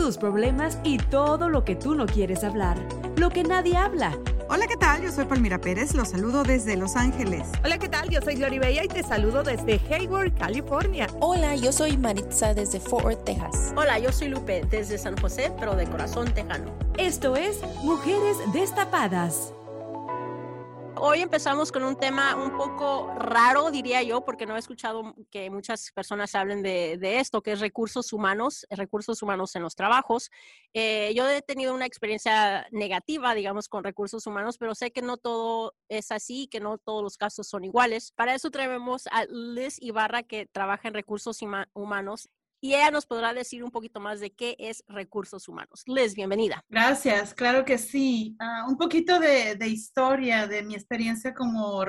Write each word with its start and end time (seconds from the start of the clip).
tus 0.00 0.16
problemas 0.16 0.78
y 0.82 0.96
todo 0.96 1.50
lo 1.50 1.62
que 1.62 1.76
tú 1.76 1.94
no 1.94 2.06
quieres 2.06 2.42
hablar. 2.42 2.78
Lo 3.16 3.28
que 3.28 3.42
nadie 3.42 3.76
habla. 3.76 4.16
Hola, 4.48 4.66
¿qué 4.66 4.78
tal? 4.78 5.02
Yo 5.02 5.12
soy 5.12 5.26
Palmira 5.26 5.60
Pérez, 5.60 5.94
los 5.94 6.08
saludo 6.08 6.42
desde 6.42 6.74
Los 6.74 6.96
Ángeles. 6.96 7.46
Hola, 7.62 7.76
¿qué 7.76 7.90
tal? 7.90 8.08
Yo 8.08 8.22
soy 8.22 8.36
Glory 8.36 8.58
Bella 8.58 8.82
y 8.82 8.88
te 8.88 9.02
saludo 9.02 9.42
desde 9.42 9.78
Hayward, 9.90 10.32
California. 10.38 11.06
Hola, 11.20 11.54
yo 11.54 11.70
soy 11.70 11.98
Maritza 11.98 12.54
desde 12.54 12.80
Fort 12.80 13.04
Worth, 13.04 13.24
Texas. 13.24 13.74
Hola, 13.76 13.98
yo 13.98 14.10
soy 14.10 14.28
Lupe 14.28 14.64
desde 14.70 14.96
San 14.96 15.18
José, 15.18 15.52
pero 15.60 15.76
de 15.76 15.86
corazón 15.86 16.32
tejano. 16.32 16.72
Esto 16.96 17.36
es 17.36 17.60
Mujeres 17.82 18.38
Destapadas. 18.54 19.52
Hoy 21.02 21.22
empezamos 21.22 21.72
con 21.72 21.82
un 21.82 21.96
tema 21.96 22.36
un 22.36 22.58
poco 22.58 23.10
raro, 23.14 23.70
diría 23.70 24.02
yo, 24.02 24.22
porque 24.22 24.44
no 24.44 24.54
he 24.54 24.58
escuchado 24.58 25.14
que 25.30 25.48
muchas 25.48 25.92
personas 25.92 26.34
hablen 26.34 26.62
de, 26.62 26.98
esto, 27.18 27.42
que 27.42 27.52
es 27.52 27.60
recursos 27.60 28.12
humanos, 28.12 28.66
recursos 28.68 29.22
humanos 29.22 29.56
en 29.56 29.62
los 29.62 29.74
trabajos. 29.74 30.30
Eh, 30.74 31.14
yo 31.16 31.26
he 31.26 31.40
tenido 31.40 31.74
una 31.74 31.86
experiencia 31.86 32.66
negativa, 32.70 33.34
digamos, 33.34 33.66
con 33.66 33.82
recursos 33.82 34.26
humanos, 34.26 34.58
pero 34.58 34.74
sé 34.74 34.90
que 34.90 35.00
no 35.00 35.16
todo 35.16 35.74
es 35.88 36.12
así, 36.12 36.48
que 36.48 36.60
no 36.60 36.76
todos 36.76 37.02
los 37.02 37.16
casos 37.16 37.48
son 37.48 37.64
iguales. 37.64 38.12
Para 38.12 38.34
eso 38.34 38.50
traemos 38.50 39.06
a 39.10 39.24
Liz 39.24 39.78
Ibarra, 39.80 40.22
que 40.22 40.44
trabaja 40.52 40.88
en 40.88 40.92
recursos 40.92 41.40
humanos 41.72 42.28
y 42.60 42.74
ella 42.74 42.90
nos 42.90 43.06
podrá 43.06 43.32
decir 43.32 43.64
un 43.64 43.70
poquito 43.70 44.00
más 44.00 44.20
de 44.20 44.32
qué 44.32 44.56
es 44.58 44.84
recursos 44.86 45.48
humanos. 45.48 45.82
Liz, 45.86 46.14
bienvenida. 46.14 46.62
Gracias, 46.68 47.32
claro 47.32 47.64
que 47.64 47.78
sí. 47.78 48.36
Uh, 48.40 48.70
un 48.70 48.76
poquito 48.76 49.18
de, 49.18 49.56
de, 49.56 49.68
historia 49.68 50.46
de 50.46 50.62
mi 50.62 50.74
experiencia 50.74 51.32
como 51.32 51.78
uh, 51.78 51.86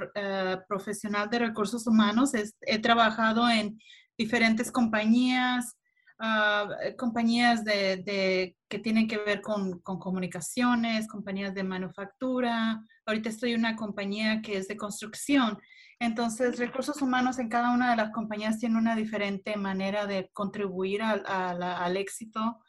profesional 0.67 1.29
de 1.29 1.39
recursos 1.39 1.85
humanos. 1.87 2.33
Es, 2.33 2.55
he 2.61 2.79
trabajado 2.79 3.49
en 3.49 3.77
diferentes 4.17 4.71
compañías, 4.71 5.75
uh, 6.21 6.95
compañías 6.97 7.65
de, 7.65 7.97
de, 7.97 8.55
que 8.69 8.79
tienen 8.79 9.07
que 9.07 9.17
ver 9.17 9.41
con, 9.41 9.79
con, 9.79 9.99
comunicaciones, 9.99 11.07
compañías 11.07 11.53
de 11.53 11.63
manufactura. 11.63 12.81
Ahorita 13.05 13.27
estoy 13.27 13.51
en 13.53 13.59
una 13.59 13.75
compañía 13.75 14.41
que 14.41 14.57
es 14.57 14.69
de 14.69 14.77
construcción. 14.77 15.57
Entonces, 16.01 16.57
recursos 16.57 16.99
humanos 17.03 17.37
en 17.37 17.47
cada 17.47 17.69
una 17.69 17.91
de 17.91 17.95
las 17.95 18.09
compañías 18.09 18.57
tiene 18.57 18.79
una 18.79 18.95
diferente 18.95 19.55
manera 19.55 20.07
de 20.07 20.31
contribuir 20.33 21.03
al, 21.03 21.23
al, 21.27 21.61
al 21.61 21.95
éxito 21.95 22.59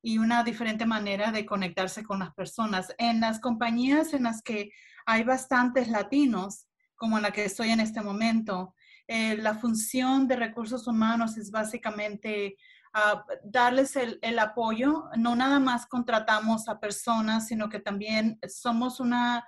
y 0.00 0.16
una 0.16 0.42
diferente 0.42 0.86
manera 0.86 1.30
de 1.30 1.44
conectarse 1.44 2.02
con 2.02 2.20
las 2.20 2.32
personas. 2.32 2.94
En 2.96 3.20
las 3.20 3.40
compañías 3.40 4.14
en 4.14 4.22
las 4.22 4.40
que 4.40 4.70
hay 5.04 5.22
bastantes 5.22 5.88
latinos, 5.88 6.66
como 6.96 7.18
en 7.18 7.24
la 7.24 7.30
que 7.30 7.44
estoy 7.44 7.68
en 7.68 7.80
este 7.80 8.00
momento, 8.00 8.74
eh, 9.06 9.36
la 9.36 9.54
función 9.54 10.26
de 10.26 10.36
recursos 10.36 10.86
humanos 10.86 11.36
es 11.36 11.50
básicamente 11.50 12.56
uh, 12.94 13.18
darles 13.44 13.96
el, 13.96 14.18
el, 14.22 14.38
apoyo. 14.38 15.10
No 15.18 15.36
nada 15.36 15.60
más 15.60 15.84
contratamos 15.84 16.70
a 16.70 16.80
personas, 16.80 17.48
sino 17.48 17.68
que 17.68 17.80
también 17.80 18.38
somos 18.48 18.98
una, 18.98 19.46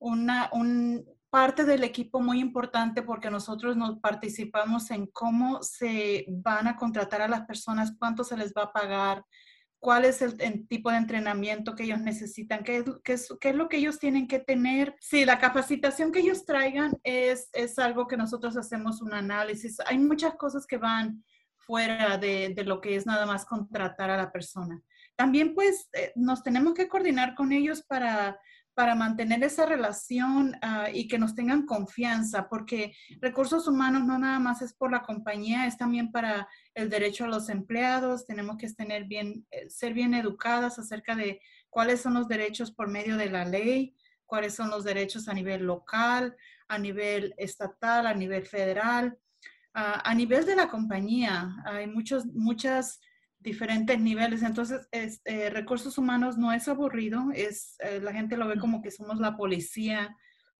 una, 0.00 0.50
un, 0.52 1.04
parte 1.30 1.64
del 1.64 1.84
equipo 1.84 2.20
muy 2.20 2.40
importante 2.40 3.02
porque 3.02 3.30
nosotros 3.30 3.76
nos 3.76 4.00
participamos 4.00 4.90
en 4.90 5.06
cómo 5.06 5.62
se 5.62 6.26
van 6.28 6.66
a 6.66 6.76
contratar 6.76 7.22
a 7.22 7.28
las 7.28 7.42
personas, 7.46 7.94
cuánto 7.98 8.24
se 8.24 8.36
les 8.36 8.52
va 8.52 8.64
a 8.64 8.72
pagar, 8.72 9.24
cuál 9.78 10.04
es 10.04 10.20
el, 10.20 10.66
tipo 10.68 10.90
de 10.90 10.98
entrenamiento 10.98 11.74
que 11.74 11.84
ellos 11.84 12.00
necesitan, 12.00 12.62
qué, 12.62 12.84
qué, 13.02 13.16
qué, 13.40 13.48
es, 13.48 13.54
lo 13.54 13.68
que 13.68 13.78
ellos 13.78 13.98
tienen 13.98 14.28
que 14.28 14.40
tener. 14.40 14.94
Sí, 15.00 15.24
la 15.24 15.38
capacitación 15.38 16.12
que 16.12 16.20
ellos 16.20 16.44
traigan 16.44 16.92
es, 17.02 17.48
es 17.52 17.78
algo 17.78 18.06
que 18.06 18.16
nosotros 18.16 18.56
hacemos 18.56 19.00
un 19.00 19.14
análisis. 19.14 19.78
Hay 19.86 19.98
muchas 19.98 20.34
cosas 20.34 20.66
que 20.66 20.76
van 20.76 21.24
fuera 21.56 22.18
de, 22.18 22.52
de 22.54 22.64
lo 22.64 22.80
que 22.80 22.96
es 22.96 23.06
nada 23.06 23.24
más 23.24 23.46
contratar 23.46 24.10
a 24.10 24.16
la 24.16 24.30
persona. 24.30 24.82
También 25.16 25.54
pues 25.54 25.88
eh, 25.92 26.12
nos 26.14 26.42
tenemos 26.42 26.74
que 26.74 26.88
coordinar 26.88 27.34
con 27.34 27.52
ellos 27.52 27.82
para 27.82 28.38
para 28.74 28.94
mantener 28.94 29.42
esa 29.42 29.66
relación 29.66 30.54
uh, 30.62 30.88
y 30.92 31.08
que 31.08 31.18
nos 31.18 31.34
tengan 31.34 31.66
confianza, 31.66 32.48
porque 32.48 32.94
recursos 33.20 33.66
humanos 33.68 34.04
no 34.04 34.18
nada 34.18 34.38
más 34.38 34.62
es 34.62 34.72
por 34.72 34.90
la 34.90 35.02
compañía, 35.02 35.66
es 35.66 35.76
también 35.76 36.10
para 36.12 36.48
el 36.74 36.88
derecho 36.88 37.24
a 37.24 37.28
los 37.28 37.48
empleados. 37.48 38.26
Tenemos 38.26 38.56
que 38.56 38.68
tener 38.72 39.04
bien, 39.04 39.46
eh, 39.50 39.68
ser 39.68 39.92
bien 39.92 40.14
educadas 40.14 40.78
acerca 40.78 41.14
de 41.16 41.40
cuáles 41.68 42.00
son 42.00 42.14
los 42.14 42.28
derechos 42.28 42.70
por 42.72 42.88
medio 42.88 43.16
de 43.16 43.30
la 43.30 43.44
ley, 43.44 43.94
cuáles 44.24 44.54
son 44.54 44.70
los 44.70 44.84
derechos 44.84 45.28
a 45.28 45.34
nivel 45.34 45.64
local, 45.64 46.36
a 46.68 46.78
nivel 46.78 47.34
estatal, 47.36 48.06
a 48.06 48.14
nivel 48.14 48.46
federal. 48.46 49.18
Uh, 49.72 50.02
a 50.02 50.14
nivel 50.14 50.44
de 50.46 50.56
la 50.56 50.68
compañía, 50.68 51.54
hay 51.64 51.86
muchos, 51.86 52.26
muchas 52.26 53.00
diferentes 53.40 53.98
niveles. 53.98 54.42
Entonces, 54.42 54.86
es, 54.92 55.20
eh, 55.24 55.50
recursos 55.50 55.98
humanos 55.98 56.36
no 56.36 56.52
es 56.52 56.68
aburrido, 56.68 57.30
es, 57.34 57.74
eh, 57.80 58.00
la 58.00 58.12
gente 58.12 58.36
lo 58.36 58.46
ve 58.46 58.58
como 58.58 58.82
que 58.82 58.90
somos 58.90 59.18
la 59.18 59.36
policía 59.36 60.14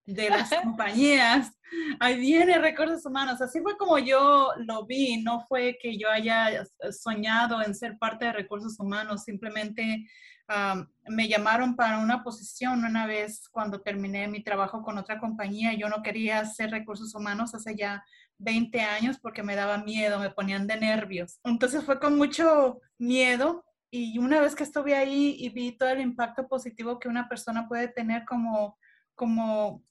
de 0.06 0.30
las 0.30 0.50
compañías. 0.62 1.52
Ahí 2.00 2.18
viene 2.18 2.58
recursos 2.58 3.04
humanos. 3.04 3.40
Así 3.40 3.60
fue 3.60 3.76
como 3.76 3.98
yo 3.98 4.50
lo 4.66 4.86
vi, 4.86 5.22
no 5.22 5.44
fue 5.46 5.78
que 5.80 5.96
yo 5.96 6.10
haya 6.10 6.64
soñado 6.90 7.62
en 7.62 7.74
ser 7.74 7.98
parte 7.98 8.24
de 8.24 8.32
recursos 8.32 8.80
humanos, 8.80 9.24
simplemente 9.24 10.08
um, 10.48 10.86
me 11.08 11.28
llamaron 11.28 11.76
para 11.76 11.98
una 11.98 12.24
posición 12.24 12.84
una 12.84 13.06
vez 13.06 13.48
cuando 13.50 13.82
terminé 13.82 14.26
mi 14.26 14.42
trabajo 14.42 14.82
con 14.82 14.98
otra 14.98 15.20
compañía. 15.20 15.74
Yo 15.74 15.88
no 15.88 16.02
quería 16.02 16.40
hacer 16.40 16.70
recursos 16.70 17.14
humanos 17.14 17.54
hace 17.54 17.76
ya 17.76 18.02
20 18.40 18.80
años 18.80 19.18
porque 19.20 19.42
me 19.42 19.54
daba 19.54 19.78
miedo, 19.78 20.18
me 20.18 20.30
ponían 20.30 20.66
de 20.66 20.76
nervios. 20.76 21.38
Entonces 21.44 21.84
fue 21.84 22.00
con 22.00 22.16
mucho 22.16 22.80
miedo 22.98 23.64
y 23.90 24.18
una 24.18 24.40
vez 24.40 24.54
que 24.54 24.64
estuve 24.64 24.94
ahí 24.94 25.36
y 25.38 25.48
vi 25.50 25.72
todo 25.72 25.90
el 25.90 26.00
impacto 26.00 26.48
positivo 26.48 26.98
que 26.98 27.08
una 27.08 27.28
persona 27.28 27.68
puede 27.68 27.88
tener 27.88 28.24
como, 28.24 28.78
como 29.14 29.82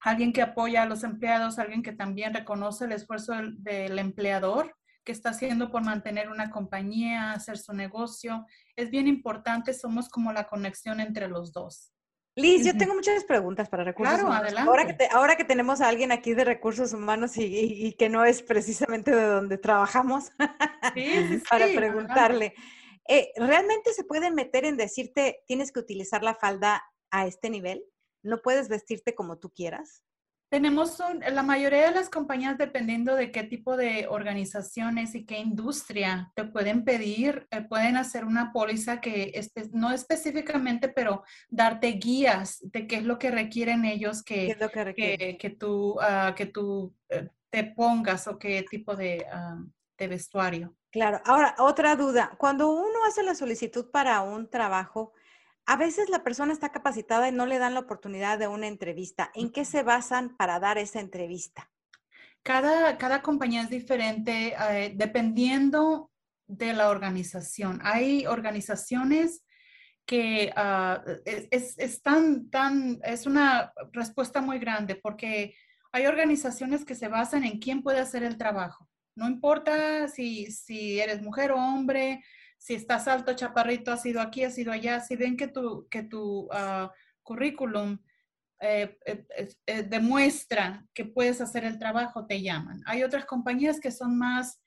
alguien 0.00 0.32
que 0.32 0.42
apoya 0.42 0.82
a 0.82 0.86
los 0.86 1.04
empleados, 1.04 1.58
alguien 1.58 1.82
que 1.82 1.92
también 1.92 2.34
reconoce 2.34 2.86
el 2.86 2.92
esfuerzo 2.92 3.32
del, 3.34 3.62
del 3.62 3.98
empleador 3.98 4.74
que 5.04 5.12
está 5.12 5.30
haciendo 5.30 5.70
por 5.70 5.82
mantener 5.82 6.30
una 6.30 6.50
compañía, 6.50 7.32
hacer 7.32 7.58
su 7.58 7.72
negocio. 7.72 8.46
Es 8.76 8.90
bien 8.90 9.08
importante, 9.08 9.74
somos 9.74 10.08
como 10.08 10.32
la 10.32 10.46
conexión 10.46 11.00
entre 11.00 11.28
los 11.28 11.52
dos. 11.52 11.91
Liz, 12.34 12.64
yo 12.64 12.76
tengo 12.76 12.94
muchas 12.94 13.24
preguntas 13.24 13.68
para 13.68 13.84
recursos 13.84 14.14
claro, 14.14 14.28
humanos. 14.28 14.46
Adelante. 14.46 14.68
Ahora 14.70 14.86
que, 14.86 14.94
te, 14.94 15.08
ahora 15.12 15.36
que 15.36 15.44
tenemos 15.44 15.80
a 15.82 15.88
alguien 15.88 16.12
aquí 16.12 16.32
de 16.32 16.44
recursos 16.44 16.94
humanos 16.94 17.36
y, 17.36 17.44
y, 17.44 17.86
y 17.86 17.92
que 17.92 18.08
no 18.08 18.24
es 18.24 18.42
precisamente 18.42 19.10
de 19.10 19.26
donde 19.26 19.58
trabajamos, 19.58 20.32
sí, 20.94 21.28
sí, 21.28 21.42
para 21.50 21.68
sí, 21.68 21.76
preguntarle, 21.76 22.54
eh, 23.06 23.32
¿realmente 23.36 23.92
se 23.92 24.04
pueden 24.04 24.34
meter 24.34 24.64
en 24.64 24.78
decirte 24.78 25.42
tienes 25.46 25.72
que 25.72 25.80
utilizar 25.80 26.22
la 26.22 26.34
falda 26.34 26.82
a 27.10 27.26
este 27.26 27.50
nivel? 27.50 27.84
¿No 28.22 28.40
puedes 28.40 28.68
vestirte 28.68 29.14
como 29.14 29.38
tú 29.38 29.50
quieras? 29.50 30.02
Tenemos 30.52 31.00
un, 31.00 31.20
la 31.34 31.42
mayoría 31.42 31.86
de 31.86 31.92
las 31.92 32.10
compañías, 32.10 32.58
dependiendo 32.58 33.14
de 33.14 33.32
qué 33.32 33.42
tipo 33.42 33.74
de 33.74 34.06
organizaciones 34.06 35.14
y 35.14 35.24
qué 35.24 35.38
industria 35.38 36.30
te 36.34 36.44
pueden 36.44 36.84
pedir, 36.84 37.46
eh, 37.50 37.62
pueden 37.62 37.96
hacer 37.96 38.26
una 38.26 38.52
póliza 38.52 39.00
que 39.00 39.32
espe 39.32 39.70
no 39.72 39.92
específicamente, 39.92 40.90
pero 40.90 41.24
darte 41.48 41.92
guías 41.92 42.58
de 42.70 42.86
qué 42.86 42.96
es 42.96 43.04
lo 43.04 43.18
que 43.18 43.30
requieren 43.30 43.86
ellos 43.86 44.22
que, 44.22 44.34
¿Qué 44.34 44.50
es 44.50 44.60
lo 44.60 44.68
que, 44.68 44.84
requieren? 44.84 45.18
que, 45.18 45.38
que, 45.38 45.56
tú, 45.56 45.92
uh, 45.92 46.34
que 46.36 46.44
tú 46.44 46.94
uh, 47.08 47.28
te 47.48 47.64
pongas 47.64 48.28
o 48.28 48.38
qué 48.38 48.62
tipo 48.68 48.94
de, 48.94 49.24
ah, 49.32 49.56
de 49.96 50.06
vestuario. 50.06 50.76
Claro. 50.90 51.22
Ahora, 51.24 51.54
otra 51.60 51.96
duda. 51.96 52.36
Cuando 52.36 52.70
uno 52.70 53.06
hace 53.08 53.22
la 53.22 53.34
solicitud 53.34 53.90
para 53.90 54.20
un 54.20 54.50
trabajo, 54.50 55.14
a 55.66 55.76
veces 55.76 56.08
la 56.08 56.24
persona 56.24 56.52
está 56.52 56.70
capacitada 56.70 57.28
y 57.28 57.32
no 57.32 57.46
le 57.46 57.58
dan 57.58 57.74
la 57.74 57.80
oportunidad 57.80 58.38
de 58.38 58.48
una 58.48 58.66
entrevista. 58.66 59.30
¿En 59.34 59.50
qué 59.50 59.64
se 59.64 59.82
basan 59.82 60.36
para 60.36 60.58
dar 60.58 60.78
esa 60.78 61.00
entrevista? 61.00 61.70
Cada, 62.42 62.98
cada 62.98 63.22
compañía 63.22 63.62
es 63.62 63.70
diferente 63.70 64.54
eh, 64.70 64.92
dependiendo 64.96 66.10
de 66.46 66.72
la 66.72 66.90
organización. 66.90 67.80
Hay 67.84 68.26
organizaciones 68.26 69.44
que 70.04 70.52
ah, 70.56 71.02
es, 71.24 71.78
es, 71.78 72.02
tan, 72.02 72.50
tan, 72.50 72.98
es 73.04 73.26
una 73.26 73.72
respuesta 73.92 74.40
muy 74.40 74.58
grande 74.58 74.96
porque 74.96 75.54
hay 75.92 76.06
organizaciones 76.06 76.84
que 76.84 76.94
se 76.96 77.08
basan 77.08 77.44
en 77.44 77.58
quién 77.58 77.82
puede 77.82 78.00
hacer 78.00 78.24
el 78.24 78.36
trabajo. 78.36 78.88
No 79.14 79.28
importa 79.28 80.08
si, 80.08 80.50
si 80.50 80.98
eres 80.98 81.22
mujer 81.22 81.52
o 81.52 81.56
hombre, 81.56 82.24
si 82.62 82.74
estás 82.74 83.08
alto, 83.08 83.34
chaparrito, 83.34 83.90
has 83.90 84.06
ido 84.06 84.20
aquí, 84.20 84.44
has 84.44 84.56
ido 84.56 84.70
allá, 84.70 85.00
si 85.00 85.16
ven 85.16 85.36
que 85.36 85.48
tu, 85.48 85.88
que 85.90 86.04
tu 86.04 86.48
ah, 86.52 86.92
currículum 87.24 87.98
eh, 88.60 88.96
eh, 89.04 89.24
eh, 89.66 89.82
demuestra 89.82 90.86
que 90.94 91.04
puedes 91.04 91.40
hacer 91.40 91.64
el 91.64 91.80
trabajo, 91.80 92.24
te 92.24 92.40
llaman. 92.40 92.80
Hay 92.86 93.02
otras 93.02 93.24
compañías 93.24 93.80
que 93.80 93.90
son 93.90 94.16
más, 94.16 94.60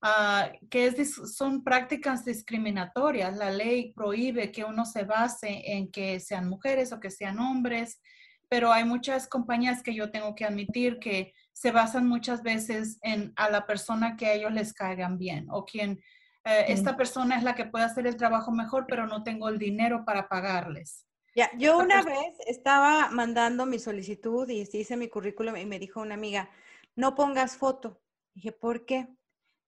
ah, 0.00 0.50
que 0.70 0.86
es, 0.86 1.14
son 1.36 1.62
prácticas 1.62 2.24
discriminatorias. 2.24 3.36
La 3.36 3.50
ley 3.50 3.92
prohíbe 3.92 4.50
que 4.50 4.64
uno 4.64 4.86
se 4.86 5.04
base 5.04 5.60
en 5.72 5.90
que 5.90 6.20
sean 6.20 6.48
mujeres 6.48 6.90
o 6.90 7.00
que 7.00 7.10
sean 7.10 7.38
hombres, 7.38 8.00
pero 8.48 8.72
hay 8.72 8.86
muchas 8.86 9.28
compañías 9.28 9.82
que 9.82 9.94
yo 9.94 10.10
tengo 10.10 10.34
que 10.34 10.46
admitir 10.46 10.98
que 10.98 11.34
se 11.52 11.70
basan 11.70 12.08
muchas 12.08 12.42
veces 12.42 12.98
en 13.02 13.34
a 13.36 13.50
la 13.50 13.66
persona 13.66 14.16
que 14.16 14.24
a 14.24 14.32
ellos 14.32 14.52
les 14.52 14.72
caigan 14.72 15.18
bien 15.18 15.48
o 15.50 15.66
quien 15.66 16.00
esta 16.44 16.96
persona 16.96 17.36
es 17.36 17.44
la 17.44 17.54
que 17.54 17.64
puede 17.64 17.84
hacer 17.84 18.06
el 18.06 18.16
trabajo 18.16 18.50
mejor, 18.50 18.86
pero 18.88 19.06
no 19.06 19.22
tengo 19.22 19.48
el 19.48 19.58
dinero 19.58 20.04
para 20.04 20.28
pagarles. 20.28 21.06
Ya, 21.34 21.50
yo 21.56 21.78
una 21.78 22.02
vez 22.02 22.34
estaba 22.46 23.08
mandando 23.10 23.64
mi 23.64 23.78
solicitud 23.78 24.48
y 24.50 24.60
hice 24.60 24.96
mi 24.96 25.08
currículum 25.08 25.56
y 25.56 25.64
me 25.64 25.78
dijo 25.78 26.00
una 26.00 26.14
amiga, 26.14 26.50
no 26.94 27.14
pongas 27.14 27.56
foto. 27.56 28.02
Dije, 28.34 28.52
¿por 28.52 28.84
qué? 28.84 29.08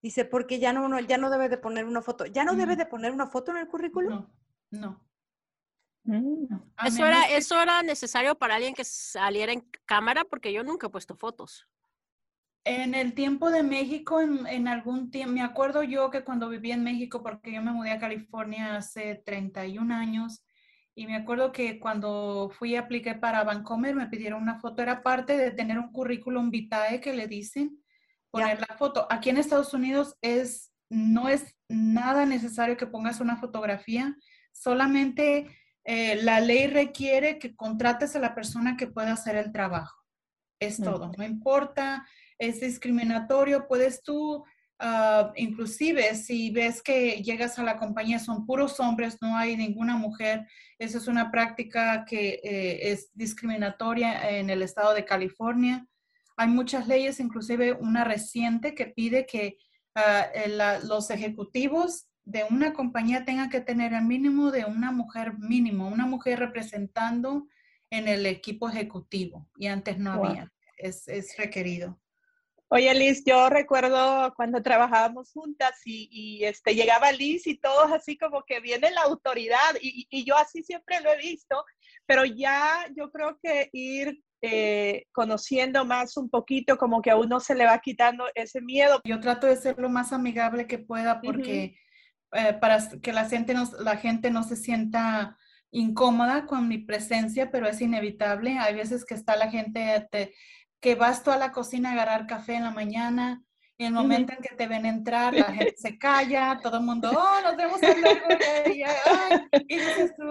Dice, 0.02 0.26
porque 0.26 0.58
ya 0.58 0.72
no, 0.74 1.00
ya 1.00 1.16
no 1.16 1.30
debe 1.30 1.48
de 1.48 1.56
poner 1.56 1.86
una 1.86 2.02
foto. 2.02 2.26
¿Ya 2.26 2.44
no 2.44 2.54
debe 2.54 2.76
de 2.76 2.84
poner 2.84 3.12
una 3.12 3.26
foto 3.26 3.52
en 3.52 3.56
el 3.58 3.68
currículum? 3.68 4.10
No, 4.10 4.30
no. 4.70 5.04
Mm. 6.02 6.46
Eso, 6.84 7.06
era, 7.06 7.30
eso 7.30 7.60
era 7.62 7.82
necesario 7.82 8.34
para 8.34 8.56
alguien 8.56 8.74
que 8.74 8.84
saliera 8.84 9.52
en 9.52 9.66
cámara 9.86 10.24
porque 10.24 10.52
yo 10.52 10.62
nunca 10.62 10.88
he 10.88 10.90
puesto 10.90 11.16
fotos. 11.16 11.66
En 12.64 12.94
el 12.94 13.12
tiempo 13.14 13.50
de 13.50 13.62
México, 13.62 14.20
en, 14.20 14.46
en, 14.46 14.68
algún 14.68 15.10
tiempo, 15.10 15.34
me 15.34 15.42
acuerdo 15.42 15.82
yo 15.82 16.10
que 16.10 16.24
cuando 16.24 16.48
viví 16.48 16.72
en 16.72 16.82
México, 16.82 17.22
porque 17.22 17.52
yo 17.52 17.62
me 17.62 17.72
mudé 17.72 17.90
a 17.90 17.98
California 17.98 18.76
hace 18.76 19.16
31 19.16 19.94
años, 19.94 20.44
y 20.96 21.06
me 21.06 21.16
acuerdo 21.16 21.50
que 21.50 21.80
cuando 21.80 22.50
fui 22.56 22.76
apliqué 22.76 23.14
para 23.14 23.42
Vancomer, 23.42 23.96
me 23.96 24.06
pidieron 24.06 24.42
una 24.42 24.60
foto. 24.60 24.80
Era 24.80 25.02
parte 25.02 25.36
de 25.36 25.50
tener 25.50 25.78
un 25.78 25.90
currículum 25.90 26.50
vitae 26.50 27.00
que 27.00 27.12
le 27.12 27.26
dicen, 27.26 27.82
poner 28.30 28.60
la 28.60 28.76
foto. 28.76 29.06
Aquí 29.10 29.30
en 29.30 29.38
Estados 29.38 29.74
Unidos 29.74 30.16
es, 30.22 30.72
no 30.88 31.28
es 31.28 31.56
nada 31.68 32.26
necesario 32.26 32.76
que 32.76 32.86
pongas 32.86 33.20
una 33.20 33.36
fotografía. 33.38 34.16
Solamente 34.52 35.48
eh, 35.84 36.22
la 36.22 36.40
ley 36.40 36.68
requiere 36.68 37.40
que 37.40 37.56
contrates 37.56 38.14
a 38.14 38.20
la 38.20 38.34
persona 38.34 38.76
que 38.76 38.86
pueda 38.86 39.12
hacer 39.12 39.34
el 39.34 39.50
trabajo. 39.50 40.00
Es 40.60 40.80
todo. 40.80 41.10
No 41.18 41.24
importa, 41.24 42.06
es 42.38 42.60
discriminatorio. 42.60 43.66
Puedes 43.66 44.02
tú 44.02 44.44
Ah, 44.78 45.32
inclusive 45.36 46.14
si 46.16 46.50
ves 46.50 46.82
que 46.82 47.22
llegas 47.22 47.58
a 47.58 47.62
la 47.62 47.78
compañía, 47.78 48.18
son 48.18 48.44
puros 48.44 48.80
hombres, 48.80 49.18
no 49.22 49.36
hay 49.36 49.56
ninguna 49.56 49.96
mujer, 49.96 50.46
esa 50.78 50.98
es 50.98 51.06
una 51.06 51.30
práctica 51.30 52.04
que 52.04 52.40
eh, 52.42 52.92
es 52.92 53.10
discriminatoria 53.14 54.30
en 54.30 54.50
el 54.50 54.62
estado 54.62 54.92
de 54.92 55.04
California. 55.04 55.86
Hay 56.36 56.48
muchas 56.48 56.88
leyes, 56.88 57.20
inclusive 57.20 57.72
una 57.72 58.02
reciente 58.02 58.74
que 58.74 58.86
pide 58.86 59.26
que 59.26 59.58
ah, 59.94 60.26
los 60.82 61.10
ejecutivos 61.10 62.08
de 62.24 62.44
una 62.50 62.72
compañía 62.72 63.24
tengan 63.24 63.50
que 63.50 63.60
tener 63.60 63.92
el 63.92 64.02
mínimo 64.02 64.50
de 64.50 64.64
una 64.64 64.90
mujer 64.90 65.38
mínimo, 65.38 65.86
una 65.86 66.06
mujer 66.06 66.40
representando 66.40 67.46
en 67.90 68.08
el 68.08 68.26
equipo 68.26 68.68
ejecutivo 68.68 69.48
y 69.56 69.68
antes 69.68 69.98
no 69.98 70.12
había, 70.12 70.52
es, 70.78 71.06
es 71.06 71.36
requerido. 71.38 72.00
Oye, 72.68 72.92
Liz, 72.94 73.22
yo 73.24 73.50
recuerdo 73.50 74.32
cuando 74.36 74.62
trabajábamos 74.62 75.30
juntas 75.32 75.80
y, 75.84 76.42
este, 76.44 76.74
llegaba 76.74 77.12
Liz 77.12 77.46
y 77.46 77.58
todos 77.58 77.92
así 77.92 78.16
como 78.16 78.42
que 78.44 78.60
viene 78.60 78.90
la 78.90 79.02
autoridad 79.02 79.76
y, 79.80 80.24
yo 80.24 80.36
así 80.36 80.62
siempre 80.62 81.00
lo 81.00 81.12
he 81.12 81.18
visto, 81.18 81.62
pero 82.06 82.24
ya 82.24 82.86
yo 82.96 83.10
creo 83.12 83.38
que 83.42 83.68
ir 83.72 84.22
eh, 84.40 85.06
conociendo 85.12 85.84
más 85.84 86.16
un 86.16 86.30
poquito, 86.30 86.76
como 86.76 87.02
que 87.02 87.10
a 87.10 87.16
uno 87.16 87.38
se 87.38 87.54
le 87.54 87.66
va 87.66 87.78
quitando 87.78 88.24
ese 88.34 88.60
miedo. 88.60 89.00
Yo 89.04 89.20
trato 89.20 89.46
de 89.46 89.56
ser 89.56 89.78
lo 89.78 89.88
más 89.88 90.12
amigable 90.12 90.66
que 90.66 90.78
pueda 90.78 91.20
porque 91.20 91.78
eh, 92.32 92.54
para 92.54 92.78
que 93.00 93.12
la 93.12 93.28
gente, 93.28 93.54
no, 93.54 93.70
la 93.80 93.98
gente 93.98 94.30
no 94.30 94.42
se 94.42 94.56
sienta 94.56 95.36
incómoda 95.70 96.46
con 96.46 96.66
mi 96.68 96.78
presencia, 96.78 97.50
pero 97.50 97.68
es 97.68 97.80
inevitable. 97.80 98.58
Hay 98.58 98.74
veces 98.74 99.04
que 99.04 99.14
está 99.14 99.36
la 99.36 99.50
gente... 99.50 100.08
Te, 100.10 100.34
que 100.84 100.96
vas 100.96 101.22
tú 101.22 101.30
a 101.30 101.38
la 101.38 101.50
cocina 101.50 101.88
a 101.88 101.92
agarrar 101.94 102.26
café 102.26 102.56
en 102.56 102.64
la 102.64 102.70
mañana, 102.70 103.42
y 103.78 103.86
el 103.86 103.94
momento 103.94 104.34
en 104.34 104.42
que 104.42 104.54
te 104.54 104.66
ven 104.66 104.84
entrar, 104.84 105.32
la 105.32 105.44
gente 105.44 105.74
se 105.78 105.96
calla, 105.96 106.60
todo 106.62 106.76
el 106.76 106.84
mundo, 106.84 107.10
oh, 107.16 107.40
nos 107.42 107.56
vemos 107.56 107.80
con 107.80 107.90
ella, 108.66 108.94
y 109.66 109.76
dices 109.78 110.12
tú, 110.14 110.24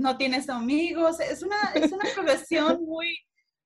no 0.00 0.16
tienes 0.16 0.50
amigos. 0.50 1.20
Es 1.20 1.44
una, 1.44 1.56
es 1.76 1.92
una 1.92 2.06
profesión 2.12 2.84
muy, 2.84 3.16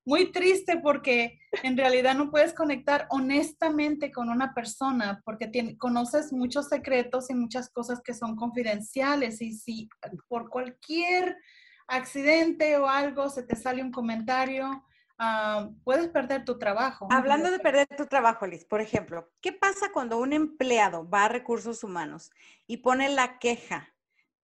muy 0.04 0.30
triste 0.30 0.76
porque 0.82 1.40
en 1.62 1.78
realidad 1.78 2.14
no 2.14 2.30
puedes 2.30 2.52
conectar 2.52 3.06
honestamente 3.08 4.12
con 4.12 4.28
una 4.28 4.52
persona 4.52 5.22
porque 5.24 5.78
conoces 5.78 6.30
muchos 6.30 6.68
secretos 6.68 7.30
y 7.30 7.34
muchas 7.34 7.70
cosas 7.70 8.02
que 8.04 8.12
son 8.12 8.36
confidenciales 8.36 9.40
y 9.40 9.54
si 9.54 9.88
por 10.28 10.50
cualquier 10.50 11.38
accidente 11.86 12.76
o 12.76 12.86
algo 12.86 13.30
se 13.30 13.44
te 13.44 13.56
sale 13.56 13.82
un 13.82 13.92
comentario, 13.92 14.84
Ah, 15.18 15.68
puedes 15.82 16.08
perder 16.08 16.44
tu 16.44 16.58
trabajo. 16.58 17.08
Hablando 17.10 17.50
de 17.50 17.58
perder 17.58 17.88
tu 17.96 18.06
trabajo, 18.06 18.46
Liz, 18.46 18.64
por 18.64 18.80
ejemplo, 18.80 19.30
¿qué 19.40 19.52
pasa 19.52 19.90
cuando 19.92 20.18
un 20.18 20.32
empleado 20.32 21.08
va 21.08 21.24
a 21.24 21.28
recursos 21.28 21.82
humanos 21.82 22.30
y 22.68 22.78
pone 22.78 23.08
la 23.08 23.38
queja 23.38 23.92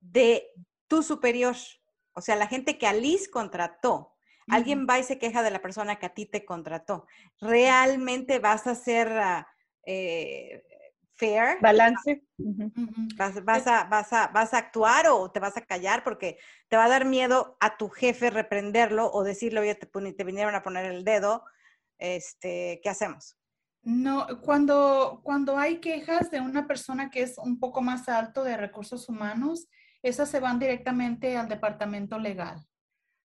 de 0.00 0.50
tu 0.88 1.04
superior? 1.04 1.54
O 2.12 2.20
sea, 2.20 2.34
la 2.34 2.48
gente 2.48 2.76
que 2.76 2.86
a 2.86 2.92
Liz 2.92 3.28
contrató. 3.28 4.10
Alguien 4.46 4.86
va 4.86 4.98
y 4.98 5.04
se 5.04 5.18
queja 5.18 5.42
de 5.42 5.50
la 5.50 5.62
persona 5.62 5.96
que 5.96 6.04
a 6.04 6.12
ti 6.12 6.26
te 6.26 6.44
contrató. 6.44 7.06
¿Realmente 7.40 8.40
vas 8.40 8.66
a 8.66 8.74
ser 8.74 9.08
ah, 9.12 9.48
eh, 9.86 10.62
fair. 11.24 11.58
Balance. 11.60 12.22
Vas, 13.16 13.36
a, 13.66 13.84
vas, 13.84 14.12
a, 14.12 14.28
¿Vas 14.28 14.54
a 14.54 14.58
actuar 14.58 15.06
o 15.08 15.30
te 15.30 15.40
vas 15.40 15.56
a 15.56 15.62
callar 15.62 16.04
porque 16.04 16.38
te 16.68 16.76
va 16.76 16.84
a 16.84 16.88
dar 16.88 17.04
miedo 17.04 17.56
a 17.60 17.76
tu 17.76 17.88
jefe 17.88 18.30
reprenderlo 18.30 19.10
o 19.10 19.24
decirle, 19.24 19.60
oye, 19.60 19.74
te, 19.74 19.86
te 19.86 20.24
vinieron 20.24 20.54
a 20.54 20.62
poner 20.62 20.86
el 20.86 21.04
dedo, 21.04 21.44
este, 21.98 22.80
¿qué 22.82 22.88
hacemos? 22.88 23.36
No, 23.82 24.26
cuando, 24.40 25.20
cuando 25.22 25.58
hay 25.58 25.78
quejas 25.78 26.30
de 26.30 26.40
una 26.40 26.66
persona 26.66 27.10
que 27.10 27.22
es 27.22 27.36
un 27.38 27.58
poco 27.60 27.82
más 27.82 28.08
alto 28.08 28.42
de 28.42 28.56
recursos 28.56 29.08
humanos, 29.08 29.68
esas 30.02 30.30
se 30.30 30.40
van 30.40 30.58
directamente 30.58 31.36
al 31.36 31.48
departamento 31.48 32.18
legal. 32.18 32.66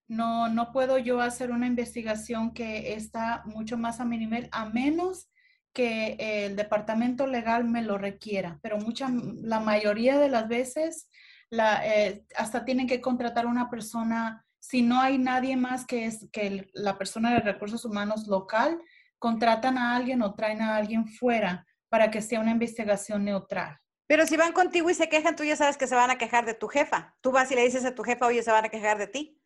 No, 0.07 0.49
no 0.49 0.71
puedo 0.71 0.97
yo 0.97 1.21
hacer 1.21 1.51
una 1.51 1.67
investigación 1.67 2.51
que 2.51 2.93
está 2.93 3.43
mucho 3.45 3.77
más 3.77 3.99
a 3.99 4.05
mi 4.05 4.17
nivel, 4.17 4.49
a 4.51 4.65
menos 4.65 5.29
que 5.73 6.17
el 6.19 6.55
departamento 6.55 7.27
legal 7.27 7.63
me 7.63 7.81
lo 7.81 7.97
requiera, 7.97 8.59
pero 8.61 8.77
mucha, 8.77 9.09
la 9.41 9.59
mayoría 9.59 10.17
de 10.17 10.29
las 10.29 10.47
veces 10.47 11.09
la, 11.49 11.85
eh, 11.85 12.23
hasta 12.35 12.65
tienen 12.65 12.87
que 12.87 13.01
contratar 13.01 13.45
una 13.45 13.69
persona, 13.69 14.45
si 14.59 14.81
no 14.81 14.99
hay 14.99 15.17
nadie 15.17 15.55
más 15.55 15.85
que 15.85 16.05
es 16.05 16.27
que 16.31 16.69
la 16.73 16.97
persona 16.97 17.33
de 17.33 17.39
recursos 17.39 17.85
humanos 17.85 18.27
local, 18.27 18.79
contratan 19.17 19.77
a 19.77 19.95
alguien 19.95 20.21
o 20.21 20.33
traen 20.33 20.61
a 20.61 20.75
alguien 20.75 21.07
fuera 21.07 21.65
para 21.89 22.09
que 22.09 22.21
sea 22.21 22.39
una 22.39 22.51
investigación 22.51 23.25
neutral. 23.25 23.77
Pero 24.07 24.25
si 24.25 24.37
van 24.37 24.53
contigo 24.53 24.89
y 24.89 24.95
se 24.95 25.09
quejan, 25.09 25.35
tú 25.35 25.43
ya 25.43 25.55
sabes 25.55 25.77
que 25.77 25.85
se 25.85 25.95
van 25.95 26.09
a 26.09 26.17
quejar 26.17 26.45
de 26.45 26.55
tu 26.55 26.67
jefa. 26.67 27.15
Tú 27.21 27.31
vas 27.31 27.51
y 27.51 27.55
le 27.55 27.63
dices 27.63 27.85
a 27.85 27.93
tu 27.93 28.03
jefa, 28.03 28.25
oye, 28.25 28.41
se 28.41 28.51
van 28.51 28.65
a 28.65 28.69
quejar 28.69 28.97
de 28.97 29.07
ti. 29.07 29.38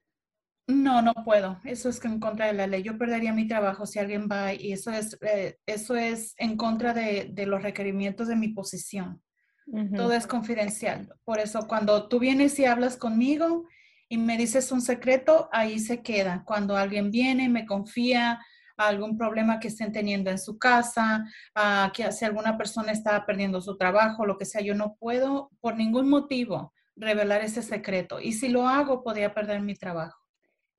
No, 0.68 1.02
no 1.02 1.14
puedo. 1.26 1.60
Eso 1.66 1.90
es 1.90 2.04
en 2.06 2.20
contra 2.20 2.48
de 2.48 2.54
la 2.54 2.68
ley. 2.68 2.84
Yo 2.84 2.98
perdería 2.98 3.34
mi 3.34 3.48
trabajo 3.48 3.86
si 3.86 4.00
alguien 4.00 4.28
va 4.32 4.54
y 4.54 4.72
eso 4.72 4.92
es, 4.92 5.18
eh, 5.22 5.58
eso 5.66 5.96
es 5.96 6.36
en 6.38 6.56
contra 6.56 6.94
de, 6.94 7.34
los 7.46 7.62
requerimientos 7.62 8.28
de 8.28 8.36
mi 8.36 8.50
posición. 8.50 9.22
Todo 9.96 10.12
es 10.12 10.28
confidencial. 10.28 11.14
Por 11.24 11.40
eso 11.40 11.68
cuando 11.68 12.10
tú 12.10 12.20
vienes 12.20 12.60
y 12.60 12.66
hablas 12.66 12.98
conmigo 12.98 13.66
y 14.10 14.18
me 14.18 14.38
dices 14.38 14.72
un 14.74 14.82
secreto, 14.82 15.48
ahí 15.54 15.80
se 15.80 16.02
queda. 16.02 16.44
Cuando 16.46 16.76
alguien 16.76 17.12
viene, 17.12 17.48
me 17.48 17.66
confía, 17.66 18.40
algún 18.78 19.18
problema 19.18 19.60
que 19.60 19.68
estén 19.68 19.92
teniendo 19.92 20.30
en 20.30 20.40
su 20.40 20.58
casa, 20.58 21.26
a 21.56 21.92
que 21.94 22.12
si 22.12 22.26
alguna 22.26 22.58
persona 22.58 22.92
está 22.92 23.26
perdiendo 23.26 23.62
su 23.62 23.78
trabajo, 23.78 24.26
lo 24.26 24.38
que 24.38 24.46
sea, 24.46 24.62
yo 24.62 24.76
no 24.76 24.96
puedo 25.00 25.52
por 25.62 25.76
ningún 25.76 26.10
motivo 26.10 26.74
revelar 26.96 27.42
ese 27.42 27.62
secreto. 27.62 28.20
Y 28.20 28.34
si 28.34 28.50
lo 28.50 28.68
hago, 28.68 29.04
podría 29.04 29.34
perder 29.34 29.62
mi 29.62 29.76
trabajo. 29.76 30.23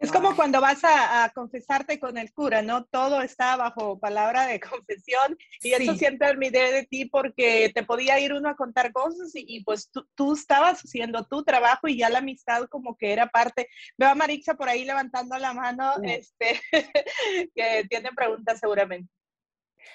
Es 0.04 0.12
como 0.12 0.36
cuando 0.36 0.60
vas 0.60 0.82
a, 0.84 1.32
confesarte 1.34 1.98
con 1.98 2.18
el 2.18 2.32
cura, 2.32 2.60
¿no? 2.60 2.84
Todo 2.84 3.22
está 3.22 3.56
bajo 3.56 3.98
palabra 3.98 4.46
de 4.46 4.60
confesión 4.86 5.38
y 5.62 5.72
eso 5.72 5.94
siempre 5.94 6.28
admiré 6.28 6.72
de 6.72 6.84
ti 6.84 7.06
porque 7.06 7.72
te 7.74 7.82
podía 7.82 8.20
ir 8.20 8.34
uno 8.34 8.50
a 8.50 8.56
contar 8.56 8.92
cosas 8.92 9.32
y, 9.34 9.64
pues 9.64 9.90
tú, 10.14 10.34
estabas 10.34 10.80
haciendo 10.80 11.24
tu 11.24 11.42
trabajo 11.42 11.88
y 11.88 11.96
ya 11.96 12.10
la 12.10 12.18
amistad 12.18 12.66
como 12.68 12.96
que 12.96 13.12
era 13.12 13.28
parte. 13.28 13.68
Veo 13.96 14.10
a 14.10 14.14
Marixa 14.14 14.54
por 14.54 14.68
ahí 14.68 14.84
levantando 14.84 15.38
la 15.38 15.54
mano, 15.54 15.94
este, 16.02 16.60
que 17.54 17.86
tiene 17.88 18.10
preguntas 18.14 18.60
seguramente. 18.60 19.10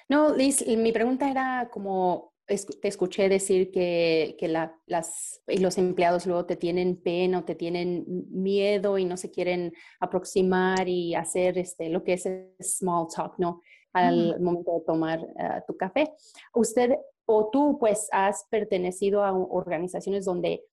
No, 0.08 0.36
Liz, 0.36 0.66
mi 0.66 0.92
pregunta 0.92 1.30
era 1.30 1.70
como 1.72 2.34
te 2.82 2.88
escuché 2.88 3.30
decir 3.30 3.72
que, 3.72 4.36
que 4.40 4.48
las, 4.48 5.42
y 5.48 5.58
los 5.58 5.78
empleados 5.78 6.26
luego 6.26 6.46
te 6.46 6.56
tienen 6.56 7.02
pena 7.02 7.40
o 7.40 7.46
te 7.46 7.56
tienen 7.56 8.06
miedo 8.32 8.98
y 8.98 9.06
no 9.06 9.18
se 9.18 9.32
quieren 9.32 9.74
aproximar 10.00 10.90
y 10.90 11.16
hacer 11.16 11.58
este, 11.58 11.90
lo 11.90 12.04
que 12.04 12.14
es 12.14 12.28
small 12.60 13.08
talk, 13.16 13.38
¿no? 13.38 13.62
Al 13.94 14.40
momento 14.40 14.72
de 14.74 14.86
tomar 14.86 15.20
ah, 15.40 15.64
tu 15.68 15.76
café. 15.76 16.14
Usted 16.54 16.96
o 17.26 17.50
tú 17.52 17.78
pues 17.80 18.08
has 18.12 18.46
pertenecido 18.50 19.24
a 19.24 19.32
organizaciones 19.32 20.26
donde 20.26 20.66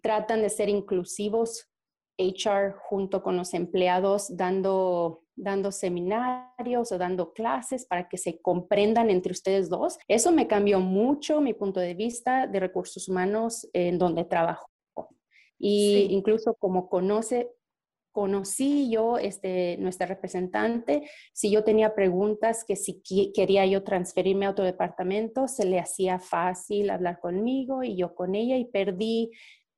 tratan 0.00 0.42
de 0.42 0.50
ser 0.50 0.68
inclusivos, 0.68 1.68
HR 2.18 2.74
junto 2.80 3.22
con 3.22 3.36
los 3.36 3.54
empleados, 3.54 4.36
dando 4.36 5.22
dando 5.38 5.72
seminarios 5.72 6.92
o 6.92 6.98
dando 6.98 7.32
clases 7.32 7.86
para 7.86 8.08
que 8.08 8.18
se 8.18 8.40
comprendan 8.40 9.10
entre 9.10 9.32
ustedes 9.32 9.68
dos. 9.68 9.98
Eso 10.08 10.32
me 10.32 10.46
cambió 10.46 10.80
mucho 10.80 11.40
mi 11.40 11.54
punto 11.54 11.80
de 11.80 11.94
vista 11.94 12.46
de 12.46 12.60
recursos 12.60 13.08
humanos 13.08 13.68
en 13.72 13.98
donde 13.98 14.24
trabajo. 14.24 14.68
Y 15.58 16.06
incluso 16.10 16.54
como 16.54 16.88
conoce, 16.88 17.50
conocí 18.12 18.90
yo 18.90 19.18
este, 19.18 19.76
nuestra 19.78 20.06
representante, 20.06 21.08
si 21.32 21.50
yo 21.50 21.64
tenía 21.64 21.94
preguntas 21.94 22.64
que 22.64 22.76
si 22.76 23.02
quería 23.34 23.66
yo 23.66 23.82
transferirme 23.82 24.46
a 24.46 24.50
otro 24.50 24.64
departamento, 24.64 25.48
se 25.48 25.64
le 25.64 25.78
hacía 25.78 26.18
fácil 26.18 26.90
hablar 26.90 27.20
conmigo 27.20 27.82
y 27.82 27.96
yo 27.96 28.14
con 28.14 28.34
ella 28.34 28.56
y 28.56 28.64
perdí 28.64 29.30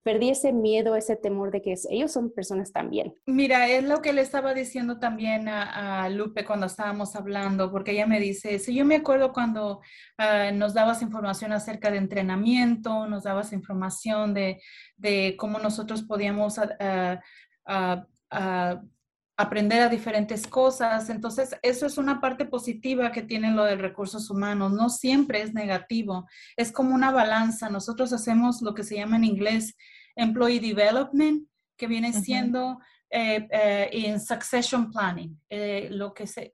perdí 0.03 0.31
ese 0.31 0.53
miedo, 0.53 0.97
ese 0.97 1.17
temor 1.17 1.51
de 1.51 1.63
que 1.63 1.75
ellos 1.91 2.13
son 2.13 2.33
personas 2.33 2.73
también. 2.73 3.15
Mira, 3.27 3.69
es 3.69 3.85
lo 3.85 4.01
que 4.01 4.13
le 4.13 4.23
estaba 4.23 4.55
diciendo 4.55 4.99
también 4.99 5.49
a, 5.49 6.09
Lupe 6.09 6.45
cuando 6.45 6.67
estábamos 6.67 7.15
hablando, 7.17 7.71
porque 7.71 7.93
ella 7.93 8.07
me 8.07 8.21
dice, 8.21 8.59
si 8.59 8.75
yo 8.75 8.85
me 8.85 8.97
acuerdo 8.97 9.33
cuando 9.33 9.81
ah, 10.19 10.51
nos 10.53 10.75
dabas 10.75 11.03
información 11.03 11.53
acerca 11.53 11.91
de 11.91 11.99
entrenamiento, 11.99 13.07
nos 13.07 13.25
dabas 13.25 13.53
información 13.53 14.35
de, 14.35 14.61
cómo 15.37 15.59
nosotros 15.59 16.03
podíamos 16.03 16.59
ah, 16.59 17.21
ah, 17.67 18.83
aprender 19.41 19.83
a 19.83 19.89
diferentes 19.89 20.47
cosas. 20.47 21.11
Entonces, 21.11 21.57
eso 21.63 21.87
es 21.87 21.99
una 21.99 22.21
parte 22.21 22.45
positiva 22.45 23.13
que 23.13 23.23
tiene 23.23 23.53
lo 23.53 23.65
de 23.65 23.77
recursos 23.77 24.31
humanos. 24.31 24.73
No 24.73 24.89
siempre 24.89 25.43
es 25.43 25.55
negativo, 25.55 26.29
es 26.57 26.73
como 26.73 26.95
una 26.95 27.11
balanza. 27.11 27.71
Nosotros 27.71 28.13
hacemos 28.13 28.63
lo 28.63 28.75
que 28.75 28.85
se 28.85 28.97
llama 28.97 29.17
en 29.17 29.25
inglés 29.25 29.77
employee 30.17 30.61
development, 30.61 31.49
que 31.77 31.87
viene 31.87 32.13
siendo 32.13 32.79
en 33.09 33.49
eh, 33.51 34.19
succession 34.19 34.91
planning. 34.91 35.41
Eh, 35.49 35.89
lo 35.91 36.13
que 36.13 36.27
se, 36.27 36.53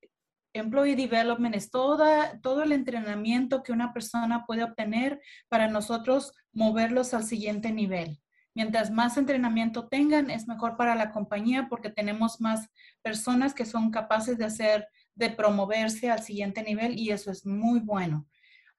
employee 0.52 0.97
development 0.97 1.55
es 1.55 1.71
toda, 1.71 2.40
todo 2.40 2.62
el 2.62 2.73
entrenamiento 2.73 3.62
que 3.62 3.73
una 3.73 3.93
persona 3.93 4.45
puede 4.47 4.64
obtener 4.64 5.21
para 5.49 5.69
nosotros 5.69 6.33
moverlos 6.52 7.14
al 7.14 7.25
siguiente 7.25 7.73
nivel. 7.73 8.21
Mientras 8.56 8.90
más 8.90 9.18
entrenamiento 9.18 9.86
tengan, 9.86 10.30
es 10.30 10.48
mejor 10.48 10.78
para 10.78 10.94
la 10.94 11.12
compañía 11.12 11.66
porque 11.68 11.90
tenemos 11.90 12.40
más 12.40 12.70
personas 13.02 13.52
que 13.52 13.66
son 13.66 13.90
capaces 13.90 14.38
de 14.38 14.46
hacer, 14.46 14.88
de 15.14 15.28
promoverse 15.28 16.10
al 16.10 16.22
siguiente 16.22 16.62
nivel 16.62 16.98
y 16.98 17.10
eso 17.10 17.30
es 17.30 17.44
muy 17.44 17.80
bueno. 17.80 18.26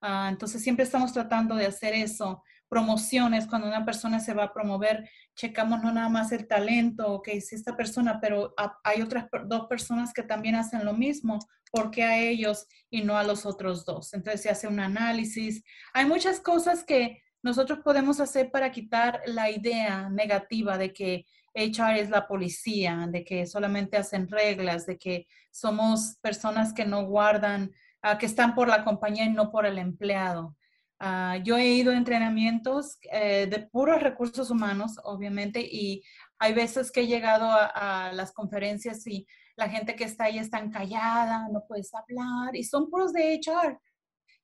Ah, 0.01 0.29
entonces, 0.31 0.63
siempre 0.63 0.83
estamos 0.83 1.13
tratando 1.13 1.53
de 1.53 1.67
hacer 1.67 1.93
eso. 1.93 2.43
Promociones, 2.67 3.45
cuando 3.45 3.67
una 3.67 3.85
persona 3.85 4.19
se 4.19 4.33
va 4.33 4.45
a 4.45 4.53
promover, 4.53 5.07
checamos 5.35 5.83
no 5.83 5.93
nada 5.93 6.09
más 6.09 6.31
el 6.31 6.47
talento, 6.47 7.13
ok, 7.13 7.29
sí 7.39 7.53
esta 7.53 7.77
persona, 7.77 8.19
pero 8.19 8.55
hay 8.83 9.03
otras 9.03 9.27
dos 9.45 9.67
personas 9.67 10.11
que 10.11 10.23
también 10.23 10.55
hacen 10.55 10.85
lo 10.85 10.93
mismo. 10.93 11.37
¿Por 11.71 11.91
qué 11.91 12.03
a 12.03 12.17
ellos 12.17 12.65
y 12.89 13.03
no 13.03 13.15
a 13.15 13.23
los 13.23 13.45
otros 13.45 13.85
dos? 13.85 14.15
Entonces, 14.15 14.41
se 14.41 14.49
hace 14.49 14.67
un 14.67 14.79
análisis. 14.79 15.63
Hay 15.93 16.07
muchas 16.07 16.39
cosas 16.39 16.83
que 16.83 17.21
nosotros 17.43 17.79
podemos 17.83 18.19
hacer 18.19 18.51
para 18.51 18.71
quitar 18.71 19.21
la 19.25 19.49
idea 19.49 20.09
negativa 20.09 20.77
de 20.77 20.93
que 20.93 21.25
HR 21.57 21.99
es 21.99 22.09
la 22.09 22.27
policía, 22.27 23.07
de 23.09 23.23
que 23.23 23.47
solamente 23.47 23.97
hacen 23.97 24.27
reglas, 24.27 24.85
de 24.85 24.97
que 24.97 25.27
somos 25.51 26.17
personas 26.21 26.73
que 26.73 26.85
no 26.85 27.05
guardan, 27.05 27.71
uh, 28.03 28.17
que 28.17 28.27
están 28.27 28.53
por 28.53 28.67
la 28.67 28.83
compañía 28.83 29.25
y 29.25 29.29
no 29.29 29.51
por 29.51 29.65
el 29.65 29.77
empleado. 29.77 30.55
Uh, 30.99 31.41
yo 31.43 31.57
he 31.57 31.67
ido 31.67 31.91
a 31.91 31.97
entrenamientos 31.97 32.97
eh, 33.11 33.47
de 33.49 33.59
puros 33.59 34.01
recursos 34.01 34.49
humanos, 34.49 34.99
obviamente, 35.03 35.61
y 35.61 36.03
hay 36.39 36.53
veces 36.53 36.91
que 36.91 37.01
he 37.01 37.07
llegado 37.07 37.45
a, 37.45 38.07
a, 38.07 38.13
las 38.13 38.31
conferencias 38.31 39.05
y 39.07 39.27
la 39.55 39.69
gente 39.69 39.95
que 39.95 40.03
está 40.03 40.25
ahí 40.25 40.37
está 40.37 40.67
callada, 40.69 41.49
no 41.51 41.63
puedes 41.67 41.91
hablar, 41.93 42.55
y 42.55 42.63
son 42.63 42.89
puros 42.89 43.13
de 43.13 43.39
HR. 43.39 43.79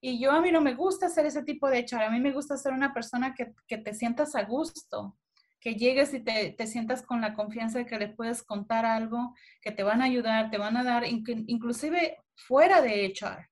Y 0.05 0.19
yo 0.19 0.31
a 0.31 0.41
mí 0.41 0.51
no 0.51 0.59
me 0.59 0.73
gusta 0.73 1.05
hacer 1.05 1.25
ese 1.25 1.43
tipo 1.43 1.69
de 1.69 1.79
echar, 1.79 2.03
a 2.03 2.09
mí 2.09 2.19
me 2.19 2.33
gusta 2.33 2.57
ser 2.57 2.73
una 2.73 2.93
persona 2.93 3.33
que, 3.33 3.53
que 3.69 3.77
te 3.77 3.93
sientas 3.93 4.35
a 4.35 4.43
gusto, 4.43 5.17
que 5.61 5.75
llegues 5.75 6.13
y 6.13 6.19
te, 6.19 6.51
te, 6.51 6.67
sientas 6.67 7.03
con 7.03 7.21
la 7.21 7.33
confianza 7.33 7.77
de 7.77 7.85
que 7.85 7.97
les 7.97 8.13
puedes 8.13 8.43
contar 8.43 8.85
algo, 8.85 9.33
que 9.61 9.71
te 9.71 9.81
van 9.81 10.01
a 10.01 10.05
ayudar, 10.05 10.51
te 10.51 10.57
van 10.57 10.75
a 10.75 10.83
dar, 10.83 11.05
inclusive 11.07 12.17
fuera 12.35 12.81
de 12.81 13.05
echar, 13.05 13.47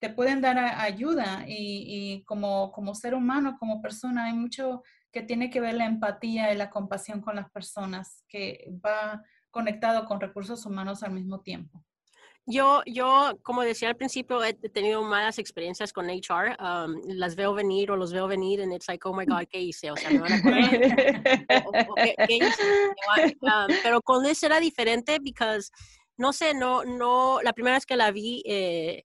te 0.00 0.10
pueden 0.10 0.42
dar 0.42 0.58
ayuda 0.58 1.46
y, 1.48 1.84
y, 1.88 2.24
como, 2.24 2.72
como 2.72 2.94
ser 2.94 3.14
humano, 3.14 3.56
como 3.58 3.80
persona, 3.80 4.26
hay 4.26 4.34
mucho 4.34 4.82
que 5.10 5.22
tiene 5.22 5.48
que 5.48 5.62
ver 5.62 5.76
la 5.76 5.86
empatía 5.86 6.52
y 6.52 6.58
la 6.58 6.68
compasión 6.68 7.22
con 7.22 7.36
las 7.36 7.50
personas, 7.50 8.22
que 8.28 8.70
va 8.84 9.24
conectado 9.50 10.04
con 10.04 10.20
recursos 10.20 10.66
humanos 10.66 11.02
al 11.02 11.12
mismo 11.12 11.40
tiempo. 11.40 11.82
Yo, 12.50 12.82
yo, 12.84 13.38
como 13.42 13.62
decía 13.62 13.88
al 13.88 13.96
principio, 13.96 14.42
he 14.42 14.54
tenido 14.54 15.02
malas 15.02 15.38
experiencias 15.38 15.92
con 15.92 16.10
HR. 16.10 16.56
Um, 16.58 17.00
las 17.06 17.36
veo 17.36 17.54
venir 17.54 17.90
o 17.92 17.96
los 17.96 18.12
veo 18.12 18.26
venir 18.26 18.60
y 18.60 18.74
it's 18.74 18.88
like, 18.88 19.06
oh 19.06 19.14
my 19.14 19.24
God, 19.24 19.46
¿qué 19.48 19.60
hice? 19.60 19.90
O 19.90 19.96
sea, 19.96 20.10
me 20.10 20.18
van 20.18 20.32
a 20.32 20.42
correr. 20.42 21.46
¿qué, 22.26 22.34
hice? 22.34 22.62
Um, 23.42 23.76
pero 23.82 24.02
con 24.02 24.24
Liz 24.24 24.42
era 24.42 24.58
diferente 24.58 25.20
porque, 25.20 25.70
no 26.16 26.32
sé, 26.32 26.52
no, 26.54 26.84
no, 26.84 27.40
la 27.42 27.52
primera 27.52 27.76
vez 27.76 27.86
que 27.86 27.96
la 27.96 28.10
vi, 28.10 28.42
eh, 28.44 29.04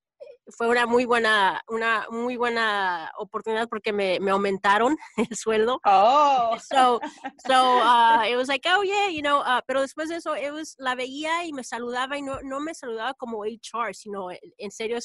fue 0.50 0.68
una 0.68 0.86
muy 0.86 1.06
buena, 1.06 1.64
una 1.68 2.08
muy 2.10 2.38
buena 2.38 3.12
oportunidad 3.18 3.68
porque 3.68 3.92
me, 3.92 4.20
me 4.20 4.32
aumentaron 4.32 4.98
el 5.18 5.36
sueldo. 5.36 5.80
Oh. 5.86 6.58
So, 6.60 7.00
so 7.48 7.78
uh, 7.82 8.24
it 8.28 8.36
was 8.36 8.48
like, 8.48 8.68
oh 8.68 8.84
yeah, 8.84 9.10
you 9.10 9.22
know, 9.22 9.40
uh, 9.40 9.62
pero 9.68 9.82
después 9.82 10.10
de 10.10 10.18
eso, 10.18 10.36
it 10.36 10.52
was, 10.52 10.76
la 10.78 10.96
veía 10.96 11.46
y 11.46 11.54
me 11.54 11.64
saludaba 11.64 12.18
y 12.18 12.22
no, 12.22 12.40
no 12.44 12.60
me 12.60 12.74
saludaba 12.74 13.14
como 13.16 13.44
HR, 13.44 13.94
sino 13.94 14.30
en 14.32 14.72
serio 14.72 15.00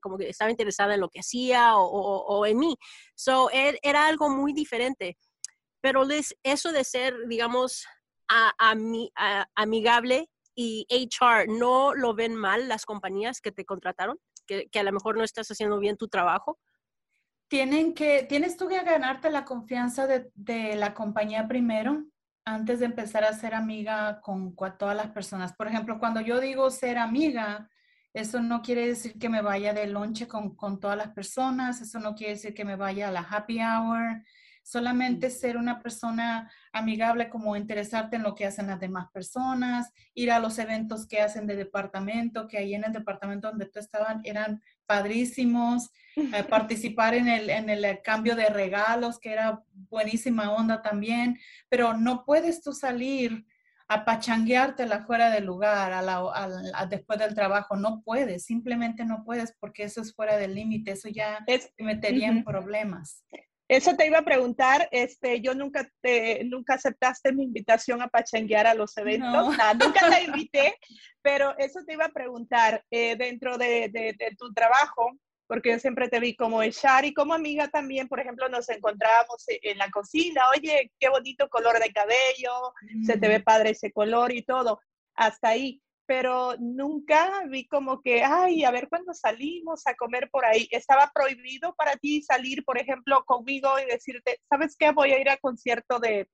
como 0.00 0.16
que 0.16 0.28
estaba 0.28 0.50
interesada 0.50 0.94
en 0.94 1.00
lo 1.00 1.08
que 1.08 1.20
hacía 1.20 1.76
o, 1.76 1.84
o, 1.84 2.38
o 2.38 2.46
en 2.46 2.58
mí. 2.58 2.76
So, 3.14 3.50
er, 3.50 3.78
era 3.82 4.06
algo 4.06 4.28
muy 4.28 4.52
diferente. 4.52 5.18
Pero 5.80 6.04
les, 6.04 6.34
eso 6.42 6.72
de 6.72 6.84
ser, 6.84 7.14
digamos, 7.28 7.86
a, 8.28 8.52
a, 8.58 8.74
a, 9.16 9.48
amigable 9.54 10.28
y 10.54 10.86
HR, 10.90 11.46
¿no 11.48 11.94
lo 11.94 12.14
ven 12.14 12.34
mal 12.34 12.66
las 12.66 12.86
compañías 12.86 13.40
que 13.40 13.52
te 13.52 13.64
contrataron? 13.64 14.18
Que, 14.46 14.78
a 14.78 14.82
lo 14.82 14.92
mejor 14.92 15.16
no 15.16 15.24
estás 15.24 15.50
haciendo 15.50 15.78
bien 15.78 15.96
tu 15.96 16.08
trabajo? 16.08 16.58
Tienen 17.48 17.94
que, 17.94 18.24
tienes 18.28 18.56
tú 18.56 18.68
que 18.68 18.82
ganarte 18.82 19.30
la 19.30 19.44
confianza 19.44 20.06
de, 20.06 20.76
la 20.76 20.94
compañía 20.94 21.46
primero 21.46 22.04
antes 22.44 22.80
de 22.80 22.86
empezar 22.86 23.24
a 23.24 23.32
ser 23.32 23.54
amiga 23.54 24.20
con, 24.20 24.54
con, 24.54 24.78
todas 24.78 24.96
las 24.96 25.10
personas. 25.10 25.54
Por 25.54 25.68
ejemplo, 25.68 25.98
cuando 25.98 26.20
yo 26.20 26.40
digo 26.40 26.70
ser 26.70 26.98
amiga, 26.98 27.68
eso 28.14 28.40
no 28.40 28.62
quiere 28.62 28.86
decir 28.86 29.18
que 29.18 29.28
me 29.28 29.42
vaya 29.42 29.74
de 29.74 29.86
lonche 29.86 30.26
con, 30.26 30.56
con 30.56 30.80
todas 30.80 30.96
las 30.96 31.10
personas, 31.10 31.80
eso 31.80 32.00
no 32.00 32.14
quiere 32.14 32.34
decir 32.34 32.54
que 32.54 32.64
me 32.64 32.76
vaya 32.76 33.08
a 33.08 33.12
la 33.12 33.20
happy 33.20 33.60
hour, 33.60 34.22
solamente 34.66 35.30
ser 35.30 35.56
una 35.56 35.80
persona 35.80 36.50
amigable 36.72 37.28
como 37.28 37.54
interesarte 37.54 38.16
en 38.16 38.24
lo 38.24 38.34
que 38.34 38.46
hacen 38.46 38.66
las 38.66 38.80
demás 38.80 39.06
personas, 39.12 39.92
ir 40.12 40.32
a 40.32 40.40
los 40.40 40.58
eventos 40.58 41.06
que 41.06 41.20
hacen 41.20 41.46
de 41.46 41.54
departamento, 41.54 42.48
que 42.48 42.58
ahí 42.58 42.74
en 42.74 42.82
el 42.82 42.92
departamento 42.92 43.46
donde 43.46 43.66
tú 43.66 43.78
estabas 43.78 44.16
eran 44.24 44.60
padrísimos, 44.84 45.92
eh, 46.16 46.42
participar 46.50 47.14
en 47.14 47.28
el, 47.28 47.48
en 47.48 47.70
el 47.70 48.02
cambio 48.02 48.34
de 48.34 48.48
regalos, 48.48 49.20
que 49.20 49.30
era 49.30 49.62
buenísima 49.88 50.50
onda 50.50 50.82
también, 50.82 51.38
pero 51.68 51.94
no 51.94 52.24
puedes 52.24 52.60
tú 52.60 52.72
salir 52.72 53.46
a 53.86 54.04
pachangueártela 54.04 55.06
fuera 55.06 55.30
del 55.30 55.44
lugar, 55.44 55.92
a 55.92 56.02
la, 56.02 56.86
después 56.90 57.20
del 57.20 57.36
trabajo. 57.36 57.76
No 57.76 58.02
puedes, 58.02 58.44
simplemente 58.44 59.04
no 59.04 59.22
puedes 59.24 59.54
porque 59.60 59.84
eso 59.84 60.00
es 60.00 60.12
fuera 60.12 60.36
del 60.36 60.56
límite, 60.56 60.90
eso 60.90 61.08
ya 61.08 61.44
te 61.46 61.84
metería 61.84 62.26
en 62.26 62.42
problemas. 62.42 63.24
Eso 63.68 63.96
te 63.96 64.06
iba 64.06 64.18
a 64.18 64.24
preguntar, 64.24 64.88
este, 64.92 65.40
yo 65.40 65.54
nunca 65.54 65.90
te, 66.00 66.44
nunca 66.44 66.74
aceptaste 66.74 67.32
mi 67.32 67.44
invitación 67.44 68.00
a 68.00 68.08
pachanguear 68.08 68.66
a 68.66 68.74
los 68.74 68.96
eventos, 68.96 69.26
no. 69.58 69.74
nunca 69.74 70.08
te 70.08 70.22
invité, 70.22 70.76
pero 71.20 71.56
eso 71.58 71.80
te 71.84 71.94
iba 71.94 72.04
a 72.04 72.12
preguntar, 72.12 72.84
eh, 72.90 73.16
dentro 73.16 73.58
de, 73.58 73.88
de, 73.88 74.36
tu 74.38 74.52
trabajo, 74.54 75.18
porque 75.48 75.70
yo 75.70 75.78
siempre 75.80 76.08
te 76.08 76.20
vi 76.20 76.36
como 76.36 76.62
echar 76.62 77.04
y 77.04 77.12
como 77.12 77.34
amiga 77.34 77.68
también, 77.68 78.06
por 78.08 78.20
ejemplo, 78.20 78.48
nos 78.48 78.68
encontrábamos 78.68 79.44
en 79.48 79.78
la 79.78 79.90
cocina, 79.90 80.42
oye, 80.56 80.92
qué 81.00 81.08
bonito 81.08 81.48
color 81.48 81.80
de 81.80 81.92
cabello, 81.92 82.72
se 83.04 83.18
te 83.18 83.28
ve 83.28 83.40
padre 83.40 83.70
ese 83.70 83.92
color 83.92 84.32
y 84.32 84.42
todo, 84.42 84.80
hasta 85.14 85.48
ahí 85.48 85.82
pero 86.06 86.56
nunca 86.58 87.42
vi 87.48 87.66
como 87.66 88.00
que, 88.00 88.22
ay, 88.22 88.64
a 88.64 88.70
ver 88.70 88.88
cuándo 88.88 89.12
salimos 89.12 89.86
a 89.86 89.94
comer 89.94 90.28
por 90.30 90.44
ahí. 90.44 90.68
¿Estaba 90.70 91.10
prohibido 91.14 91.74
para 91.74 91.96
ti 91.96 92.22
salir, 92.22 92.64
por 92.64 92.78
ejemplo, 92.78 93.24
conmigo 93.24 93.68
y 93.78 93.90
decirte, 93.90 94.40
¿sabes 94.48 94.76
qué? 94.78 94.92
Voy 94.92 95.12
a 95.12 95.20
ir 95.20 95.28
al 95.28 95.40
concierto 95.40 95.98
de 95.98 96.28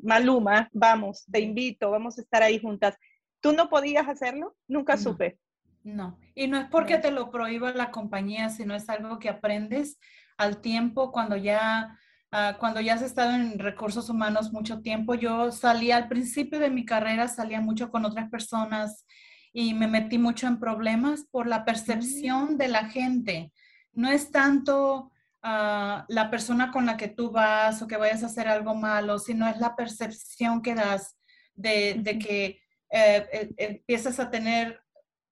Maluma, 0.00 0.68
vamos, 0.72 1.24
te 1.30 1.40
invito, 1.40 1.90
vamos 1.90 2.18
a 2.18 2.22
estar 2.22 2.42
ahí 2.42 2.58
juntas. 2.58 2.96
¿Tú 3.40 3.52
no 3.52 3.68
podías 3.68 4.08
hacerlo? 4.08 4.56
Nunca 4.66 4.96
supe. 4.96 5.38
No, 5.84 6.18
y 6.34 6.48
no 6.48 6.58
es 6.58 6.66
porque 6.70 6.98
te 6.98 7.10
lo 7.10 7.30
prohíba 7.30 7.72
la 7.72 7.90
compañía, 7.90 8.50
sino 8.50 8.74
es 8.74 8.88
algo 8.88 9.18
que 9.18 9.28
aprendes 9.28 9.98
al 10.36 10.60
tiempo 10.60 11.12
cuando 11.12 11.36
ya 11.36 11.98
Ah, 12.30 12.56
cuando 12.60 12.80
ya 12.80 12.94
has 12.94 13.02
estado 13.02 13.32
en 13.32 13.58
recursos 13.58 14.10
humanos 14.10 14.52
mucho 14.52 14.82
tiempo, 14.82 15.14
yo 15.14 15.50
salía 15.50 15.96
al 15.96 16.08
principio 16.08 16.58
de 16.58 16.68
mi 16.68 16.84
carrera, 16.84 17.26
salía 17.26 17.60
mucho 17.60 17.90
con 17.90 18.04
otras 18.04 18.28
personas 18.28 19.06
y 19.52 19.72
me 19.72 19.86
metí 19.86 20.18
mucho 20.18 20.46
en 20.46 20.60
problemas 20.60 21.24
por 21.30 21.46
la 21.46 21.64
percepción 21.64 22.58
de 22.58 22.68
la 22.68 22.90
gente. 22.90 23.50
No 23.92 24.10
es 24.10 24.30
tanto 24.30 25.10
ah, 25.42 26.04
la 26.08 26.30
persona 26.30 26.70
con 26.70 26.84
la 26.84 26.98
que 26.98 27.08
tú 27.08 27.30
vas 27.30 27.80
o 27.80 27.86
que 27.86 27.96
vayas 27.96 28.22
a 28.22 28.26
hacer 28.26 28.46
algo 28.46 28.74
malo, 28.74 29.18
sino 29.18 29.48
es 29.48 29.58
la 29.58 29.74
percepción 29.74 30.60
que 30.60 30.74
das 30.74 31.16
de, 31.54 32.02
que 32.22 32.60
eh, 32.90 33.26
eh, 33.32 33.50
empiezas 33.56 34.20
a 34.20 34.30
tener 34.30 34.80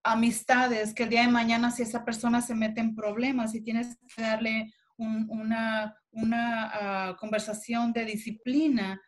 amistades 0.03 0.95
que 0.95 1.03
el 1.03 1.11
día 1.11 1.23
de 1.23 1.29
mañana 1.29 1.71
si 1.71 1.83
esa 1.83 2.05
persona 2.05 2.41
se 2.41 2.55
mete 2.55 2.81
en 2.81 2.95
problemas 2.95 3.55
y 3.55 3.61
tienes 3.61 3.99
que 4.15 4.23
darle 4.23 4.73
una, 4.99 5.97
una 6.12 6.71
ah, 6.73 7.17
conversación 7.19 7.93
de 7.93 8.05
disciplina, 8.05 9.00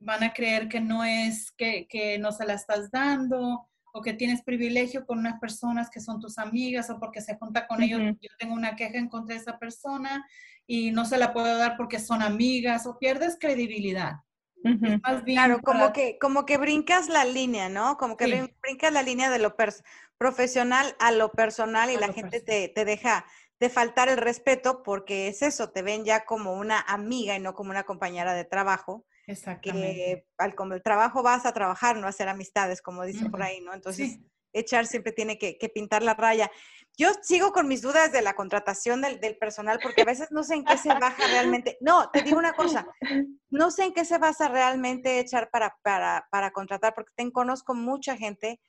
van 0.00 0.22
a 0.22 0.32
creer 0.32 0.68
que 0.68 0.80
no 0.80 1.04
es, 1.04 1.52
que, 1.52 1.86
que, 1.88 2.18
no 2.18 2.32
se 2.32 2.44
la 2.44 2.54
estás 2.54 2.90
dando 2.90 3.68
o 3.92 4.02
que 4.02 4.12
tienes 4.12 4.42
privilegio 4.42 5.06
con 5.06 5.20
unas 5.20 5.38
personas 5.38 5.88
que 5.88 6.00
son 6.00 6.20
tus 6.20 6.38
amigas 6.38 6.90
o 6.90 6.98
porque 6.98 7.20
se 7.20 7.36
junta 7.36 7.66
con 7.66 7.82
ellos. 7.82 8.00
Yo 8.20 8.30
tengo 8.38 8.54
una 8.54 8.74
queja 8.74 8.98
en 8.98 9.08
contra 9.08 9.36
de 9.36 9.40
esa 9.40 9.58
persona 9.58 10.26
y 10.66 10.90
no 10.90 11.04
se 11.04 11.16
la 11.16 11.32
puedo 11.32 11.56
dar 11.56 11.76
porque 11.76 12.00
son 12.00 12.20
amigas 12.20 12.86
o 12.86 12.98
pierdes 12.98 13.36
credibilidad. 13.38 14.14
claro, 15.24 15.60
como, 15.62 15.92
que, 15.92 16.18
como 16.18 16.44
que 16.44 16.56
brincas 16.56 17.08
la 17.08 17.24
línea, 17.24 17.68
¿no? 17.68 17.96
Como 17.96 18.16
que 18.16 18.50
brincas 18.62 18.92
la 18.92 19.02
línea 19.02 19.30
de 19.30 19.38
lo 19.38 19.54
profesional 20.18 20.96
a 20.98 21.12
lo 21.12 21.30
personal 21.30 21.90
y 21.90 21.96
la 21.96 22.12
gente 22.12 22.40
te, 22.40 22.68
te, 22.68 22.84
deja 22.84 23.24
de 23.60 23.70
faltar 23.70 24.08
el 24.08 24.18
respeto 24.18 24.82
porque 24.82 25.28
es 25.28 25.42
eso, 25.42 25.70
te 25.70 25.82
ven 25.82 26.04
ya 26.04 26.24
como 26.24 26.54
una 26.54 26.80
amiga 26.80 27.36
y 27.36 27.40
no 27.40 27.54
como 27.54 27.70
una 27.70 27.84
compañera 27.84 28.34
de 28.34 28.44
trabajo. 28.44 29.06
Exactamente. 29.26 29.94
Que 29.94 30.26
al 30.38 30.54
como 30.54 30.74
el 30.74 30.82
trabajo 30.82 31.22
vas 31.22 31.46
a 31.46 31.52
trabajar, 31.52 31.96
no 31.96 32.06
a 32.06 32.10
hacer 32.10 32.28
amistades, 32.28 32.82
como 32.82 33.04
dicen 33.04 33.30
por 33.30 33.42
ahí, 33.42 33.60
¿no? 33.60 33.72
Entonces, 33.72 34.18
echar 34.54 34.86
siempre 34.86 35.12
tiene 35.12 35.38
que, 35.38 35.56
pintar 35.74 36.02
la 36.02 36.14
raya. 36.14 36.50
Yo 36.96 37.08
sigo 37.22 37.52
con 37.52 37.66
mis 37.66 37.82
dudas 37.82 38.12
de 38.12 38.22
la 38.22 38.34
contratación 38.34 39.02
del, 39.02 39.20
del, 39.20 39.36
personal 39.36 39.80
porque 39.82 40.02
a 40.02 40.04
veces 40.04 40.28
no 40.30 40.44
sé 40.44 40.54
en 40.54 40.64
qué 40.64 40.78
se 40.78 40.88
baja 40.88 41.26
realmente. 41.26 41.76
No, 41.80 42.08
te 42.10 42.22
digo 42.22 42.38
una 42.38 42.52
cosa, 42.52 42.86
no 43.50 43.70
sé 43.70 43.84
en 43.84 43.94
qué 43.94 44.04
se 44.04 44.18
basa 44.18 44.48
realmente 44.48 45.18
echar 45.18 45.50
para, 45.50 45.76
para, 45.82 46.28
para 46.30 46.52
contratar 46.52 46.94
porque 46.94 47.12
te 47.16 47.32
conozco 47.32 47.74
mucha 47.74 48.16
gente 48.16 48.60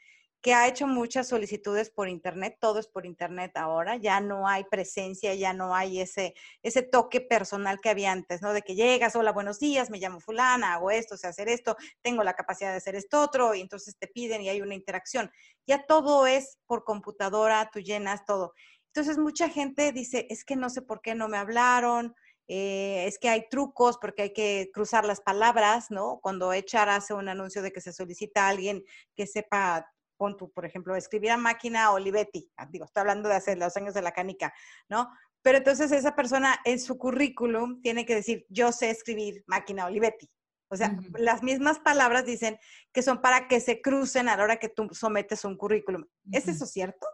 que 0.45 0.53
ha 0.53 0.67
hecho 0.67 0.85
muchas 0.85 1.29
solicitudes 1.29 1.89
por 1.89 2.07
internet, 2.07 2.59
todo 2.61 2.77
es 2.77 2.85
por 2.85 3.07
internet 3.07 3.53
ahora, 3.55 3.95
ya 3.95 4.21
no 4.21 4.47
hay 4.47 4.63
presencia, 4.65 5.33
ya 5.33 5.53
no 5.53 5.73
hay 5.73 6.01
ese, 6.01 6.35
ese 6.61 6.83
toque 6.83 7.19
personal 7.19 7.79
que 7.81 7.89
había 7.89 8.11
antes, 8.11 8.43
¿no? 8.43 8.53
De 8.53 8.61
que 8.61 8.75
llegas, 8.75 9.15
hola, 9.15 9.31
buenos 9.31 9.57
días, 9.57 9.89
me 9.89 9.97
llamo 9.97 10.19
fulana, 10.19 10.75
hago 10.75 10.91
esto, 10.91 11.17
sé 11.17 11.25
hacer 11.25 11.49
esto, 11.49 11.75
tengo 12.03 12.23
la 12.23 12.35
capacidad 12.35 12.69
de 12.69 12.77
hacer 12.77 12.93
esto 12.93 13.23
otro, 13.23 13.55
y 13.55 13.61
entonces 13.61 13.97
te 13.97 14.05
piden 14.05 14.43
y 14.43 14.49
hay 14.49 14.61
una 14.61 14.75
interacción. 14.75 15.31
Ya 15.65 15.87
todo 15.87 16.27
es 16.27 16.59
por 16.67 16.83
computadora, 16.83 17.71
tú 17.73 17.79
llenas 17.79 18.23
todo. 18.23 18.53
Entonces 18.93 19.17
mucha 19.17 19.49
gente 19.49 19.93
dice, 19.93 20.27
es 20.29 20.45
que 20.45 20.55
no 20.55 20.69
sé 20.69 20.83
por 20.83 21.01
qué 21.01 21.15
no 21.15 21.27
me 21.27 21.37
hablaron, 21.37 22.13
eh, 22.47 23.05
es 23.07 23.17
que 23.17 23.29
hay 23.29 23.49
trucos 23.49 23.97
porque 23.97 24.21
hay 24.21 24.33
que 24.33 24.69
cruzar 24.71 25.05
las 25.05 25.21
palabras, 25.21 25.89
¿no? 25.89 26.19
Cuando 26.21 26.51
HR 26.51 26.91
hace 26.91 27.15
un 27.15 27.29
anuncio 27.29 27.63
de 27.63 27.71
que 27.71 27.81
se 27.81 27.93
solicita 27.93 28.45
a 28.45 28.49
alguien 28.49 28.83
que 29.15 29.25
sepa 29.25 29.91
pon 30.17 30.37
tú, 30.37 30.51
por 30.51 30.65
ejemplo, 30.65 30.95
escribir 30.95 31.31
a 31.31 31.37
máquina 31.37 31.91
Olivetti, 31.91 32.51
ah, 32.57 32.67
digo, 32.69 32.85
estoy 32.85 33.01
hablando 33.01 33.29
de 33.29 33.35
hace 33.35 33.55
los 33.55 33.75
años 33.77 33.93
de 33.93 34.01
la 34.01 34.11
canica, 34.11 34.53
¿no? 34.89 35.09
Pero 35.41 35.59
entonces 35.59 35.91
esa 35.91 36.15
persona 36.15 36.59
en 36.65 36.79
su 36.79 36.97
currículum 36.97 37.81
tiene 37.81 38.05
que 38.05 38.15
decir, 38.15 38.45
yo 38.49 38.71
sé 38.71 38.89
escribir 38.89 39.43
máquina 39.47 39.85
Olivetti. 39.85 40.29
O 40.69 40.75
sea, 40.75 40.97
las 41.13 41.43
mismas 41.43 41.79
palabras 41.79 42.25
dicen 42.25 42.57
que 42.91 43.03
son 43.03 43.21
para 43.21 43.47
que 43.47 43.59
se 43.59 43.81
crucen 43.81 44.27
a 44.27 44.35
la 44.35 44.43
hora 44.43 44.57
que 44.57 44.69
tú 44.69 44.89
sometes 44.91 45.45
un 45.45 45.55
currículum. 45.55 46.03
¿Es 46.31 46.47
eso 46.47 46.65
cierto? 46.65 47.05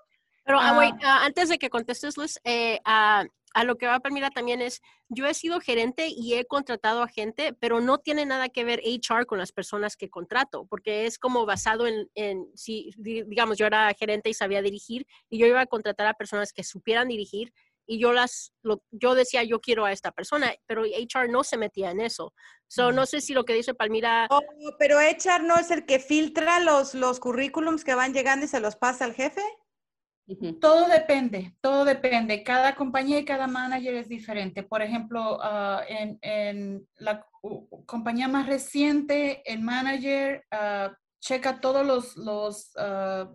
Pero 0.44 0.60
ah, 0.60 1.26
antes 1.26 1.50
de 1.50 1.60
que 1.60 1.70
contestes, 1.70 2.18
Luis, 2.18 2.40
eh, 2.44 2.80
a 3.54 3.64
lo 3.64 3.78
que 3.78 3.88
va 3.88 3.96
a 3.96 4.00
permitir 4.00 4.30
también 4.30 4.62
es, 4.62 4.82
yo 5.10 5.28
he 5.28 5.34
sido 5.34 5.60
gerente 5.60 6.08
y 6.08 6.36
he 6.36 6.46
contratado 6.46 7.04
a 7.04 7.08
gente, 7.08 7.54
pero 7.54 7.82
no 7.82 7.98
tiene 7.98 8.26
nada 8.26 8.50
que 8.50 8.64
ver 8.64 8.82
HR 8.84 9.26
con 9.26 9.40
las 9.40 9.52
personas 9.52 9.98
que 9.98 10.10
contrato, 10.10 10.66
porque 10.70 11.06
es 11.06 11.18
como 11.20 11.46
basado 11.46 11.86
en, 11.88 12.48
si 12.56 12.92
digamos, 12.98 13.58
yo 13.58 13.66
era 13.66 13.94
gerente 13.94 14.30
y 14.30 14.34
sabía 14.34 14.62
dirigir 14.62 15.06
y 15.30 15.38
yo 15.38 15.48
iba 15.48 15.62
a 15.62 15.66
contratar 15.66 16.08
a 16.08 16.14
personas 16.14 16.54
que 16.54 16.64
supieran 16.64 17.08
dirigir 17.08 17.54
y 17.86 18.00
yo 18.00 18.14
las, 18.14 18.54
yo 18.92 19.16
decía, 19.16 19.44
yo 19.44 19.60
quiero 19.60 19.86
a 19.86 19.92
esta 19.92 20.12
persona, 20.12 20.54
pero 20.66 20.84
HR 20.84 21.30
no 21.30 21.44
se 21.44 21.58
metía 21.58 21.92
en 21.92 22.00
eso. 22.00 22.34
So, 22.68 22.94
no 22.94 23.06
sé 23.06 23.20
si 23.20 23.34
lo 23.34 23.44
que 23.44 23.54
dice 23.54 23.74
Palmira... 23.74 24.28
Oh, 24.30 24.42
pero 24.80 25.00
HR 25.00 25.44
no 25.44 25.58
es 25.58 25.72
el 25.72 25.86
que 25.86 26.00
filtra 26.00 26.62
los, 26.62 26.94
los 26.94 27.20
currículums 27.20 27.84
que 27.84 27.96
van 27.96 28.14
llegando 28.14 28.46
y 28.46 28.48
se 28.48 28.62
los 28.62 28.78
pasa 28.78 29.04
al 29.04 29.14
jefe. 29.14 29.42
Todo 30.60 30.88
depende, 30.88 31.56
todo 31.62 31.86
depende. 31.86 32.44
Cada 32.44 32.76
compañía 32.76 33.20
y 33.20 33.26
cada 33.26 33.48
manager 33.48 33.96
es 33.96 34.08
diferente. 34.08 34.64
Por 34.64 34.82
ejemplo, 34.82 35.40
ah, 35.42 35.84
en, 35.88 36.88
la 36.96 37.26
compañía 37.86 38.28
más 38.28 38.48
reciente, 38.48 39.42
el 39.52 39.62
manager 39.62 40.46
ah, 40.52 40.94
checa 41.20 41.60
todos 41.60 41.86
los, 41.86 42.18
los 42.18 42.72
uh, 42.76 43.28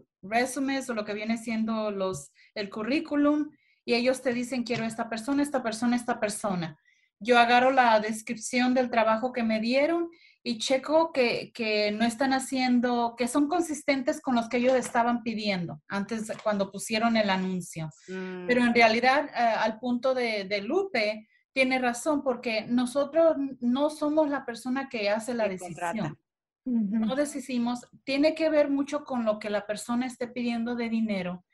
o 0.89 0.95
lo 0.95 1.05
que 1.05 1.15
viene 1.15 1.39
siendo 1.39 1.91
los, 1.91 2.33
el 2.55 2.69
currículum 2.69 3.51
y 3.85 3.95
ellos 3.95 4.23
te 4.23 4.33
dicen, 4.33 4.65
quiero 4.65 4.85
esta 4.85 5.09
persona, 5.09 5.43
esta 5.43 5.63
persona, 5.63 5.97
esta 5.97 6.19
persona. 6.19 6.79
Yo 7.21 7.39
agarro 7.39 7.71
la 7.71 8.01
descripción 8.01 8.75
del 8.75 8.91
trabajo 8.91 9.33
que 9.33 9.43
me 9.43 9.61
dieron 9.61 10.11
y 10.49 10.59
checo 10.59 11.13
que, 11.13 11.51
que, 11.53 11.91
no 11.91 12.05
están 12.05 12.33
haciendo, 12.33 13.17
que 13.19 13.27
son 13.27 13.49
consistentes 13.49 14.21
con 14.21 14.37
los 14.37 14.49
que 14.49 14.59
ellos 14.59 14.75
estaban 14.75 15.25
pidiendo 15.25 15.83
antes 15.89 16.31
cuando 16.41 16.71
pusieron 16.71 17.17
el 17.17 17.31
anuncio. 17.31 17.91
Mm. 18.07 18.47
Pero 18.47 18.63
en 18.63 18.73
realidad, 18.73 19.29
eh, 19.35 19.39
al 19.39 19.81
punto 19.81 20.15
de, 20.15 20.45
de, 20.45 20.63
Lupe, 20.63 21.27
tiene 21.53 21.81
razón 21.81 22.23
porque 22.23 22.65
nosotros 22.69 23.35
no 23.59 23.91
somos 23.91 24.31
la 24.31 24.47
persona 24.47 24.89
que 24.89 25.11
hace 25.11 25.35
la 25.35 25.49
decisión. 25.49 26.17
No 26.65 27.17
decidimos, 27.17 27.81
tiene 28.05 28.37
que 28.37 28.49
ver 28.49 28.71
mucho 28.71 29.03
con 29.03 29.25
lo 29.25 29.41
que 29.41 29.51
la 29.51 29.67
persona 29.67 30.07
esté 30.07 30.29
pidiendo 30.29 30.77
de 30.77 30.89
dinero, 30.89 31.45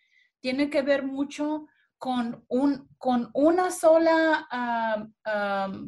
tiene 0.40 0.68
que 0.68 0.82
ver 0.82 1.02
mucho 1.02 1.66
con, 2.02 2.44
un, 2.48 2.88
con 2.98 3.30
una 3.32 3.70
sola, 3.70 5.08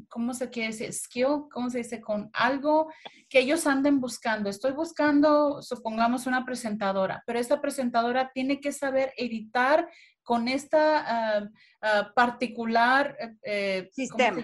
¿cómo 0.08 0.32
se 0.32 0.48
quiere 0.48 0.68
decir? 0.68 0.92
Skill, 0.92 1.48
¿cómo 1.50 1.70
se 1.70 1.78
dice? 1.78 2.00
Con 2.00 2.30
algo 2.32 2.88
que 3.28 3.40
ellos 3.40 3.66
anden 3.66 4.00
buscando. 4.00 4.48
Estoy 4.48 4.70
buscando, 4.74 5.60
supongamos, 5.60 6.28
una 6.28 6.44
presentadora, 6.44 7.24
pero 7.26 7.40
esta 7.40 7.60
presentadora 7.60 8.30
tiene 8.32 8.60
que 8.60 8.70
saber 8.70 9.12
editar 9.16 9.88
con 10.22 10.46
esta 10.46 11.50
particular 12.14 13.16
eh, 13.42 13.88
sistema. 13.90 14.40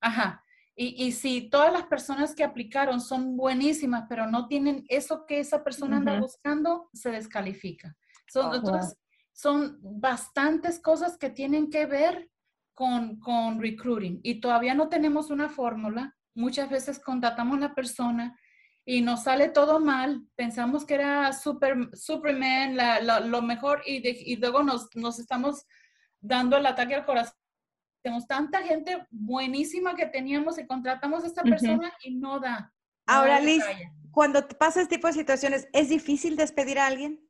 Ajá. 0.00 0.42
Y, 0.74 1.06
y, 1.06 1.12
si 1.12 1.48
todas 1.48 1.72
las 1.72 1.84
personas 1.84 2.34
que 2.34 2.42
aplicaron 2.42 3.00
son 3.00 3.36
buenísimas, 3.36 4.06
pero 4.08 4.26
no 4.26 4.48
tienen 4.48 4.84
eso 4.88 5.26
que 5.26 5.38
esa 5.38 5.62
persona 5.62 5.98
anda 5.98 6.18
buscando, 6.18 6.90
se 6.92 7.12
descalifica. 7.12 7.94
Son, 8.26 8.46
oh, 8.46 8.54
entonces, 8.56 8.98
son 9.34 9.78
bastantes 9.82 10.78
cosas 10.78 11.18
que 11.18 11.28
tienen 11.28 11.68
que 11.68 11.86
ver 11.86 12.30
con, 12.72 13.18
con 13.18 13.60
recruiting 13.60 14.20
y 14.22 14.40
todavía 14.40 14.74
no 14.74 14.88
tenemos 14.88 15.30
una 15.30 15.48
fórmula. 15.48 16.16
Muchas 16.34 16.70
veces 16.70 17.00
contratamos 17.00 17.58
a 17.58 17.60
la 17.60 17.74
persona 17.74 18.38
y 18.84 19.02
nos 19.02 19.24
sale 19.24 19.48
todo 19.48 19.80
mal. 19.80 20.22
Pensamos 20.36 20.84
que 20.84 20.94
era 20.94 21.32
super, 21.32 21.90
Superman, 21.94 22.76
lo 23.28 23.42
mejor, 23.42 23.82
y, 23.84 24.06
y 24.08 24.36
luego 24.36 24.62
nos, 24.62 24.88
nos, 24.94 25.18
estamos 25.18 25.66
dando 26.20 26.56
el 26.56 26.66
ataque 26.66 26.94
al 26.94 27.04
corazón. 27.04 27.34
Tenemos 28.02 28.26
tanta 28.26 28.62
gente 28.62 29.04
buenísima 29.10 29.96
que 29.96 30.06
teníamos 30.06 30.58
y 30.58 30.66
contratamos 30.66 31.24
a 31.24 31.26
esta 31.26 31.42
persona 31.42 31.92
y 32.04 32.14
no 32.14 32.38
da. 32.38 32.72
Ahora, 33.06 33.40
Liz, 33.40 33.64
cuando 34.10 34.46
pasa 34.46 34.82
este 34.82 34.96
tipo 34.96 35.08
de 35.08 35.14
situaciones, 35.14 35.66
¿es 35.72 35.88
difícil 35.88 36.36
despedir 36.36 36.78
a 36.78 36.86
alguien? 36.86 37.23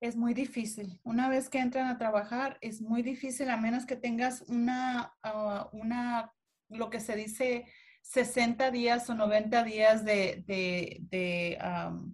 Es 0.00 0.14
muy 0.14 0.32
difícil. 0.32 1.00
Una 1.02 1.28
vez 1.28 1.48
que 1.48 1.58
entran 1.58 1.88
a 1.88 1.98
trabajar, 1.98 2.56
es 2.60 2.80
muy 2.80 3.02
difícil 3.02 3.50
a 3.50 3.56
menos 3.56 3.84
que 3.84 3.96
tengas 3.96 4.42
una, 4.42 5.12
ah, 5.22 5.68
una 5.72 6.32
lo 6.68 6.88
que 6.88 7.00
se 7.00 7.16
dice 7.16 7.66
60 8.02 8.70
días 8.70 9.10
o 9.10 9.14
90 9.14 9.64
días 9.64 10.04
de, 10.04 10.44
de, 10.46 11.58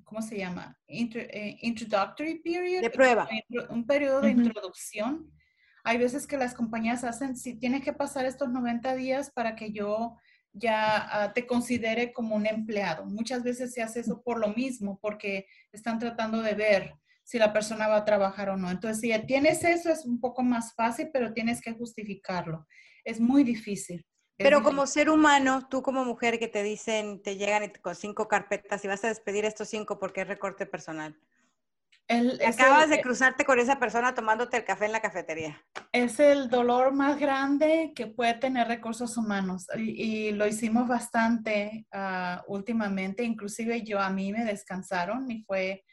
¿cómo 0.02 0.22
se 0.22 0.38
llama? 0.38 0.78
Eh, 0.88 1.58
introductory 1.60 2.40
period. 2.40 2.82
De 2.82 2.90
prueba. 2.90 3.28
Un 3.68 3.86
periodo 3.86 4.22
de 4.22 4.30
introducción. 4.30 5.30
Hay 5.84 5.98
veces 5.98 6.26
que 6.26 6.38
las 6.38 6.54
compañías 6.54 7.04
hacen, 7.04 7.36
si 7.36 7.58
tienes 7.58 7.82
que 7.82 7.92
pasar 7.92 8.24
estos 8.24 8.48
90 8.48 8.94
días 8.96 9.30
para 9.30 9.54
que 9.54 9.72
yo 9.72 10.16
ya 10.52 11.06
ah, 11.10 11.32
te 11.34 11.46
considere 11.46 12.12
como 12.12 12.34
un 12.34 12.46
empleado. 12.46 13.04
Muchas 13.04 13.42
veces 13.42 13.74
se 13.74 13.82
hace 13.82 14.00
eso 14.00 14.22
por 14.22 14.38
lo 14.40 14.48
mismo, 14.48 14.98
porque 15.00 15.46
están 15.70 15.98
tratando 15.98 16.40
de 16.40 16.54
ver 16.54 16.94
si 17.24 17.38
la 17.38 17.52
persona 17.52 17.88
va 17.88 17.96
a 17.96 18.04
trabajar 18.04 18.50
o 18.50 18.56
no. 18.56 18.70
Entonces, 18.70 19.00
si 19.00 19.26
tienes 19.26 19.64
eso, 19.64 19.90
es 19.90 20.04
un 20.04 20.20
poco 20.20 20.42
más 20.42 20.74
fácil, 20.74 21.10
pero 21.12 21.32
tienes 21.32 21.60
que 21.60 21.72
justificarlo. 21.72 22.66
Es 23.02 23.18
muy 23.18 23.42
difícil. 23.42 24.06
Pero 24.36 24.62
como 24.62 24.86
ser 24.86 25.10
humano, 25.10 25.68
tú 25.68 25.82
como 25.82 26.04
mujer 26.04 26.38
que 26.38 26.48
te 26.48 26.62
dicen, 26.62 27.22
te 27.22 27.36
llegan 27.36 27.72
con 27.80 27.94
cinco 27.94 28.26
carpetas 28.26 28.84
y 28.84 28.88
vas 28.88 29.04
a 29.04 29.08
despedir 29.08 29.44
estos 29.44 29.68
cinco 29.68 29.98
porque 29.98 30.22
es 30.22 30.28
recorte 30.28 30.66
personal. 30.66 31.16
Acabas 32.06 32.90
de 32.90 33.00
cruzarte 33.00 33.46
con 33.46 33.58
esa 33.58 33.78
persona 33.78 34.14
tomándote 34.14 34.58
el 34.58 34.64
café 34.64 34.84
en 34.84 34.92
la 34.92 35.00
cafetería. 35.00 35.64
Es 35.90 36.20
el 36.20 36.50
dolor 36.50 36.92
más 36.92 37.18
grande 37.18 37.92
que 37.94 38.08
puede 38.08 38.34
tener 38.34 38.68
recursos 38.68 39.16
humanos 39.16 39.66
y, 39.76 40.32
lo 40.32 40.46
hicimos 40.46 40.86
bastante 40.86 41.86
ah, 41.92 42.44
últimamente. 42.46 43.24
Inclusive 43.24 43.84
yo 43.84 44.00
a 44.00 44.10
mí 44.10 44.32
me 44.32 44.44
descansaron 44.44 45.30
y 45.30 45.44
fue, 45.44 45.84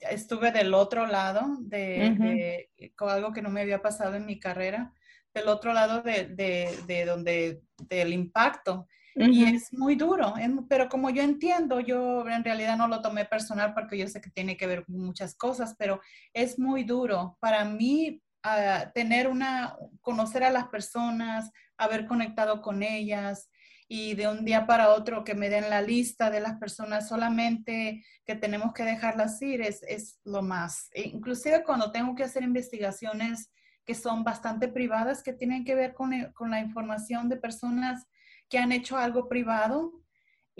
estuve 0.00 0.52
del 0.52 0.74
otro 0.74 1.06
lado 1.06 1.56
de, 1.60 2.68
con 2.96 3.10
algo 3.10 3.32
que 3.32 3.42
no 3.42 3.50
me 3.50 3.60
había 3.60 3.82
pasado 3.82 4.14
en 4.16 4.26
mi 4.26 4.38
carrera 4.38 4.92
del 5.34 5.48
otro 5.48 5.72
lado 5.72 6.02
de, 6.02 7.04
donde, 7.06 7.62
del 7.88 8.12
impacto. 8.12 8.86
Y 9.14 9.44
es 9.52 9.72
muy 9.72 9.96
duro, 9.96 10.34
pero 10.68 10.88
como 10.88 11.10
yo 11.10 11.22
entiendo, 11.22 11.80
yo 11.80 12.24
en 12.28 12.44
realidad 12.44 12.76
no 12.76 12.86
lo 12.86 13.02
tomé 13.02 13.24
personal 13.24 13.74
porque 13.74 13.98
yo 13.98 14.06
sé 14.06 14.20
que 14.20 14.30
tiene 14.30 14.56
que 14.56 14.68
ver 14.68 14.84
con 14.84 14.96
muchas 14.96 15.34
cosas, 15.34 15.74
pero 15.76 16.00
es 16.32 16.56
muy 16.56 16.84
duro 16.84 17.36
para 17.40 17.64
mí 17.64 18.22
ah, 18.44 18.92
tener 18.94 19.26
una, 19.26 19.76
conocer 20.02 20.44
a 20.44 20.50
las 20.50 20.68
personas, 20.68 21.50
haber 21.76 22.06
conectado 22.06 22.62
con 22.62 22.84
ellas 22.84 23.50
y 23.88 24.14
de 24.14 24.28
un 24.28 24.44
día 24.44 24.66
para 24.66 24.90
otro 24.90 25.24
que 25.24 25.34
me 25.34 25.48
den 25.48 25.70
la 25.70 25.80
lista 25.80 26.30
de 26.30 26.40
las 26.40 26.58
personas 26.58 27.08
solamente 27.08 28.04
que 28.26 28.36
tenemos 28.36 28.74
que 28.74 28.84
dejarlas 28.84 29.40
ir 29.40 29.62
es, 29.62 29.82
es 29.88 30.20
lo 30.24 30.42
más. 30.42 30.90
E 30.92 31.08
inclusive 31.08 31.64
cuando 31.64 31.90
tengo 31.90 32.14
que 32.14 32.24
hacer 32.24 32.42
investigaciones 32.42 33.50
que 33.86 33.94
son 33.94 34.22
bastante 34.22 34.68
privadas, 34.68 35.22
que 35.22 35.32
tienen 35.32 35.64
que 35.64 35.74
ver 35.74 35.94
con, 35.94 36.12
con 36.34 36.50
la 36.50 36.60
información 36.60 37.30
de 37.30 37.38
personas 37.38 38.06
que 38.50 38.58
han 38.58 38.72
hecho 38.72 38.98
algo 38.98 39.28
privado 39.28 39.92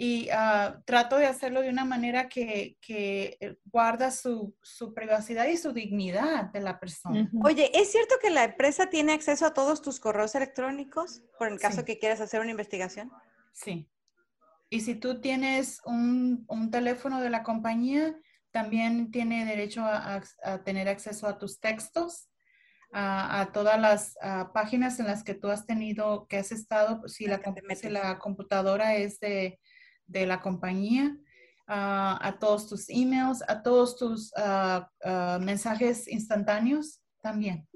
y 0.01 0.29
ah, 0.31 0.81
trato 0.85 1.17
de 1.17 1.25
hacerlo 1.25 1.61
de 1.61 1.69
una 1.69 1.83
manera 1.83 2.29
que, 2.29 2.77
que 2.79 3.37
eh, 3.41 3.57
guarda 3.65 4.11
su, 4.11 4.55
su, 4.63 4.93
privacidad 4.93 5.45
y 5.47 5.57
su 5.57 5.73
dignidad 5.73 6.45
de 6.53 6.61
la 6.61 6.79
persona. 6.79 7.29
Oye, 7.43 7.69
¿es 7.73 7.91
cierto 7.91 8.15
que 8.21 8.29
la 8.29 8.45
empresa 8.45 8.89
tiene 8.89 9.11
acceso 9.11 9.45
a 9.45 9.53
todos 9.53 9.81
tus 9.81 9.99
correos 9.99 10.35
electrónicos 10.35 11.21
por 11.37 11.49
el 11.49 11.59
caso 11.59 11.83
que 11.83 11.99
quieras 11.99 12.21
hacer 12.21 12.39
una 12.39 12.51
investigación? 12.51 13.11
Sí. 13.51 13.89
Y 14.69 14.79
si 14.81 14.95
tú 14.95 15.19
tienes 15.19 15.81
un, 15.83 16.45
un 16.47 16.71
teléfono 16.71 17.19
de 17.19 17.29
la 17.29 17.43
compañía, 17.43 18.15
también 18.51 19.11
tiene 19.11 19.43
derecho 19.43 19.81
a, 19.81 20.21
a 20.43 20.63
tener 20.63 20.87
acceso 20.87 21.27
a 21.27 21.37
tus 21.37 21.59
textos 21.59 22.29
a, 22.91 23.49
todas 23.53 23.79
las 23.79 24.15
páginas 24.53 24.99
en 24.99 25.07
las 25.07 25.23
que 25.23 25.35
tú 25.35 25.49
has 25.49 25.65
tenido, 25.65 26.25
que 26.27 26.37
has 26.37 26.51
estado, 26.51 27.07
si 27.07 27.27
la, 27.27 27.41
la 27.83 28.17
computadora 28.17 28.95
es 28.95 29.19
de, 29.19 29.59
de 30.09 30.25
la 30.25 30.41
compañía, 30.41 31.15
a 31.67 32.37
todos 32.39 32.67
tus 32.67 32.89
emails, 32.89 33.43
a 33.47 33.61
todos 33.61 33.95
tus 33.97 34.31
mensajes 35.39 36.07
instantáneos 36.07 37.01
también. 37.21 37.67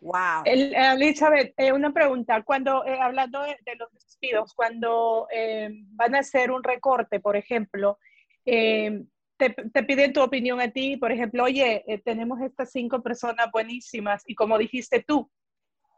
Wow. 0.00 0.42
Elizabeth, 0.44 1.54
eh, 1.56 1.72
una 1.72 1.92
pregunta. 1.92 2.42
Cuando, 2.42 2.84
eh, 2.84 2.98
hablando 3.00 3.40
de, 3.42 3.56
los 3.78 3.90
despidos, 3.92 4.54
cuando 4.54 5.26
eh, 5.32 5.70
van 5.92 6.14
a 6.14 6.20
hacer 6.20 6.50
un 6.50 6.62
recorte, 6.62 7.20
por 7.20 7.36
ejemplo, 7.36 7.98
te, 9.38 9.82
piden 9.84 10.12
tu 10.12 10.20
opinión 10.20 10.60
a 10.60 10.70
ti, 10.70 10.96
por 10.96 11.12
ejemplo, 11.12 11.44
oye, 11.44 11.84
eh, 11.86 11.98
tenemos 12.04 12.40
estas 12.40 12.70
cinco 12.72 13.02
personas 13.02 13.50
buenísimas 13.52 14.22
y 14.26 14.34
como 14.34 14.58
dijiste 14.58 15.04
tú, 15.06 15.30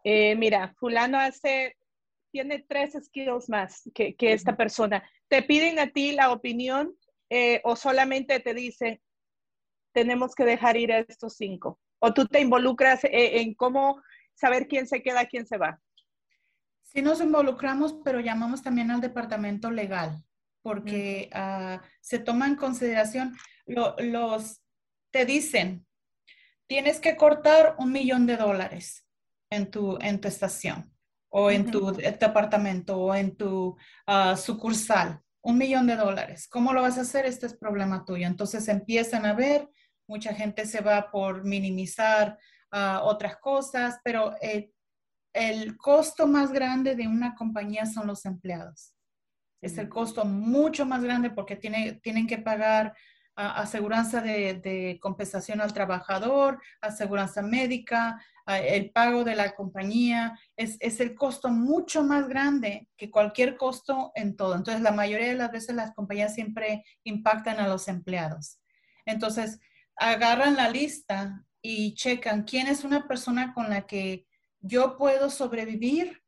eh, 0.05 0.35
mira, 0.37 0.75
fulano 0.79 1.19
hace, 1.19 1.77
tiene 2.31 2.65
tres 2.69 2.97
skills 3.03 3.49
más 3.49 3.83
que, 3.95 4.15
que 4.15 4.33
esta 4.33 4.57
persona. 4.57 5.03
¿Te 5.29 5.43
piden 5.43 5.79
a 5.79 5.89
ti 5.89 6.13
la 6.13 6.33
opinión 6.33 6.97
eh, 7.29 7.61
o 7.65 7.77
solamente 7.77 8.41
te 8.41 8.55
dicen, 8.55 9.01
tenemos 9.93 10.35
que 10.35 10.45
dejar 10.45 10.77
ir 10.77 10.93
a 10.93 10.99
estos 11.01 11.37
cinco? 11.37 11.79
¿O 11.99 12.15
tú 12.15 12.27
te 12.27 12.41
involucras 12.41 13.01
en 13.05 13.55
cómo 13.55 14.03
saber 14.35 14.69
quién 14.69 14.87
se 14.87 15.03
queda, 15.03 15.27
quién 15.27 15.47
se 15.47 15.59
va? 15.59 15.81
Sí 16.83 17.03
nos 17.03 17.21
involucramos, 17.21 18.01
pero 18.05 18.21
llamamos 18.21 18.63
también 18.63 18.91
al 18.91 19.01
departamento 19.01 19.71
legal 19.71 20.25
porque 20.63 21.31
ah, 21.33 21.83
se 22.01 22.19
toma 22.19 22.47
en 22.47 22.57
consideración, 22.57 23.37
los, 23.67 24.61
te 25.11 25.25
dicen, 25.25 25.87
tienes 26.67 27.01
que 27.01 27.17
cortar 27.17 27.77
un 27.79 27.93
millón 27.93 28.27
de 28.27 28.37
dólares 28.37 29.07
en 29.51 29.71
tu, 29.71 29.99
en 30.01 30.21
tu 30.21 30.29
estación 30.29 30.93
o 31.31 31.51
en 31.51 31.71
tu 31.71 31.93
departamento 31.93 32.99
o 32.99 33.15
en 33.15 33.37
tu 33.37 33.77
ah, 34.07 34.37
sucursal, 34.37 35.21
un 35.43 35.59
millón 35.59 35.87
de 35.87 35.97
dólares. 35.97 36.47
¿Cómo 36.49 36.73
lo 36.73 36.83
vas 36.83 36.99
a 36.99 37.03
hacer? 37.03 37.27
Este 37.27 37.47
es 37.47 37.55
problema 37.55 38.05
tuyo. 38.05 38.27
Entonces 38.27 38.69
empiezan 38.69 39.25
a 39.27 39.33
ver, 39.33 39.69
mucha 40.07 40.35
gente 40.35 40.67
se 40.67 40.81
va 40.81 41.11
por 41.11 41.45
minimizar 41.45 42.39
ah, 42.71 43.01
otras 43.05 43.37
cosas, 43.39 43.99
pero 44.05 44.35
eh, 44.43 44.71
el 45.33 45.77
costo 45.77 46.27
más 46.27 46.53
grande 46.53 46.97
de 46.97 47.07
una 47.07 47.35
compañía 47.35 47.87
son 47.87 48.07
los 48.07 48.27
empleados 48.27 48.95
es 49.61 49.77
el 49.79 49.89
costo 49.89 50.25
mucho 50.25 50.87
más 50.87 51.03
grande 51.03 51.31
porque 51.31 51.57
tiene, 51.57 52.01
tienen 52.03 52.27
que 52.27 52.39
pagar 52.39 52.95
aseguranza 53.49 54.21
de, 54.21 54.99
compensación 55.01 55.61
al 55.61 55.73
trabajador, 55.73 56.61
aseguranza 56.81 57.43
médica, 57.43 58.23
el 58.47 58.91
pago 58.91 59.23
de 59.23 59.37
la 59.37 59.55
compañía, 59.55 60.39
es, 60.57 60.77
es, 60.81 61.01
el 61.01 61.15
costo 61.15 61.49
mucho 61.49 62.03
más 62.03 62.29
grande 62.29 62.89
que 62.97 63.11
cualquier 63.11 63.57
costo 63.57 64.13
en 64.15 64.37
todo. 64.37 64.57
Entonces, 64.57 64.83
la 64.83 64.93
mayoría 64.93 65.29
de 65.29 65.37
las 65.37 65.53
veces 65.53 65.77
las 65.77 65.95
compañías 65.95 66.35
siempre 66.35 66.85
impactan 67.05 67.61
a 67.61 67.69
los 67.69 67.87
empleados. 67.87 68.59
Entonces, 69.07 69.61
agarran 69.97 70.57
la 70.57 70.69
lista 70.69 71.45
y 71.63 71.95
checan 71.95 72.43
quién 72.43 72.67
es 72.67 72.85
una 72.85 73.07
persona 73.07 73.55
con 73.55 73.71
la 73.71 73.87
que 73.87 74.27
yo 74.61 74.97
puedo 74.97 75.31
sobrevivir 75.31 76.21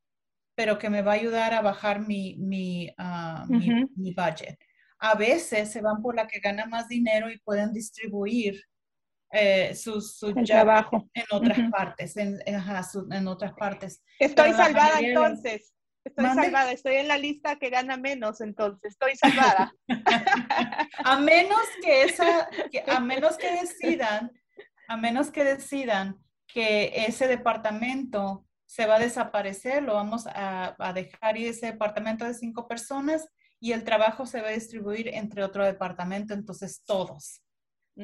pero 0.54 0.78
que 0.78 0.90
me 0.90 1.02
va 1.02 1.12
a 1.12 1.16
ayudar 1.16 1.54
a 1.54 1.62
bajar 1.62 2.06
mi, 2.06 2.36
mi, 2.36 2.92
ah, 2.98 3.46
mi, 3.48 4.12
budget. 4.14 4.58
A 5.04 5.16
veces 5.16 5.72
se 5.72 5.80
van 5.80 6.00
por 6.00 6.14
la 6.14 6.28
que 6.28 6.38
gana 6.38 6.64
más 6.66 6.86
dinero 6.86 7.28
y 7.28 7.38
pueden 7.40 7.72
distribuir 7.72 8.62
eh, 9.32 9.74
su, 9.74 10.00
su 10.00 10.32
trabajo 10.44 11.08
en 11.14 11.24
otras 11.32 11.58
partes, 11.70 12.16
en, 12.16 12.38
en, 12.46 13.26
otras 13.26 13.52
partes. 13.54 14.02
Estoy 14.20 14.52
salvada 14.52 15.00
entonces. 15.00 15.72
Estoy 16.04 16.26
salvada, 16.26 16.72
estoy 16.72 16.96
en 16.96 17.08
la 17.08 17.16
lista 17.16 17.56
que 17.56 17.70
gana 17.70 17.96
menos, 17.96 18.40
entonces 18.40 18.92
estoy 18.92 19.16
salvada. 19.16 19.72
a 21.04 21.18
menos 21.18 21.62
que 21.82 22.02
esa, 22.02 22.48
a 22.88 23.00
menos 23.00 23.36
que 23.38 23.52
decidan, 23.52 24.30
a 24.88 24.96
menos 24.96 25.30
que 25.30 25.44
decidan 25.44 26.16
que 26.46 26.92
ese 27.06 27.26
departamento 27.26 28.46
se 28.66 28.86
va 28.86 28.96
a 28.96 29.00
desaparecer, 29.00 29.82
lo 29.82 29.94
vamos 29.94 30.26
a, 30.26 30.92
dejar 30.94 31.36
ir 31.36 31.48
ese 31.48 31.66
departamento 31.66 32.24
de 32.24 32.34
cinco 32.34 32.68
personas 32.68 33.28
y 33.62 33.70
el 33.70 33.84
trabajo 33.84 34.26
se 34.26 34.42
va 34.42 34.48
a 34.48 34.52
distribuir 34.52 35.06
entre 35.14 35.44
otro 35.44 35.64
departamento, 35.64 36.34
entonces 36.34 36.82
todos. 36.84 37.40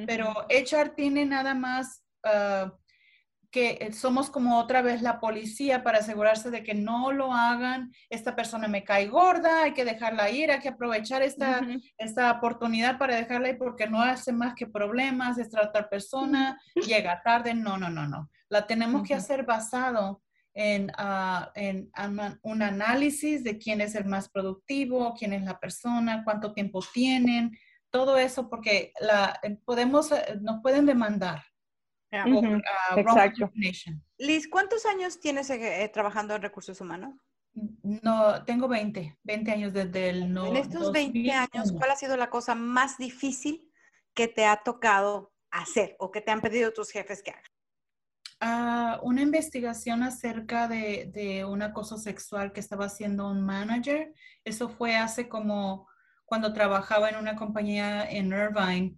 Pero 0.07 0.47
HR 0.49 0.91
tiene 0.95 1.25
nada 1.25 1.53
más, 1.55 2.05
ah, 2.23 2.73
que 3.51 3.91
somos 3.93 4.31
como 4.31 4.61
otra 4.61 4.83
vez 4.83 5.03
la 5.03 5.19
policía 5.19 5.83
para 5.83 5.99
asegurarse 5.99 6.53
de 6.53 6.63
que 6.63 6.75
no 6.75 7.11
lo 7.11 7.33
hagan, 7.33 7.91
esta 8.09 8.37
persona 8.37 8.69
me 8.69 8.85
cae 8.85 9.09
gorda, 9.09 9.65
hay 9.65 9.75
que 9.75 9.85
dejarla 9.85 10.31
ir, 10.31 10.53
hay 10.53 10.61
que 10.61 10.69
aprovechar 10.69 11.23
esta, 11.23 11.67
esta 11.97 12.31
oportunidad 12.31 12.97
para 12.97 13.17
dejarla 13.17 13.49
ir 13.49 13.59
porque 13.59 13.89
no 13.89 14.01
hace 14.01 14.31
más 14.31 14.55
que 14.55 14.69
problemas, 14.69 15.39
es 15.39 15.49
otra 15.57 15.89
persona, 15.89 16.57
llega 16.87 17.21
tarde, 17.25 17.53
no, 17.53 17.77
no, 17.79 17.91
no, 17.91 18.07
no. 18.07 18.31
La 18.49 18.65
tenemos 18.65 19.03
que 19.03 19.15
hacer 19.15 19.45
basado 19.45 20.23
en, 20.61 20.91
ah, 20.99 21.53
en 21.55 21.89
un 22.43 22.63
análisis 22.63 23.45
de 23.45 23.59
quién 23.59 23.81
es 23.81 23.95
el 23.95 24.07
más 24.07 24.29
productivo, 24.29 25.15
quién 25.17 25.33
es 25.33 25.45
la 25.45 25.61
persona, 25.61 26.25
cuánto 26.25 26.53
tiempo 26.53 26.81
tienen, 26.93 27.57
todo 27.91 28.19
eso 28.19 28.51
porque 28.51 28.93
la, 29.01 29.41
podemos, 29.65 30.11
eh, 30.11 30.37
nos 30.41 30.61
pueden 30.61 30.85
demandar 30.85 31.45
Exacto. 32.11 33.53
Liz, 34.17 34.49
¿cuántos 34.49 34.87
años 34.87 35.21
tienes 35.21 35.51
eh, 35.51 35.85
eh, 35.85 35.89
trabajando 35.91 36.35
en 36.35 36.43
recursos 36.43 36.81
humanos? 36.81 37.15
No, 37.83 38.45
tengo 38.45 38.67
20, 38.67 39.19
20 39.23 39.51
años 39.51 39.73
desde 39.73 40.11
el 40.11 40.33
no, 40.33 40.47
En 40.47 40.57
estos 40.57 40.91
20 40.91 41.31
años, 41.33 41.73
¿cuál 41.73 41.91
ha 41.91 41.97
sido 41.97 42.17
la 42.17 42.31
cosa 42.31 42.55
más 42.55 42.99
difícil 42.99 43.71
que 44.15 44.27
te 44.27 44.47
ha 44.47 44.63
tocado 44.63 45.33
hacer 45.51 45.97
o 45.99 46.11
que 46.11 46.21
te 46.21 46.31
han 46.31 46.41
pedido 46.41 46.73
tus 46.73 46.91
jefes 46.91 47.23
que 47.23 47.31
hagas? 47.31 47.58
Ah, 48.41 49.01
una 49.03 49.23
investigación 49.23 50.03
acerca 50.03 50.69
de, 50.69 51.11
de, 51.13 51.45
un 51.45 51.63
acoso 51.63 51.97
sexual 51.99 52.53
que 52.53 52.61
estaba 52.61 52.87
haciendo 52.87 53.29
un 53.29 53.45
manager. 53.45 54.13
Eso 54.45 54.69
fue 54.69 54.97
hace 54.97 55.29
como 55.29 55.89
cuando 56.25 56.53
trabajaba 56.53 57.09
en 57.11 57.17
una 57.17 57.37
compañía 57.37 58.09
en 58.09 58.33
Irvine 58.33 58.97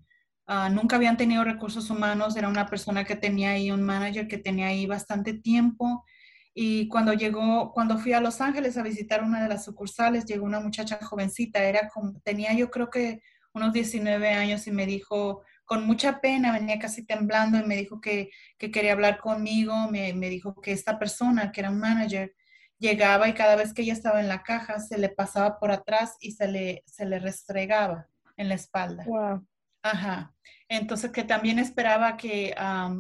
Ah, 0.53 0.69
nunca 0.69 0.97
habían 0.97 1.17
tenido 1.17 1.45
recursos 1.45 1.91
humanos, 1.91 2.37
era 2.37 2.49
una 2.49 2.67
persona 2.67 3.05
que 3.05 3.15
tenía 3.15 3.51
ahí 3.51 3.71
un 3.71 3.85
manager 3.85 4.27
que 4.27 4.37
tenía 4.37 4.67
ahí 4.67 4.85
bastante 4.85 5.33
tiempo. 5.33 6.05
Y 6.53 6.89
cuando 6.89 7.13
llegó, 7.13 7.73
cuando 7.73 7.99
fui 7.99 8.15
a 8.15 8.21
Los 8.21 8.41
Ángeles 8.41 8.77
a 8.77 8.83
visitar 8.83 9.23
una 9.23 9.41
de 9.41 9.49
las 9.49 9.65
sucursales, 9.65 10.25
llegó 10.25 10.45
una 10.47 10.59
muchacha 10.59 10.99
jovencita, 11.01 11.63
era 11.63 11.89
como, 11.89 12.19
tenía 12.23 12.53
yo 12.53 12.69
creo 12.69 12.91
que 12.91 13.23
unos 13.55 13.73
19 13.73 14.31
años 14.31 14.67
y 14.67 14.73
me 14.73 14.87
dijo, 14.87 15.45
con 15.71 15.87
mucha 15.87 16.21
pena, 16.21 16.51
venía 16.51 16.81
casi 16.81 17.07
temblando 17.07 17.57
y 17.57 17.63
me 17.63 17.77
dijo 17.77 18.01
que, 18.01 18.31
que 18.59 18.73
quería 18.73 18.91
hablar 18.91 19.19
conmigo, 19.19 19.89
me, 19.89 20.13
me, 20.15 20.29
dijo 20.29 20.61
que 20.61 20.73
esta 20.73 20.99
persona, 20.99 21.53
que 21.53 21.61
era 21.61 21.71
un 21.71 21.79
manager, 21.79 22.35
llegaba 22.81 23.29
y 23.29 23.35
cada 23.35 23.55
vez 23.55 23.73
que 23.73 23.83
ella 23.83 23.93
estaba 23.93 24.19
en 24.19 24.27
la 24.27 24.43
caja, 24.43 24.81
se 24.81 24.99
le 24.99 25.11
pasaba 25.11 25.61
por 25.61 25.71
atrás 25.71 26.17
y 26.19 26.33
se 26.33 26.49
le, 26.49 26.83
se 26.87 27.07
le 27.07 27.21
restregaba 27.21 28.09
en 28.37 28.49
la 28.49 28.57
espalda. 28.57 29.05
Wow. 29.07 29.47
Ajá. 29.85 30.35
Entonces 30.69 31.13
que 31.13 31.23
también 31.23 31.61
esperaba 31.61 32.17
que, 32.17 32.53
a 32.57 32.91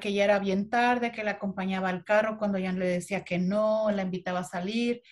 que 0.00 0.10
ella 0.10 0.22
era 0.22 0.38
bien 0.38 0.70
tarde, 0.70 1.10
que 1.10 1.24
la 1.24 1.32
acompañaba 1.32 1.88
al 1.88 2.04
carro 2.04 2.38
cuando 2.38 2.58
ella 2.58 2.70
le 2.70 2.86
decía 2.86 3.24
que 3.24 3.40
no, 3.40 3.90
la 3.90 4.02
invitaba 4.02 4.38
a 4.38 4.44
salir. 4.44 5.02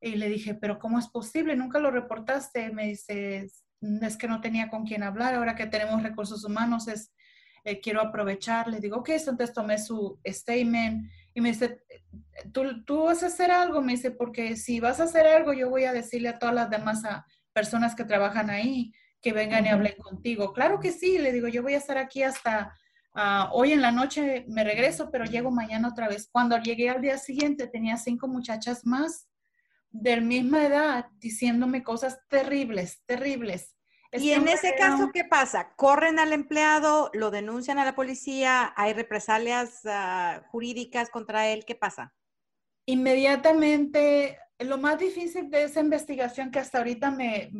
Y 0.00 0.14
le 0.14 0.28
dije, 0.28 0.54
pero 0.54 0.78
¿cómo 0.78 1.00
es 1.00 1.08
posible? 1.08 1.56
Nunca 1.56 1.80
lo 1.80 1.90
reportaste. 1.90 2.70
Me 2.70 2.86
dice, 2.86 3.48
es 3.80 4.16
que 4.16 4.28
no 4.28 4.40
tenía 4.40 4.68
con 4.68 4.84
quién 4.84 5.02
hablar. 5.02 5.34
Ahora 5.34 5.54
que 5.54 5.66
tenemos 5.66 6.02
recursos 6.02 6.44
humanos, 6.44 6.88
es, 6.88 7.12
eh, 7.64 7.80
quiero 7.80 8.00
aprovechar. 8.00 8.68
Le 8.68 8.80
digo, 8.80 8.98
ok, 8.98 9.10
entonces 9.10 9.52
tomé 9.52 9.78
su 9.78 10.18
statement 10.26 11.10
y 11.34 11.40
me 11.40 11.50
dice, 11.50 11.80
¿Tú, 12.52 12.84
tú 12.84 13.04
vas 13.04 13.22
a 13.22 13.26
hacer 13.26 13.50
algo. 13.50 13.82
Me 13.82 13.92
dice, 13.92 14.10
porque 14.10 14.56
si 14.56 14.80
vas 14.80 15.00
a 15.00 15.04
hacer 15.04 15.26
algo, 15.26 15.52
yo 15.52 15.68
voy 15.70 15.84
a 15.84 15.92
decirle 15.92 16.28
a 16.28 16.38
todas 16.38 16.54
las 16.54 16.70
demás 16.70 17.02
personas 17.52 17.94
que 17.94 18.04
trabajan 18.04 18.50
ahí 18.50 18.92
que 19.20 19.32
vengan 19.32 19.66
y 19.66 19.68
hablen 19.68 19.96
contigo. 19.96 20.52
Claro 20.52 20.78
que 20.80 20.92
sí, 20.92 21.18
le 21.18 21.32
digo, 21.32 21.48
yo 21.48 21.62
voy 21.62 21.74
a 21.74 21.78
estar 21.78 21.98
aquí 21.98 22.22
hasta 22.22 22.72
ah, 23.14 23.50
hoy 23.52 23.72
en 23.72 23.82
la 23.82 23.90
noche, 23.90 24.44
me 24.48 24.64
regreso, 24.64 25.10
pero 25.10 25.24
llego 25.24 25.50
mañana 25.50 25.88
otra 25.88 26.08
vez. 26.08 26.28
Cuando 26.30 26.56
llegué 26.58 26.88
al 26.88 27.00
día 27.00 27.18
siguiente 27.18 27.66
tenía 27.66 27.96
cinco 27.96 28.28
muchachas 28.28 28.86
más 28.86 29.27
de 29.90 30.20
misma 30.20 30.66
edad 30.66 31.06
diciéndome 31.18 31.82
cosas 31.82 32.20
terribles, 32.28 33.02
terribles. 33.06 33.74
y 34.12 34.32
en 34.32 34.48
ese 34.48 34.74
caso, 34.74 35.10
¿qué 35.12 35.24
pasa? 35.24 35.74
¿Corren 35.76 36.18
al 36.18 36.32
empleado? 36.32 37.10
¿Lo 37.12 37.30
denuncian 37.30 37.78
a 37.78 37.84
la 37.84 37.94
policía? 37.94 38.72
¿Hay 38.76 38.92
represalias 38.92 39.80
ah, 39.84 40.42
jurídicas 40.50 41.10
contra 41.10 41.48
él? 41.48 41.64
¿Qué 41.66 41.74
pasa? 41.74 42.14
Inmediatamente, 42.86 44.38
lo 44.58 44.78
más 44.78 44.98
difícil 44.98 45.50
de 45.50 45.64
esa 45.64 45.80
investigación 45.80 46.50
que 46.50 46.58
hasta 46.58 46.78
ahorita 46.78 47.10
me, 47.10 47.50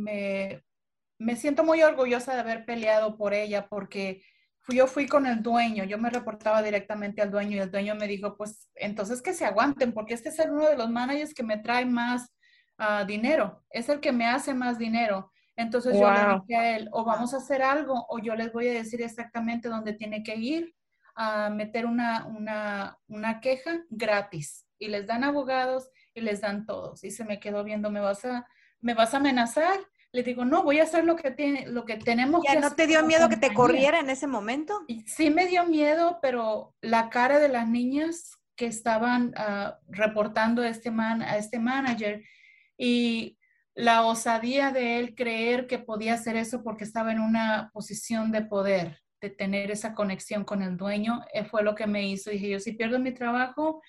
me 1.18 1.36
siento 1.36 1.64
muy 1.64 1.82
orgullosa 1.82 2.34
de 2.34 2.40
haber 2.40 2.64
peleado 2.64 3.16
por 3.16 3.34
ella 3.34 3.68
porque 3.68 4.22
yo 4.74 4.86
fui 4.86 5.06
con 5.06 5.26
el 5.26 5.42
dueño, 5.42 5.84
yo 5.84 5.98
me 5.98 6.10
reportaba 6.10 6.62
directamente 6.62 7.22
al 7.22 7.30
dueño 7.30 7.56
y 7.56 7.60
el 7.60 7.70
dueño 7.70 7.94
me 7.94 8.06
dijo, 8.06 8.36
pues 8.36 8.68
entonces 8.74 9.22
que 9.22 9.34
se 9.34 9.44
aguanten 9.44 9.92
porque 9.92 10.14
este 10.14 10.28
es 10.28 10.38
uno 10.40 10.68
de 10.68 10.76
los 10.76 10.90
managers 10.90 11.34
que 11.34 11.42
me 11.42 11.58
trae 11.58 11.86
más 11.86 12.30
ah, 12.76 13.04
dinero, 13.04 13.64
es 13.70 13.88
el 13.88 14.00
que 14.00 14.12
me 14.12 14.26
hace 14.26 14.54
más 14.54 14.78
dinero. 14.78 15.30
Entonces 15.56 15.98
yo 15.98 16.08
le 16.08 16.40
dije 16.40 16.56
a 16.56 16.76
él, 16.76 16.88
o 16.92 17.04
vamos 17.04 17.34
a 17.34 17.38
hacer 17.38 17.62
algo 17.62 18.06
o 18.08 18.20
yo 18.20 18.36
les 18.36 18.52
voy 18.52 18.68
a 18.68 18.72
decir 18.74 19.02
exactamente 19.02 19.68
dónde 19.68 19.92
tiene 19.92 20.22
que 20.22 20.36
ir 20.36 20.72
a 21.16 21.50
meter 21.50 21.84
una, 21.84 22.26
una, 22.26 22.96
una 23.08 23.40
queja 23.40 23.82
gratis. 23.90 24.66
Y 24.78 24.86
les 24.86 25.08
dan 25.08 25.24
abogados 25.24 25.90
y 26.14 26.20
les 26.20 26.40
dan 26.40 26.64
todos. 26.64 27.02
Y 27.02 27.10
se 27.10 27.24
me 27.24 27.40
quedó 27.40 27.64
viendo, 27.64 27.90
¿me 27.90 27.98
vas 27.98 28.24
a, 28.24 28.46
me 28.80 28.94
vas 28.94 29.14
a 29.14 29.16
amenazar? 29.16 29.80
Le 30.12 30.22
digo, 30.22 30.44
no, 30.44 30.62
voy 30.62 30.80
a 30.80 30.84
hacer 30.84 31.04
lo 31.04 31.16
que, 31.16 31.30
tiene, 31.30 31.66
lo 31.66 31.84
que 31.84 31.96
tenemos 31.96 32.42
¿Ya 32.46 32.58
no 32.58 32.74
te 32.74 32.86
dio 32.86 33.04
miedo 33.04 33.28
que 33.28 33.36
te 33.36 33.52
corriera 33.52 34.00
en 34.00 34.08
ese 34.08 34.26
momento? 34.26 34.80
Sí 35.06 35.30
me 35.30 35.46
dio 35.46 35.66
miedo, 35.66 36.18
pero 36.22 36.74
la 36.80 37.10
cara 37.10 37.38
de 37.38 37.48
las 37.48 37.68
niñas 37.68 38.38
que 38.56 38.66
estaban 38.66 39.34
ah, 39.36 39.78
reportando 39.86 40.62
a 40.62 40.68
este, 40.68 40.90
man, 40.90 41.22
a 41.22 41.36
este 41.36 41.58
manager 41.58 42.24
y 42.76 43.38
la 43.74 44.04
osadía 44.04 44.72
de 44.72 44.98
él 44.98 45.14
creer 45.14 45.66
que 45.66 45.78
podía 45.78 46.14
hacer 46.14 46.36
eso 46.36 46.64
porque 46.64 46.84
estaba 46.84 47.12
en 47.12 47.20
una 47.20 47.70
posición 47.72 48.32
de 48.32 48.42
poder, 48.42 49.00
de 49.20 49.30
tener 49.30 49.70
esa 49.70 49.94
conexión 49.94 50.44
con 50.44 50.62
el 50.62 50.76
dueño, 50.76 51.22
eh, 51.32 51.44
fue 51.44 51.62
lo 51.62 51.74
que 51.74 51.86
me 51.86 52.08
hizo. 52.08 52.30
Dije, 52.30 52.48
yo 52.48 52.60
si 52.60 52.72
pierdo 52.72 52.98
mi 52.98 53.12
trabajo, 53.12 53.82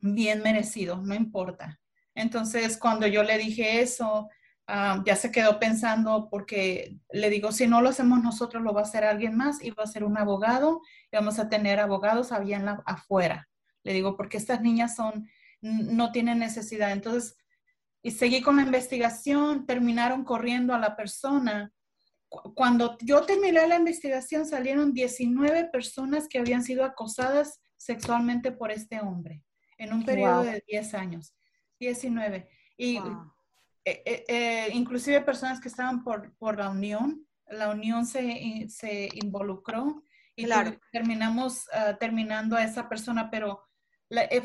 bien 0.00 0.42
merecido, 0.42 0.96
no 0.96 1.14
importa. 1.14 1.78
Entonces, 2.14 2.78
cuando 2.78 3.06
yo 3.06 3.22
le 3.22 3.36
dije 3.36 3.80
eso, 3.80 4.30
Ah, 4.68 5.02
ya 5.04 5.16
se 5.16 5.32
quedó 5.32 5.58
pensando 5.58 6.28
porque 6.30 6.96
le 7.10 7.30
digo, 7.30 7.50
si 7.50 7.66
no 7.66 7.82
lo 7.82 7.88
hacemos 7.88 8.22
nosotros, 8.22 8.62
lo 8.62 8.72
va 8.72 8.80
a 8.80 8.84
hacer 8.84 9.04
alguien 9.04 9.36
más 9.36 9.62
y 9.62 9.70
va 9.70 9.82
a 9.82 9.88
ser 9.88 10.04
un 10.04 10.16
abogado 10.16 10.80
y 11.10 11.16
vamos 11.16 11.38
a 11.38 11.48
tener 11.48 11.80
abogados 11.80 12.30
allá 12.30 12.56
en 12.56 12.66
la, 12.66 12.82
afuera. 12.86 13.48
Le 13.82 13.92
digo, 13.92 14.16
porque 14.16 14.36
estas 14.36 14.60
niñas 14.60 14.94
son, 14.94 15.28
no 15.60 16.12
tienen 16.12 16.38
necesidad. 16.38 16.92
Entonces, 16.92 17.36
y 18.02 18.12
seguí 18.12 18.40
con 18.40 18.56
la 18.56 18.62
investigación, 18.62 19.66
terminaron 19.66 20.24
corriendo 20.24 20.74
a 20.74 20.78
la 20.78 20.96
persona. 20.96 21.72
Cuando 22.28 22.96
yo 23.00 23.24
terminé 23.24 23.66
la 23.66 23.76
investigación, 23.76 24.46
salieron 24.46 24.92
19 24.92 25.66
personas 25.66 26.28
que 26.28 26.38
habían 26.38 26.62
sido 26.62 26.84
acosadas 26.84 27.60
sexualmente 27.76 28.52
por 28.52 28.70
este 28.70 29.00
hombre 29.00 29.44
en 29.76 29.92
un 29.92 30.04
periodo 30.04 30.44
de 30.44 30.62
10 30.66 30.94
años. 30.94 31.34
19. 31.78 32.48
Y 32.76 33.00
eh, 33.84 34.24
eh, 34.28 34.68
inclusive 34.72 35.20
personas 35.22 35.60
que 35.60 35.68
estaban 35.68 36.04
por, 36.04 36.34
por 36.36 36.58
la 36.58 36.70
unión, 36.70 37.26
la 37.48 37.70
unión 37.70 38.06
se, 38.06 38.66
se 38.68 39.08
involucró 39.14 40.04
y 40.34 40.46
terminamos 40.90 41.66
uh, 41.68 41.96
terminando 41.98 42.56
a 42.56 42.64
esa 42.64 42.88
persona, 42.88 43.30
pero 43.30 43.62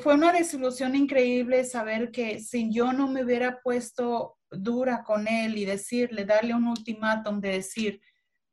fue 0.01 0.15
una 0.15 0.31
desilusión 0.31 0.95
increíble 0.95 1.63
saber 1.65 2.11
que 2.11 2.39
si 2.39 2.71
yo 2.71 2.93
no 2.93 3.07
me 3.07 3.23
hubiera 3.23 3.61
puesto 3.61 4.37
dura 4.49 5.03
con 5.03 5.27
él 5.27 5.57
y 5.57 5.65
decirle, 5.65 6.23
darle 6.23 6.53
un 6.53 6.67
ultimátum 6.67 7.41
de 7.41 7.49
decir, 7.49 8.01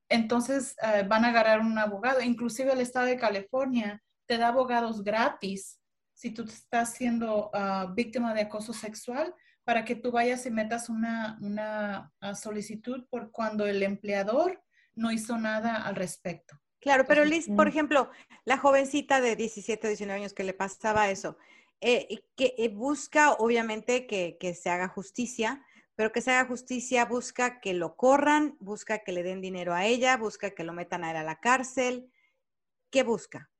entonces 0.08 0.74
van 1.08 1.24
a 1.24 1.28
agarrar 1.28 1.60
un 1.60 1.78
abogado, 1.78 2.20
inclusive 2.20 2.72
el 2.72 2.80
estado 2.80 3.06
de 3.06 3.16
California 3.16 4.02
te 4.26 4.38
da 4.38 4.48
abogados 4.48 5.04
gratis 5.04 5.80
si 6.14 6.30
tú 6.30 6.42
estás 6.44 6.94
siendo 6.94 7.50
uh, 7.50 7.92
víctima 7.94 8.34
de 8.34 8.42
acoso 8.42 8.72
sexual 8.72 9.34
para 9.64 9.84
que 9.84 9.96
tú 9.96 10.12
vayas 10.12 10.46
y 10.46 10.50
metas 10.50 10.88
una, 10.88 11.38
una 11.40 12.12
ah, 12.20 12.34
solicitud 12.34 13.04
por 13.08 13.30
cuando 13.30 13.66
el 13.66 13.82
empleador 13.82 14.62
no 14.94 15.10
hizo 15.10 15.38
nada 15.38 15.76
al 15.82 15.96
respecto. 15.96 16.60
Claro, 16.80 17.06
pero 17.08 17.24
Liz, 17.24 17.48
por 17.48 17.66
ejemplo, 17.66 18.10
la 18.44 18.58
jovencita 18.58 19.22
de 19.22 19.36
17 19.36 19.86
o 19.86 19.88
19 19.88 20.20
años 20.20 20.34
que 20.34 20.44
le 20.44 20.52
pasaba 20.52 21.10
eso, 21.10 21.38
eh, 21.80 22.24
que 22.36 22.54
eh, 22.58 22.68
busca 22.68 23.32
obviamente 23.32 24.06
que, 24.06 24.36
que, 24.38 24.54
se 24.54 24.68
haga 24.68 24.88
justicia, 24.88 25.64
pero 25.96 26.12
que 26.12 26.20
se 26.20 26.30
haga 26.30 26.46
justicia 26.46 27.06
busca 27.06 27.60
que 27.60 27.72
lo 27.72 27.96
corran, 27.96 28.56
busca 28.60 28.98
que 28.98 29.12
le 29.12 29.22
den 29.22 29.40
dinero 29.40 29.72
a 29.72 29.86
ella, 29.86 30.18
busca 30.18 30.50
que 30.50 30.62
lo 30.62 30.74
metan 30.74 31.04
a 31.04 31.10
él 31.10 31.16
a 31.16 31.22
la 31.22 31.40
cárcel. 31.40 32.12
¿Qué 32.90 33.02
busca? 33.02 33.50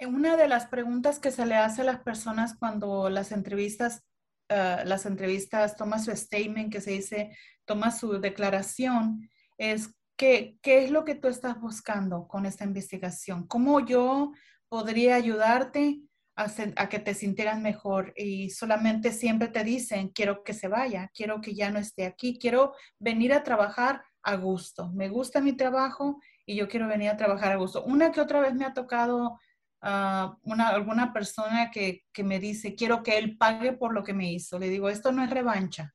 Una 0.00 0.36
de 0.36 0.48
las 0.48 0.66
preguntas 0.66 1.18
que 1.18 1.30
se 1.30 1.46
le 1.46 1.54
hace 1.54 1.80
a 1.80 1.84
las 1.84 2.00
personas 2.00 2.54
cuando 2.58 3.08
las 3.08 3.32
entrevistas 3.32 4.04
Ah, 4.48 4.82
las 4.84 5.06
entrevistas, 5.06 5.76
toma 5.76 5.98
su 5.98 6.10
statement, 6.14 6.70
que 6.70 6.80
se 6.80 6.92
dice, 6.92 7.36
toma 7.64 7.90
su 7.90 8.20
declaración, 8.20 9.28
es 9.56 9.94
¿qué, 10.16 10.58
qué 10.60 10.84
es 10.84 10.90
lo 10.90 11.04
que 11.04 11.14
tú 11.14 11.28
estás 11.28 11.60
buscando 11.60 12.28
con 12.28 12.44
esta 12.44 12.64
investigación? 12.64 13.46
¿Cómo 13.46 13.80
yo 13.80 14.32
podría 14.68 15.14
ayudarte 15.14 16.00
a, 16.36 16.88
que 16.88 16.98
te 16.98 17.14
sintieras 17.14 17.60
mejor 17.60 18.12
y 18.16 18.50
solamente 18.50 19.12
siempre 19.12 19.48
te 19.48 19.64
dicen, 19.64 20.08
quiero 20.08 20.42
que 20.42 20.52
se 20.52 20.68
vaya, 20.68 21.10
quiero 21.14 21.40
que 21.40 21.54
ya 21.54 21.70
no 21.70 21.78
esté 21.78 22.06
aquí, 22.06 22.38
quiero 22.38 22.74
venir 22.98 23.32
a 23.32 23.44
trabajar 23.44 24.02
a 24.22 24.36
gusto. 24.36 24.90
Me 24.92 25.08
gusta 25.08 25.40
mi 25.40 25.52
trabajo 25.52 26.20
y 26.44 26.56
yo 26.56 26.68
quiero 26.68 26.88
venir 26.88 27.10
a 27.10 27.16
trabajar 27.16 27.52
a 27.52 27.56
gusto. 27.56 27.84
Una 27.84 28.10
que 28.10 28.20
otra 28.20 28.40
vez 28.40 28.54
me 28.54 28.64
ha 28.64 28.74
tocado 28.74 29.38
uh, 29.84 30.36
una, 30.42 30.68
alguna 30.68 31.12
persona 31.12 31.70
que, 31.70 32.04
que, 32.12 32.24
me 32.24 32.40
dice, 32.40 32.74
quiero 32.74 33.02
que 33.02 33.18
él 33.18 33.36
pague 33.36 33.72
por 33.72 33.92
lo 33.92 34.02
que 34.02 34.14
me 34.14 34.32
hizo. 34.32 34.58
Le 34.58 34.68
digo, 34.68 34.88
esto 34.88 35.12
no 35.12 35.22
es 35.22 35.30
revancha. 35.30 35.94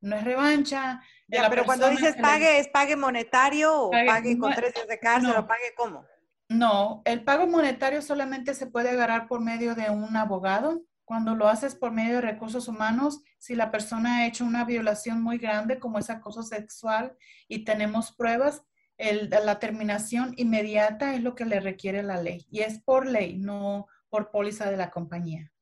No 0.00 0.16
es 0.16 0.24
revancha. 0.24 1.02
Ya, 1.28 1.48
pero 1.48 1.64
cuando 1.64 1.88
dices 1.88 2.16
pague, 2.20 2.58
¿es 2.58 2.68
pague 2.68 2.96
monetario 2.96 3.84
o 3.84 3.90
pague, 3.90 4.38
con 4.38 4.52
tres 4.54 4.74
días 4.74 4.86
de 4.86 4.98
cárcel 4.98 5.34
o 5.36 5.46
pague 5.46 5.74
cómo? 5.76 6.04
No, 6.48 7.02
el 7.06 7.24
pago 7.24 7.46
monetario 7.46 8.02
solamente 8.02 8.54
se 8.54 8.66
puede 8.66 8.90
agarrar 8.90 9.26
por 9.26 9.40
medio 9.40 9.74
de 9.74 9.90
un 9.90 10.16
abogado. 10.16 10.82
Cuando 11.06 11.34
lo 11.34 11.48
haces 11.48 11.74
por 11.74 11.90
medio 11.90 12.16
de 12.16 12.20
recursos 12.22 12.68
humanos, 12.68 13.22
si 13.38 13.54
la 13.54 13.70
persona 13.70 14.18
ha 14.18 14.26
hecho 14.26 14.44
una 14.44 14.64
violación 14.64 15.22
muy 15.22 15.38
grande 15.38 15.78
como 15.78 15.98
es 15.98 16.08
acoso 16.08 16.42
sexual 16.42 17.14
y 17.48 17.64
tenemos 17.64 18.12
pruebas, 18.12 18.62
la 18.98 19.58
terminación 19.58 20.34
inmediata 20.36 21.14
es 21.14 21.22
lo 21.22 21.34
que 21.34 21.44
le 21.44 21.60
requiere 21.60 22.02
la 22.02 22.22
ley 22.22 22.46
y 22.50 22.60
es 22.60 22.80
por 22.80 23.06
ley, 23.06 23.38
no 23.38 23.86
por 24.08 24.30
póliza 24.30 24.70
de 24.70 24.76
la 24.76 24.90
compañía. 24.90 25.52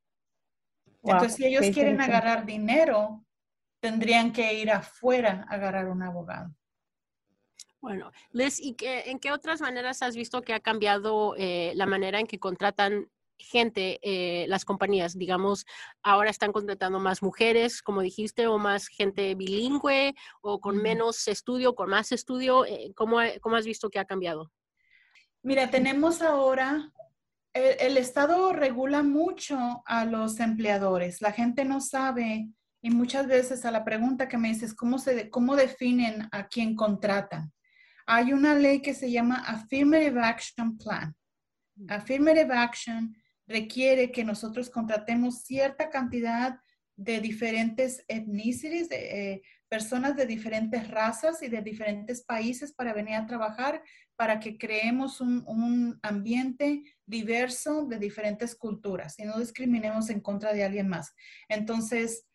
Entonces, 1.03 1.35
si 1.35 1.47
ellos 1.47 1.75
quieren 1.75 2.01
agarrar 2.01 2.47
dinero, 2.47 3.25
tendrían 3.81 4.33
que 4.33 4.55
ir 4.55 4.71
afuera 4.71 5.47
a 5.49 5.55
agarrar 5.55 5.89
un 5.89 6.03
abogado. 6.03 6.55
Bueno, 7.81 8.13
Liz, 8.31 8.61
¿y 8.61 8.77
en 8.81 9.19
qué 9.19 9.33
otras 9.33 9.61
maneras 9.61 10.03
has 10.03 10.15
visto 10.15 10.43
que 10.43 10.55
ha 10.55 10.61
cambiado 10.61 11.35
eh, 11.37 11.73
la 11.75 11.87
manera 11.87 12.21
en 12.21 12.29
que 12.29 12.39
contratan 12.39 13.11
gente 13.43 13.99
eh, 14.03 14.47
las 14.49 14.65
compañías? 14.65 15.17
Digamos, 15.17 15.67
ahora 16.03 16.31
están 16.31 16.53
contratando 16.53 16.99
más 17.01 17.23
mujeres, 17.23 17.83
como 17.83 18.01
dijiste, 18.01 18.47
o 18.47 18.59
más 18.59 18.89
gente 18.89 19.35
bilingüe, 19.35 20.15
o 20.41 20.61
con 20.61 20.79
menos 20.79 21.29
estudio, 21.29 21.75
con 21.75 21.91
más 21.91 22.13
estudio. 22.13 22.65
Eh, 22.65 22.93
¿cómo, 22.95 23.19
¿Cómo, 23.41 23.57
has 23.57 23.67
visto 23.67 23.91
que 23.91 23.99
ha 23.99 24.05
cambiado? 24.05 24.51
Mira, 25.43 25.71
tenemos 25.71 26.23
ahora, 26.23 26.93
el, 27.53 27.77
el 27.81 27.97
Estado 27.97 28.53
regula 28.53 29.03
mucho 29.03 29.83
a 29.87 30.05
los 30.05 30.41
empleadores. 30.41 31.21
La 31.21 31.33
gente 31.33 31.65
no 31.65 31.81
sabe 31.81 32.49
y 32.81 32.91
muchas 32.91 33.27
veces 33.27 33.65
a 33.65 33.71
la 33.71 33.85
pregunta 33.85 34.29
que 34.29 34.39
me 34.39 34.49
dices, 34.49 34.75
¿cómo, 34.75 34.99
se, 34.99 35.31
cómo 35.31 35.57
definen 35.57 36.29
a 36.33 36.47
quién 36.49 36.75
contratan? 36.75 37.53
hay 38.07 38.33
una 38.33 38.55
ley 38.55 38.81
que 38.81 38.95
se 38.95 39.11
llama 39.11 39.37
Affirmative 39.47 40.21
Action 40.21 40.77
Plan. 40.77 41.15
Mm. 41.77 41.87
Affirmative 41.91 42.55
Action 42.55 43.17
requiere 43.53 44.11
que 44.11 44.25
nosotros 44.25 44.71
contratemos 44.71 45.43
cierta 45.43 45.91
cantidad 45.91 46.59
de 46.97 47.21
diferentes 47.21 48.05
ethnicities, 48.09 48.89
de, 48.89 49.33
eh, 49.33 49.43
personas 49.69 50.17
de 50.17 50.27
diferentes 50.27 50.89
razas 50.89 51.43
y 51.43 51.49
de 51.49 51.63
diferentes 51.63 52.23
países 52.23 52.73
para 52.73 52.93
venir 52.93 53.15
a 53.15 53.27
trabajar, 53.27 53.83
para 54.17 54.39
que 54.39 54.59
creemos 54.59 55.21
un, 55.21 55.99
ambiente 56.03 56.83
diverso 57.07 57.87
de 57.87 57.99
diferentes 57.99 58.55
culturas 58.55 59.19
y 59.19 59.25
no 59.25 59.39
discriminemos 59.39 60.11
en 60.11 60.21
contra 60.21 60.53
de 60.53 60.65
alguien 60.65 60.89
más. 60.89 61.15
Entonces, 61.49 62.27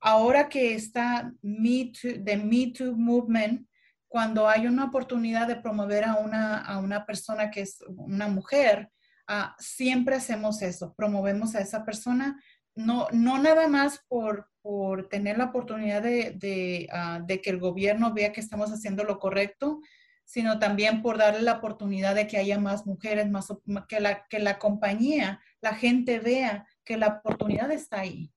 ahora 0.00 0.48
que 0.50 0.74
está 0.74 1.32
Me 1.40 1.90
Too, 1.90 2.22
Me 2.44 2.70
Too 2.70 2.94
Movement, 2.94 3.66
cuando 4.06 4.46
hay 4.46 4.66
una 4.66 4.84
oportunidad 4.84 5.48
de 5.48 5.56
promover 5.56 6.04
a 6.04 6.16
una, 6.16 6.58
a 6.58 6.78
una 6.78 7.06
persona 7.06 7.50
que 7.50 7.62
es 7.62 7.82
una 7.88 8.28
mujer, 8.28 8.90
uh, 9.28 9.52
siempre 9.58 10.16
hacemos 10.16 10.62
eso, 10.62 10.94
promovemos 10.96 11.54
a 11.54 11.60
esa 11.60 11.84
persona, 11.84 12.42
no, 12.74 13.08
no 13.12 13.38
nada 13.38 13.68
más 13.68 14.00
por, 14.08 14.50
por 14.62 15.08
tener 15.08 15.38
la 15.38 15.46
oportunidad 15.46 16.02
de, 16.02 16.88
uh, 16.92 17.24
de, 17.24 17.40
que 17.40 17.50
el 17.50 17.58
gobierno 17.58 18.12
vea 18.12 18.32
que 18.32 18.40
estamos 18.40 18.70
haciendo 18.70 19.04
lo 19.04 19.18
correcto, 19.18 19.80
sino 20.24 20.58
también 20.58 21.02
por 21.02 21.18
darle 21.18 21.42
la 21.42 21.54
oportunidad 21.54 22.14
de 22.14 22.26
que 22.26 22.36
haya 22.36 22.58
más 22.58 22.84
mujeres, 22.84 23.30
más, 23.30 23.46
que, 23.88 24.00
la, 24.00 24.26
que 24.26 24.40
la 24.40 24.58
compañía, 24.58 25.40
la 25.60 25.74
gente 25.74 26.18
vea 26.18 26.66
que 26.84 26.96
la 26.96 27.20
oportunidad 27.24 27.70
está 27.70 28.00
ahí 28.00 28.32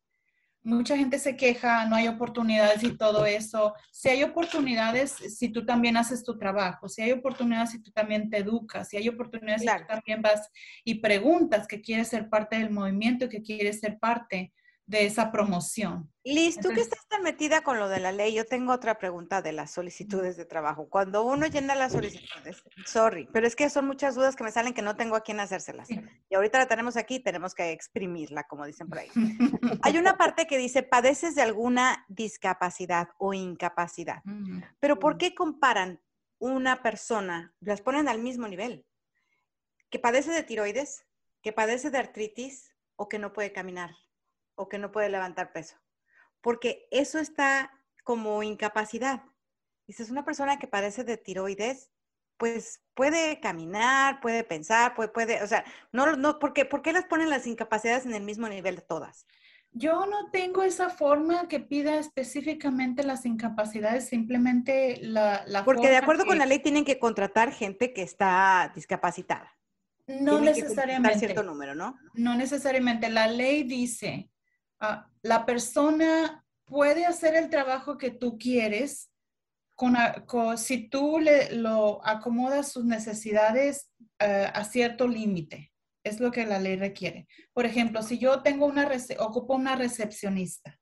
mucha 0.63 0.97
gente 0.97 1.19
se 1.19 1.35
queja, 1.35 1.85
no 1.85 1.95
hay 1.95 2.07
oportunidades 2.07 2.83
y 2.83 2.97
todo 2.97 3.25
eso. 3.25 3.73
Si 3.91 4.09
hay 4.09 4.23
oportunidades, 4.23 5.11
si 5.11 5.49
tú 5.49 5.65
también 5.65 5.97
haces 5.97 6.23
tu 6.23 6.37
trabajo, 6.37 6.89
si 6.89 7.01
hay 7.01 7.11
oportunidades, 7.11 7.71
si 7.71 7.81
tú 7.81 7.91
también 7.91 8.29
te 8.29 8.37
educas, 8.37 8.89
si 8.89 8.97
hay 8.97 9.07
oportunidades, 9.07 9.61
si 9.61 9.67
tú 9.67 9.85
también 9.87 10.21
vas 10.21 10.49
y 10.83 10.95
preguntas 10.95 11.67
que 11.67 11.81
quieres 11.81 12.09
ser 12.09 12.29
parte 12.29 12.57
del 12.57 12.71
movimiento, 12.71 13.29
que 13.29 13.41
quieres 13.41 13.79
ser 13.79 13.99
parte 13.99 14.53
de 14.89 15.05
esa 15.05 15.31
promoción. 15.31 16.11
Liz, 16.23 16.59
tú 16.59 16.69
que 16.69 16.81
estás 16.81 17.07
tan 17.07 17.21
metida 17.21 17.61
con 17.61 17.77
lo 17.77 17.89
de 17.89 17.99
la 17.99 18.11
ley, 18.11 18.33
yo 18.33 18.45
tengo 18.45 18.73
otra 18.73 18.97
pregunta 18.97 19.43
de 19.43 19.51
las 19.51 19.69
solicitudes 19.69 20.35
de 20.35 20.45
trabajo. 20.45 20.89
Cuando 20.89 21.23
uno 21.23 21.45
llena 21.45 21.75
las 21.75 21.91
solicitudes, 21.91 22.63
sorry, 22.87 23.29
pero 23.31 23.45
es 23.45 23.55
que 23.55 23.69
son 23.69 23.85
muchas 23.85 24.15
dudas 24.15 24.35
que 24.35 24.43
me 24.43 24.51
salen 24.51 24.73
que 24.73 24.81
no 24.81 24.95
tengo 24.95 25.15
a 25.15 25.21
quién 25.21 25.39
hacérselas. 25.39 25.89
Y 25.91 26.35
ahorita 26.35 26.57
la 26.57 26.67
tenemos 26.67 26.97
aquí, 26.97 27.19
tenemos 27.19 27.53
que 27.53 27.71
exprimirla, 27.71 28.45
como 28.45 28.65
dicen 28.65 28.89
por 28.89 28.97
ahí. 28.97 29.09
Hay 29.83 29.95
una 29.99 30.17
parte 30.17 30.47
que 30.47 30.57
dice, 30.57 30.81
padeces 30.81 31.35
de 31.35 31.43
alguna 31.43 32.03
discapacidad 32.07 33.09
o 33.19 33.35
incapacidad. 33.35 34.23
Pero 34.79 34.97
¿por 34.97 35.19
qué 35.19 35.35
comparan 35.35 36.01
una 36.39 36.81
persona, 36.81 37.53
las 37.59 37.81
ponen 37.81 38.09
al 38.09 38.17
mismo 38.17 38.47
nivel? 38.47 38.87
Que 39.91 39.99
padece 39.99 40.31
de 40.31 40.41
tiroides, 40.41 41.05
que 41.43 41.53
padece 41.53 41.91
de 41.91 41.99
artritis 41.99 42.73
o 42.95 43.07
que 43.07 43.19
no 43.19 43.33
puede 43.33 43.51
caminar 43.51 43.91
o 44.59 44.67
que 44.67 44.77
no 44.77 44.91
puede 44.91 45.09
levantar 45.09 45.53
peso. 45.53 45.77
Porque 46.41 46.87
eso 46.91 47.17
está 47.17 47.71
como 48.03 48.43
incapacidad. 48.43 49.23
es 49.87 50.09
una 50.09 50.25
persona 50.25 50.59
que 50.59 50.67
padece 50.67 51.05
de 51.05 51.15
tiroides, 51.15 51.89
pues 52.37 52.81
puede 52.93 53.39
caminar, 53.39 54.19
puede 54.19 54.43
pensar, 54.43 54.95
puede, 54.95 55.09
puede 55.09 55.41
o 55.43 55.47
sea, 55.47 55.63
no, 55.91 56.15
no, 56.15 56.39
¿por 56.39 56.53
qué, 56.53 56.65
¿por 56.65 56.81
qué 56.81 56.91
las 56.91 57.05
ponen 57.05 57.29
las 57.29 57.47
incapacidades 57.47 58.05
en 58.05 58.13
el 58.13 58.23
mismo 58.23 58.47
nivel 58.49 58.83
todas? 58.83 59.25
Yo 59.71 60.05
no 60.07 60.29
tengo 60.31 60.63
esa 60.63 60.89
forma 60.89 61.47
que 61.47 61.59
pida 61.59 61.97
específicamente 61.97 63.03
las 63.03 63.25
incapacidades, 63.25 64.07
simplemente 64.07 64.97
la, 65.01 65.43
la 65.47 65.63
Porque 65.63 65.89
de 65.89 65.97
acuerdo 65.97 66.25
con 66.25 66.37
la 66.37 66.45
ley 66.45 66.59
tienen 66.59 66.85
que 66.85 66.99
contratar 66.99 67.53
gente 67.53 67.93
que 67.93 68.01
está 68.01 68.71
discapacitada. 68.75 69.55
No 70.07 70.39
necesariamente. 70.41 71.19
cierto 71.19 71.43
número, 71.43 71.75
¿no? 71.75 71.97
No 72.15 72.35
necesariamente. 72.35 73.09
La 73.09 73.27
ley 73.27 73.63
dice 73.63 74.31
Ah, 74.79 75.09
la 75.21 75.45
persona 75.45 76.45
puede 76.65 77.05
hacer 77.05 77.35
el 77.35 77.49
trabajo 77.49 77.97
que 77.97 78.11
tú 78.11 78.37
quieres 78.37 79.11
con, 79.75 79.95
si 80.57 80.89
tú 80.89 81.19
le, 81.19 81.53
lo 81.55 82.05
acomodas 82.05 82.71
sus 82.71 82.85
necesidades 82.85 83.91
eh, 84.19 84.49
a 84.53 84.63
cierto 84.63 85.07
límite. 85.07 85.71
Es 86.03 86.19
lo 86.19 86.31
que 86.31 86.45
la 86.45 86.59
ley 86.59 86.75
requiere. 86.75 87.27
Por 87.53 87.65
ejemplo, 87.65 88.01
si 88.01 88.17
yo 88.17 88.41
tengo 88.41 88.65
una, 88.65 88.89
ocupo 89.19 89.55
una 89.55 89.75
recepcionista 89.75 90.78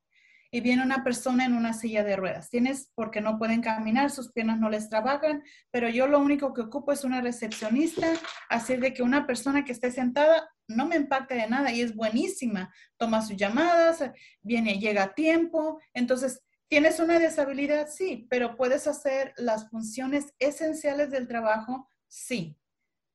y 0.51 0.61
viene 0.61 0.83
una 0.83 1.03
persona 1.03 1.45
en 1.45 1.53
una 1.53 1.73
silla 1.73 2.03
de 2.03 2.15
ruedas. 2.15 2.49
Tienes 2.49 2.91
porque 2.95 3.21
no 3.21 3.37
pueden 3.37 3.61
caminar, 3.61 4.11
sus 4.11 4.31
piernas 4.31 4.59
no 4.59 4.69
les 4.69 4.89
trabajan, 4.89 5.43
pero 5.71 5.89
yo 5.89 6.07
lo 6.07 6.19
único 6.19 6.53
que 6.53 6.61
ocupo 6.61 6.91
es 6.91 7.03
una 7.03 7.21
recepcionista, 7.21 8.07
así 8.49 8.77
de 8.77 8.93
que 8.93 9.03
una 9.03 9.27
persona 9.27 9.63
que 9.65 9.71
esté 9.71 9.91
sentada 9.91 10.49
no 10.67 10.85
me 10.85 10.97
impacta 10.97 11.35
de 11.35 11.47
nada 11.47 11.71
y 11.71 11.81
es 11.81 11.95
buenísima. 11.95 12.73
Toma 12.97 13.21
sus 13.21 13.37
llamadas, 13.37 14.03
viene, 14.41 14.79
llega 14.79 15.03
a 15.03 15.13
tiempo. 15.13 15.79
Entonces, 15.93 16.41
¿tienes 16.67 16.99
una 16.99 17.19
deshabilidad? 17.19 17.87
Sí, 17.89 18.27
pero 18.29 18.55
puedes 18.55 18.87
hacer 18.87 19.33
las 19.37 19.69
funciones 19.69 20.33
esenciales 20.39 21.09
del 21.09 21.27
trabajo, 21.27 21.89
sí. 22.07 22.57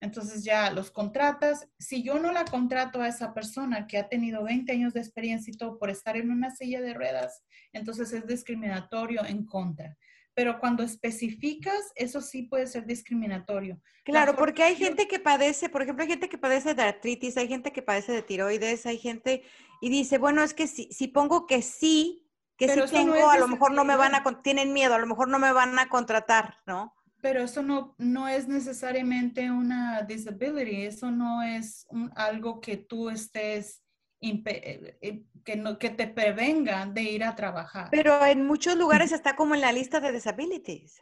Entonces 0.02 0.42
ya 0.42 0.68
los 0.72 0.90
contratas. 0.90 1.68
Si 1.78 2.02
yo 2.02 2.18
no 2.18 2.32
la 2.32 2.44
contrato 2.44 3.00
a 3.00 3.06
esa 3.06 3.32
persona 3.32 3.86
que 3.86 3.98
ha 3.98 4.08
tenido 4.08 4.42
20 4.42 4.72
años 4.72 4.92
de 4.92 5.00
experiencia 5.00 5.52
y 5.52 5.56
todo 5.56 5.78
por 5.78 5.90
estar 5.90 6.16
en 6.16 6.32
una 6.32 6.50
silla 6.50 6.80
de 6.80 6.92
ruedas, 6.92 7.44
entonces 7.72 8.12
es 8.12 8.26
discriminatorio 8.26 9.24
en 9.24 9.46
contra. 9.46 9.96
Pero 10.34 10.58
cuando 10.58 10.82
especificas, 10.82 11.92
eso 11.94 12.20
sí 12.20 12.42
puede 12.42 12.66
ser 12.66 12.84
discriminatorio. 12.84 13.80
Claro, 14.02 14.34
porque 14.34 14.64
hay 14.64 14.74
gente 14.74 15.06
que 15.06 15.20
padece, 15.20 15.68
por 15.68 15.82
ejemplo, 15.82 16.02
hay 16.02 16.10
gente 16.10 16.28
que 16.28 16.38
padece 16.38 16.74
de 16.74 16.82
artritis, 16.82 17.36
hay 17.36 17.46
gente 17.46 17.70
que 17.70 17.82
padece 17.82 18.10
de 18.10 18.22
tiroides, 18.22 18.86
hay 18.86 18.98
gente 18.98 19.44
y 19.80 19.88
dice, 19.88 20.18
bueno, 20.18 20.42
es 20.42 20.52
que 20.52 20.66
si, 20.66 20.88
si 20.90 21.06
pongo 21.06 21.46
que 21.46 21.62
sí, 21.62 22.28
que 22.56 22.68
sí 22.68 22.80
tengo, 22.90 23.30
a 23.30 23.38
lo 23.38 23.46
mejor 23.46 23.72
no 23.72 23.84
me 23.84 23.94
van 23.94 24.16
a, 24.16 24.24
tienen 24.42 24.72
miedo, 24.72 24.94
a 24.94 24.98
lo 24.98 25.06
mejor 25.06 25.28
no 25.28 25.38
me 25.38 25.52
van 25.52 25.78
a 25.78 25.88
contratar, 25.88 26.56
¿no? 26.66 26.92
Pero 27.22 27.44
eso 27.44 27.62
no, 27.62 27.94
no 27.98 28.26
es 28.26 28.48
necesariamente 28.48 29.48
una 29.48 30.02
disability, 30.02 30.82
eso 30.82 31.12
no 31.12 31.42
es 31.42 31.86
algo 32.16 32.60
que 32.60 32.76
tú 32.76 33.10
estés, 33.10 33.80
eh, 34.20 34.98
eh, 35.00 35.22
que, 35.44 35.56
no, 35.56 35.78
que 35.78 35.90
te 35.90 36.08
prevenga 36.08 36.84
de 36.84 37.02
ir 37.02 37.22
a 37.22 37.36
trabajar. 37.36 37.88
Pero 37.92 38.26
en 38.26 38.44
muchos 38.44 38.76
lugares 38.76 39.12
está 39.12 39.36
como 39.36 39.54
en 39.54 39.60
la 39.60 39.72
lista 39.72 40.00
de 40.00 40.10
disabilities. 40.10 41.00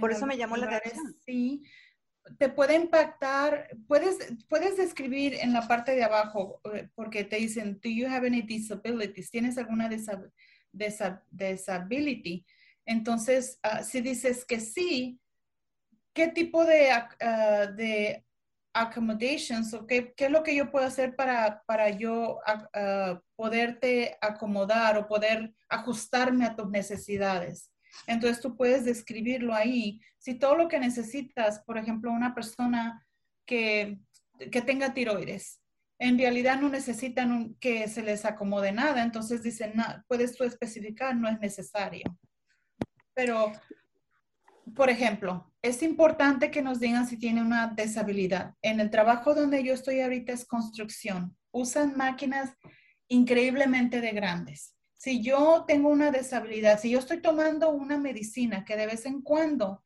Por 0.00 0.10
eso 0.10 0.24
me 0.24 0.38
llamó 0.38 0.56
la 0.56 0.74
atención. 0.74 1.14
Sí, 1.26 1.62
te 2.38 2.48
puede 2.48 2.74
impactar, 2.74 3.68
puedes, 3.86 4.16
puedes 4.48 4.78
describir 4.78 5.34
en 5.34 5.52
la 5.52 5.68
parte 5.68 5.94
de 5.94 6.04
abajo, 6.04 6.62
eh, 6.72 6.88
porque 6.94 7.24
te 7.24 7.36
dicen, 7.36 7.78
do 7.82 7.90
you 7.90 8.06
have 8.06 8.26
any 8.26 8.40
disabilities? 8.40 9.30
¿Tienes 9.30 9.58
alguna 9.58 9.90
disability? 10.72 12.46
Entonces, 12.86 13.58
ah, 13.62 13.82
si 13.82 14.00
dices 14.00 14.46
que 14.46 14.60
sí, 14.60 15.20
¿qué 16.18 16.26
tipo 16.26 16.64
de, 16.64 16.90
uh, 17.22 17.76
de 17.76 18.24
accommodations 18.74 19.72
o 19.72 19.86
qué, 19.86 20.12
qué, 20.16 20.24
es 20.24 20.30
lo 20.32 20.42
que 20.42 20.56
yo 20.56 20.68
puedo 20.68 20.84
hacer 20.84 21.14
para, 21.14 21.62
para 21.64 21.90
yo 21.90 22.40
uh, 22.48 23.20
poderte 23.36 24.18
acomodar 24.20 24.98
o 24.98 25.06
poder 25.06 25.54
ajustarme 25.68 26.44
a 26.44 26.56
tus 26.56 26.68
necesidades? 26.70 27.70
Entonces 28.08 28.40
tú 28.40 28.56
puedes 28.56 28.84
describirlo 28.84 29.54
ahí. 29.54 30.00
Si 30.18 30.34
todo 30.34 30.56
lo 30.56 30.66
que 30.66 30.80
necesitas, 30.80 31.60
por 31.60 31.78
ejemplo, 31.78 32.10
una 32.10 32.34
persona 32.34 33.06
que, 33.46 34.00
que 34.50 34.60
tenga 34.60 34.92
tiroides, 34.92 35.60
en 36.00 36.18
realidad 36.18 36.60
no 36.60 36.68
necesitan 36.68 37.54
que 37.60 37.86
se 37.86 38.02
les 38.02 38.24
acomode 38.24 38.72
nada, 38.72 39.04
entonces 39.04 39.44
dicen, 39.44 39.74
puedes 40.08 40.36
tú 40.36 40.42
especificar, 40.42 41.14
no 41.14 41.28
es 41.28 41.38
necesario. 41.38 42.18
Pero, 43.14 43.52
por 44.74 44.90
ejemplo, 44.90 45.52
es 45.62 45.82
importante 45.82 46.50
que 46.50 46.62
nos 46.62 46.80
digan 46.80 47.06
si 47.06 47.18
tiene 47.18 47.42
una 47.42 47.68
deshabilidad. 47.68 48.54
En 48.62 48.80
el 48.80 48.90
trabajo 48.90 49.34
donde 49.34 49.62
yo 49.62 49.74
estoy 49.74 50.00
ahorita 50.00 50.32
es 50.32 50.46
construcción. 50.46 51.36
Usan 51.50 51.96
máquinas 51.96 52.50
increíblemente 53.08 54.00
de 54.00 54.12
grandes. 54.12 54.74
Si 54.96 55.22
yo 55.22 55.64
tengo 55.66 55.88
una 55.88 56.10
deshabilidad, 56.10 56.80
si 56.80 56.90
yo 56.90 56.98
estoy 56.98 57.20
tomando 57.20 57.70
una 57.70 57.98
medicina 57.98 58.64
que 58.64 58.76
de 58.76 58.86
vez 58.86 59.06
en 59.06 59.22
cuando, 59.22 59.82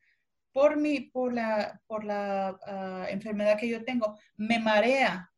por, 0.52 0.76
mi, 0.76 1.00
por 1.00 1.32
la, 1.32 1.80
por 1.86 2.04
la 2.04 2.58
ah, 2.66 3.06
enfermedad 3.10 3.58
que 3.58 3.68
yo 3.68 3.84
tengo, 3.84 4.18
me 4.36 4.58
marea 4.58 5.30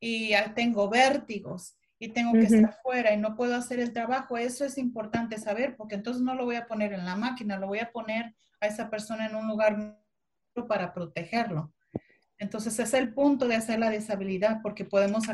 y 0.00 0.32
tengo 0.54 0.88
vértigos 0.88 1.78
y 1.98 2.08
tengo 2.08 2.32
que 2.32 2.40
estar 2.40 2.76
fuera 2.82 3.14
y 3.14 3.16
no 3.16 3.36
puedo 3.36 3.54
hacer 3.54 3.80
el 3.80 3.92
trabajo, 3.92 4.36
eso 4.36 4.64
es 4.64 4.76
importante 4.76 5.38
saber 5.38 5.76
porque 5.76 5.94
entonces 5.94 6.22
no 6.22 6.34
lo 6.34 6.44
voy 6.44 6.56
a 6.56 6.66
poner 6.66 6.92
en 6.92 7.06
la 7.06 7.16
máquina, 7.16 7.58
lo 7.58 7.68
voy 7.68 7.78
a 7.78 7.92
poner 7.92 8.34
a 8.64 8.68
esa 8.68 8.90
persona 8.90 9.26
en 9.26 9.36
un 9.36 9.46
lugar 9.46 9.98
para 10.68 10.92
protegerlo. 10.92 11.72
Entonces 12.38 12.78
es 12.78 12.94
el 12.94 13.14
punto 13.14 13.48
de 13.48 13.56
hacer 13.56 13.78
la 13.78 13.90
deshabilidad 13.90 14.60
porque 14.62 14.84
podemos 14.84 15.24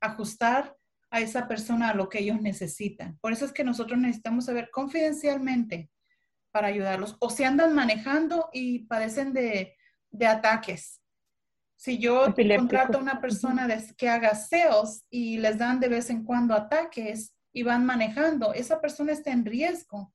ajustar 0.00 0.76
a 1.10 1.20
esa 1.20 1.48
persona 1.48 1.90
a 1.90 1.94
lo 1.94 2.08
que 2.08 2.20
ellos 2.20 2.40
necesitan. 2.40 3.18
Por 3.20 3.32
eso 3.32 3.44
es 3.44 3.52
que 3.52 3.64
nosotros 3.64 3.98
necesitamos 3.98 4.44
saber 4.44 4.70
confidencialmente 4.70 5.90
para 6.50 6.68
ayudarlos. 6.68 7.16
O 7.20 7.30
si 7.30 7.44
andan 7.44 7.74
manejando 7.74 8.48
y 8.52 8.80
padecen 8.80 9.32
de, 9.32 9.76
de 10.10 10.26
ataques, 10.26 11.00
si 11.76 11.98
yo 11.98 12.34
contrato 12.34 12.98
a 12.98 13.00
una 13.00 13.20
persona 13.20 13.68
que 13.96 14.08
haga 14.08 14.34
SEOs 14.34 15.04
y 15.10 15.38
les 15.38 15.58
dan 15.58 15.78
de 15.78 15.88
vez 15.88 16.10
en 16.10 16.24
cuando 16.24 16.54
ataques 16.54 17.36
y 17.52 17.62
van 17.62 17.86
manejando, 17.86 18.52
esa 18.52 18.80
persona 18.80 19.12
está 19.12 19.30
en 19.30 19.44
riesgo. 19.44 20.12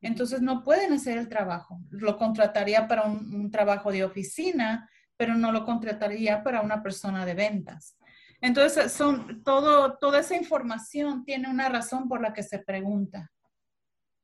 Entonces 0.00 0.40
no 0.40 0.64
pueden 0.64 0.92
hacer 0.92 1.18
el 1.18 1.28
trabajo. 1.28 1.80
Lo 1.90 2.16
contrataría 2.16 2.88
para 2.88 3.04
un, 3.04 3.50
trabajo 3.50 3.92
de 3.92 4.04
oficina, 4.04 4.88
pero 5.16 5.34
no 5.34 5.52
lo 5.52 5.64
contrataría 5.64 6.42
para 6.42 6.62
una 6.62 6.82
persona 6.82 7.26
de 7.26 7.34
ventas. 7.34 7.96
Entonces, 8.40 8.90
son 8.92 9.44
todo, 9.44 9.98
toda 9.98 10.20
esa 10.20 10.34
información 10.34 11.24
tiene 11.24 11.50
una 11.50 11.68
razón 11.68 12.08
por 12.08 12.22
la 12.22 12.32
que 12.32 12.42
se 12.42 12.58
pregunta. 12.58 13.30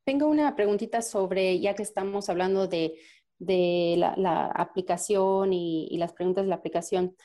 Tengo 0.03 0.27
una 0.27 0.55
preguntita 0.55 1.03
sobre, 1.03 1.59
ya 1.59 1.75
que 1.75 1.83
estamos 1.83 2.29
hablando 2.29 2.67
de 2.67 2.95
de 3.39 3.95
la, 3.97 4.47
aplicación 4.47 5.53
y, 5.53 5.97
las 5.97 6.13
preguntas 6.13 6.43
de 6.45 6.49
la 6.49 6.55
aplicación. 6.55 7.15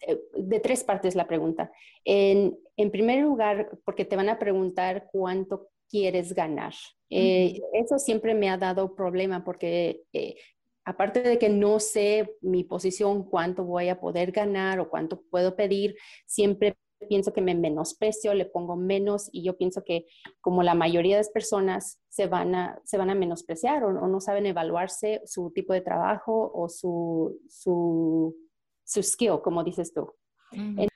Eh, 0.00 0.20
de 0.36 0.60
tres 0.60 0.84
partes 0.84 1.14
la 1.14 1.26
pregunta. 1.26 1.70
En, 2.04 2.58
primer 2.90 3.22
lugar, 3.22 3.78
porque 3.84 4.04
te 4.04 4.16
van 4.16 4.28
a 4.28 4.38
preguntar 4.38 5.08
cuánto 5.12 5.68
quieres 5.88 6.34
ganar. 6.34 6.74
Eh, 7.10 7.60
eso 7.72 7.98
siempre 7.98 8.34
me 8.34 8.50
ha 8.50 8.56
dado 8.56 8.94
problema 8.94 9.44
porque 9.44 10.02
eh, 10.12 10.36
aparte 10.84 11.22
de 11.22 11.38
que 11.38 11.48
no 11.48 11.78
sé 11.80 12.36
mi 12.40 12.64
posición, 12.64 13.28
cuánto 13.28 13.64
voy 13.64 13.88
a 13.88 14.00
poder 14.00 14.32
ganar 14.32 14.80
o 14.80 14.90
cuánto 14.90 15.22
puedo 15.30 15.54
pedir, 15.54 15.96
siempre 16.26 16.76
pienso 17.08 17.32
que 17.32 17.40
me 17.40 17.54
menosprecio, 17.54 18.34
le 18.34 18.46
pongo 18.46 18.76
menos 18.76 19.28
y 19.32 19.44
yo 19.44 19.56
pienso 19.56 19.84
que 19.84 20.06
como 20.40 20.62
la 20.62 20.74
mayoría 20.74 21.16
de 21.16 21.20
las 21.20 21.30
personas 21.30 22.00
se 22.08 22.26
van 22.26 22.54
a, 22.54 22.80
se 22.84 22.96
van 22.96 23.10
a 23.10 23.14
menospreciar 23.14 23.84
o, 23.84 23.92
no 23.92 24.20
saben 24.20 24.46
evaluarse 24.46 25.20
su 25.26 25.50
tipo 25.50 25.72
de 25.72 25.82
trabajo 25.82 26.50
o 26.54 26.68
su, 26.68 27.40
su, 27.48 28.36
su 28.84 29.02
skill, 29.02 29.40
como 29.42 29.64
dices 29.64 29.92
tú. 29.92 30.12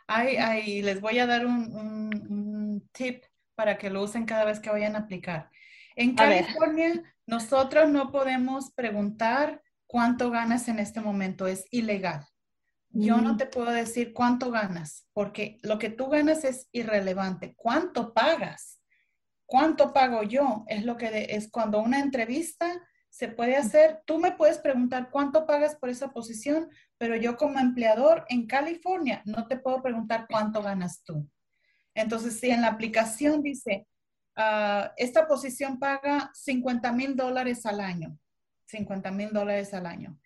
Ay, 0.06 0.82
les 0.82 1.00
voy 1.00 1.18
a 1.18 1.26
dar 1.26 1.44
un, 1.44 1.74
un, 1.74 2.88
tip 2.92 3.24
para 3.58 3.76
que 3.76 3.90
lo 3.90 4.04
usen 4.04 4.24
cada 4.24 4.44
vez 4.44 4.60
que 4.60 4.70
vayan 4.70 4.94
a 4.94 5.00
aplicar. 5.00 5.50
En 5.96 6.14
California, 6.14 7.02
nosotros 7.26 7.90
no 7.90 8.12
podemos 8.12 8.70
preguntar 8.70 9.60
cuánto 9.88 10.30
ganas 10.30 10.68
en 10.68 10.78
este 10.78 11.00
momento, 11.00 11.48
es 11.48 11.64
ilegal. 11.72 12.24
Yo 12.90 13.16
no 13.16 13.36
te 13.36 13.46
puedo 13.46 13.72
decir 13.72 14.12
cuánto 14.12 14.52
ganas, 14.52 15.08
porque 15.12 15.58
lo 15.64 15.80
que 15.80 15.90
tú 15.90 16.06
ganas 16.06 16.44
es 16.44 16.68
irrelevante. 16.70 17.54
¿Cuánto 17.56 18.14
pagas? 18.14 18.80
¿Cuánto 19.44 19.92
pago 19.92 20.22
yo? 20.22 20.62
Es 20.68 20.84
lo 20.84 20.96
que 20.96 21.26
es 21.30 21.50
cuando 21.50 21.80
una 21.80 21.98
entrevista 21.98 22.80
se 23.10 23.26
puede 23.26 23.56
hacer. 23.56 24.02
Tú 24.06 24.20
me 24.20 24.36
puedes 24.36 24.58
preguntar 24.58 25.10
cuánto 25.10 25.46
pagas 25.46 25.74
por 25.74 25.88
esa 25.88 26.12
posición, 26.12 26.68
pero 26.96 27.16
yo 27.16 27.36
como 27.36 27.58
empleador 27.58 28.24
en 28.28 28.46
California 28.46 29.20
no 29.24 29.48
te 29.48 29.58
puedo 29.58 29.82
preguntar 29.82 30.26
cuánto 30.30 30.62
ganas 30.62 31.02
tú. 31.02 31.28
Entonces, 32.00 32.38
si 32.38 32.50
en 32.50 32.62
la 32.62 32.68
aplicación 32.68 33.42
dice, 33.42 33.86
ah, 34.36 34.92
esta 34.96 35.26
posición 35.26 35.78
paga 35.78 36.30
50 36.34 36.92
mil 36.92 37.16
dólares 37.16 37.66
al 37.66 37.80
año, 37.80 38.18
50 38.66 39.10
mil 39.10 39.32
dólares 39.32 39.74
al 39.74 39.86
año. 39.86 40.18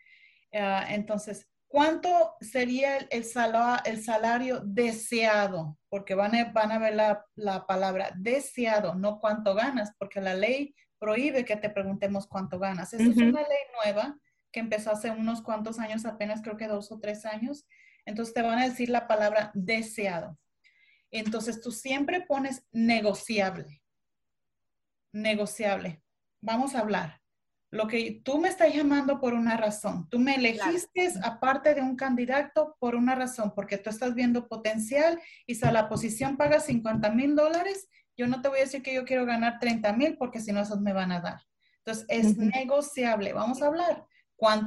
Ah, 0.52 0.86
entonces, 0.88 1.48
¿Cuánto 1.72 2.36
sería 2.42 2.98
el, 2.98 3.24
salario, 3.24 3.82
el 3.86 4.04
salario 4.04 4.60
deseado? 4.62 5.78
Porque 5.88 6.14
van 6.14 6.34
a, 6.34 6.52
van 6.52 6.70
a 6.70 6.78
ver 6.78 6.94
la, 6.94 7.66
palabra 7.66 8.10
deseado, 8.14 8.94
no 8.94 9.18
cuánto 9.18 9.54
ganas, 9.54 9.94
porque 9.98 10.20
la 10.20 10.34
ley 10.34 10.74
prohíbe 10.98 11.46
que 11.46 11.56
te 11.56 11.70
preguntemos 11.70 12.26
cuánto 12.26 12.58
ganas. 12.58 12.92
Esa 12.92 13.04
es 13.04 13.16
una 13.16 13.40
ley 13.40 13.64
nueva 13.82 14.18
que 14.52 14.60
empezó 14.60 14.90
hace 14.90 15.08
unos 15.08 15.40
cuantos 15.40 15.78
años, 15.78 16.04
apenas 16.04 16.42
creo 16.42 16.58
que 16.58 16.68
dos 16.68 16.92
o 16.92 17.00
tres 17.00 17.24
años. 17.24 17.66
Entonces 18.04 18.34
te 18.34 18.42
van 18.42 18.58
a 18.58 18.68
decir 18.68 18.90
la 18.90 19.08
palabra 19.08 19.50
deseado. 19.54 20.38
Entonces 21.12 21.60
tú 21.60 21.70
siempre 21.70 22.22
pones 22.22 22.66
negociable. 22.72 23.82
Negociable. 25.12 26.02
Vamos 26.40 26.74
a 26.74 26.80
hablar 26.80 27.22
lo 27.72 27.88
que 27.88 28.20
tú 28.22 28.38
me 28.38 28.50
estás 28.50 28.72
llamando 28.72 29.18
por 29.18 29.32
una 29.32 29.56
razón. 29.56 30.06
Tú 30.10 30.18
me 30.18 30.34
elegiste 30.34 31.10
aparte 31.22 31.74
de 31.74 31.80
un 31.80 31.96
candidato 31.96 32.76
por 32.78 32.94
una 32.94 33.14
razón, 33.14 33.54
porque 33.56 33.78
tú 33.78 33.88
estás 33.88 34.14
viendo 34.14 34.46
potencial 34.46 35.18
y 35.46 35.54
si 35.54 35.64
la 35.64 35.88
posición 35.88 36.36
paga 36.36 36.60
50 36.60 37.10
mil 37.12 37.34
dólares, 37.34 37.88
yo 38.14 38.26
no 38.26 38.42
te 38.42 38.48
voy 38.50 38.58
a 38.58 38.64
decir 38.64 38.82
que 38.82 38.94
yo 38.94 39.06
quiero 39.06 39.24
ganar 39.24 39.58
30 39.58 39.90
mil 39.94 40.18
porque 40.18 40.38
si 40.38 40.52
no, 40.52 40.60
esos 40.60 40.82
me 40.82 40.92
van 40.92 41.12
a 41.12 41.20
dar. 41.20 41.40
Entonces, 41.78 42.04
es 42.08 42.36
negociable. 42.36 43.32
Vamos 43.32 43.62
a 43.62 43.66
hablar. 43.68 44.04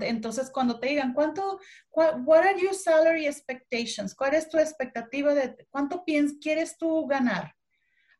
Entonces, 0.02 0.50
cuando 0.50 0.80
te 0.80 0.88
digan, 0.88 1.14
¿cuánto, 1.14 1.60
what 1.92 2.40
are 2.40 2.60
your 2.60 2.74
salary 2.74 3.28
expectations? 3.28 4.16
¿Cuál 4.16 4.36
es 4.36 4.50
tu 4.50 4.58
expectativa 4.58 5.34
de 5.34 5.68
cuánto 5.70 6.04
piensas, 6.06 6.38
quieres 6.42 6.78
tú 6.78 7.06
ganar? 7.08 7.54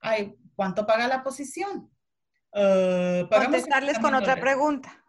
Ay, 0.02 0.36
¿cuánto 0.56 0.86
paga 0.86 1.08
la 1.08 1.24
posición? 1.24 1.90
Uh, 2.52 3.28
Contestarles 3.30 4.00
con 4.00 4.14
otra 4.14 4.36
pregunta. 4.36 5.04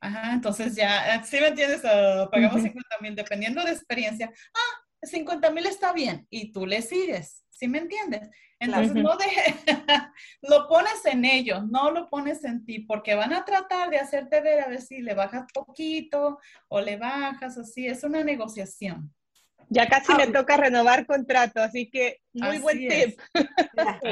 Ajá, 0.00 0.32
entonces 0.32 0.74
ya, 0.74 1.22
si 1.24 1.38
me 1.38 1.48
entiendes, 1.48 1.82
uh, 1.84 2.30
pagamos 2.30 2.62
50 2.62 2.96
mil 3.00 3.14
dependiendo 3.14 3.62
de 3.62 3.72
experiencia. 3.72 4.32
Ah, 4.54 4.79
50 5.02 5.50
mil 5.50 5.66
está 5.66 5.92
bien 5.92 6.26
y 6.30 6.52
tú 6.52 6.66
le 6.66 6.82
sigues, 6.82 7.44
¿sí 7.50 7.68
me 7.68 7.78
entiendes? 7.78 8.28
Entonces 8.58 8.94
no 8.94 9.16
deje, 9.16 9.54
lo 10.42 10.68
pones 10.68 11.04
en 11.06 11.24
ellos, 11.24 11.66
no 11.66 11.90
lo 11.90 12.10
pones 12.10 12.44
en 12.44 12.64
ti, 12.66 12.80
porque 12.80 13.14
van 13.14 13.32
a 13.32 13.44
tratar 13.44 13.88
de 13.88 13.98
hacerte 13.98 14.42
ver 14.42 14.60
a 14.60 14.68
ver 14.68 14.82
si 14.82 15.00
le 15.00 15.14
bajas 15.14 15.46
poquito 15.52 16.38
o 16.68 16.80
le 16.80 16.98
bajas, 16.98 17.56
así, 17.56 17.86
es 17.86 18.04
una 18.04 18.22
negociación. 18.22 19.14
Ya 19.72 19.88
casi 19.88 20.12
me 20.14 20.26
toca 20.26 20.56
renovar 20.56 21.06
contrato, 21.06 21.62
así 21.62 21.88
que 21.88 22.18
muy 22.32 22.58
buen 22.58 22.88
tip. 22.88 23.20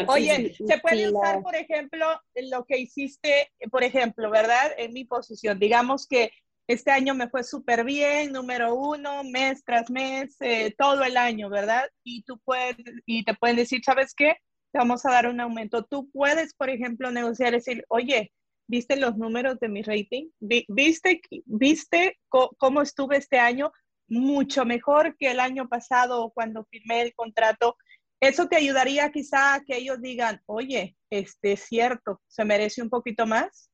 Oye, 0.07 0.55
se 0.55 0.78
puede 0.78 1.11
usar, 1.12 1.43
por 1.43 1.57
ejemplo, 1.57 2.07
lo 2.51 2.64
que 2.64 2.78
hiciste, 2.78 3.51
por 3.70 3.82
ejemplo, 3.82 4.30
¿verdad? 4.30 4.70
En 4.78 4.93
mi 4.93 5.05
posición, 5.05 5.59
digamos 5.59 6.07
que 6.07 6.30
este 6.68 6.92
año 6.92 7.14
me 7.14 7.28
fue 7.28 7.42
súper 7.42 7.84
bien, 7.84 8.32
número 8.32 8.74
uno, 8.74 9.24
mes 9.24 9.64
tras 9.64 9.90
mes, 9.90 10.36
eh, 10.40 10.74
todo 10.78 11.02
el 11.02 11.16
año, 11.16 11.50
¿verdad? 11.50 11.88
Y 12.04 12.22
tú 12.22 12.38
puedes, 12.44 12.76
y 13.06 13.24
te 13.24 13.34
pueden 13.34 13.56
decir, 13.56 13.80
¿sabes 13.84 14.14
qué? 14.14 14.36
Te 14.72 14.78
vamos 14.78 15.04
a 15.06 15.10
dar 15.10 15.26
un 15.26 15.40
aumento. 15.40 15.84
Tú 15.84 16.10
puedes, 16.10 16.54
por 16.54 16.70
ejemplo, 16.70 17.10
negociar 17.10 17.54
y 17.54 17.56
decir, 17.56 17.84
oye, 17.88 18.30
¿Viste 18.70 18.96
los 18.96 19.16
números 19.16 19.58
de 19.60 19.70
mi 19.70 19.82
rating? 19.82 20.28
¿Viste, 20.40 21.22
viste 21.46 22.18
cómo 22.28 22.82
estuve 22.82 23.16
este 23.16 23.38
año? 23.38 23.72
Mucho 24.08 24.66
mejor 24.66 25.16
que 25.16 25.30
el 25.30 25.40
año 25.40 25.68
pasado 25.70 26.30
cuando 26.34 26.66
firmé 26.66 27.00
el 27.00 27.14
contrato. 27.14 27.78
Eso 28.20 28.46
te 28.46 28.56
ayudaría 28.56 29.10
quizá 29.10 29.54
a 29.54 29.64
que 29.64 29.78
ellos 29.78 30.02
digan, 30.02 30.42
oye, 30.44 30.98
este 31.08 31.52
es 31.52 31.60
cierto, 31.60 32.20
se 32.26 32.44
merece 32.44 32.82
un 32.82 32.90
poquito 32.90 33.26
más. 33.26 33.70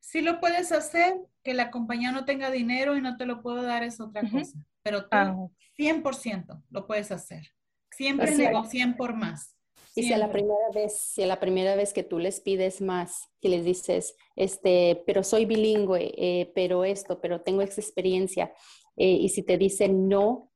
Sí 0.00 0.22
lo 0.22 0.40
puedes 0.40 0.72
hacer, 0.72 1.14
que 1.42 1.54
la 1.54 1.70
compañía 1.70 2.12
no 2.12 2.24
tenga 2.24 2.50
dinero 2.50 2.96
y 2.96 3.02
no 3.02 3.16
te 3.16 3.26
lo 3.26 3.42
puedo 3.42 3.62
dar 3.62 3.82
es 3.82 4.00
otra 4.00 4.22
cosa, 4.30 4.58
pero 4.82 5.08
tú 5.08 5.50
100% 5.78 6.46
ah. 6.48 6.62
lo 6.70 6.86
puedes 6.86 7.10
hacer. 7.10 7.48
Siempre 7.90 8.34
negocien 8.34 8.96
por 8.96 9.14
más. 9.14 9.54
Y 9.94 10.04
si 10.04 10.12
a 10.12 10.18
la 10.18 10.30
primera 10.30 10.70
vez, 10.72 10.96
si 10.96 11.24
a 11.24 11.26
la 11.26 11.40
primera 11.40 11.74
vez 11.74 11.92
que 11.92 12.04
tú 12.04 12.20
les 12.20 12.40
pides 12.40 12.80
más, 12.80 13.28
que 13.40 13.48
les 13.48 13.64
dices, 13.64 14.14
este, 14.36 15.02
pero 15.06 15.24
soy 15.24 15.44
bilingüe, 15.44 16.14
eh, 16.16 16.52
pero 16.54 16.84
esto, 16.84 17.20
pero 17.20 17.40
tengo 17.40 17.62
esa 17.62 17.80
experiencia, 17.80 18.52
eh, 18.96 19.10
y 19.10 19.28
si 19.30 19.42
te 19.42 19.58
dicen 19.58 20.08
no, 20.08 20.52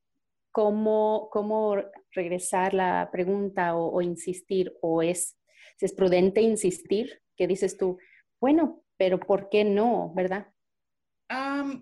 ¿cómo, 0.51 1.29
cómo 1.31 1.75
regresar 2.11 2.73
la 2.73 3.09
pregunta 3.11 3.75
o, 3.75 4.01
insistir? 4.01 4.77
¿O 4.81 5.01
es, 5.01 5.37
si 5.77 5.85
es 5.85 5.93
prudente 5.93 6.41
insistir? 6.41 7.21
Que 7.35 7.47
dices 7.47 7.75
tú, 7.75 7.97
bueno, 8.39 8.82
pero 8.97 9.19
¿por 9.19 9.49
qué 9.49 9.63
no? 9.63 10.13
¿Verdad? 10.15 10.47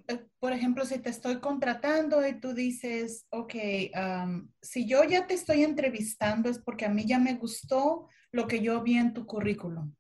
Eh, 0.08 0.20
por 0.40 0.54
ejemplo, 0.54 0.86
si 0.86 1.00
te 1.00 1.10
estoy 1.10 1.40
contratando 1.40 2.26
y 2.26 2.40
tú 2.40 2.54
dices, 2.54 3.26
ok, 3.30 3.54
si 4.62 4.88
yo 4.88 5.04
ya 5.04 5.28
te 5.28 5.34
estoy 5.34 5.64
entrevistando 5.64 6.50
es 6.50 6.60
porque 6.60 6.86
a 6.86 6.90
mí 6.90 7.06
ya 7.06 7.20
me 7.20 7.36
gustó 7.36 8.08
lo 8.32 8.48
que 8.48 8.62
yo 8.62 8.82
vi 8.82 8.98
en 8.98 9.14
tu 9.14 9.26
currículum. 9.26 9.94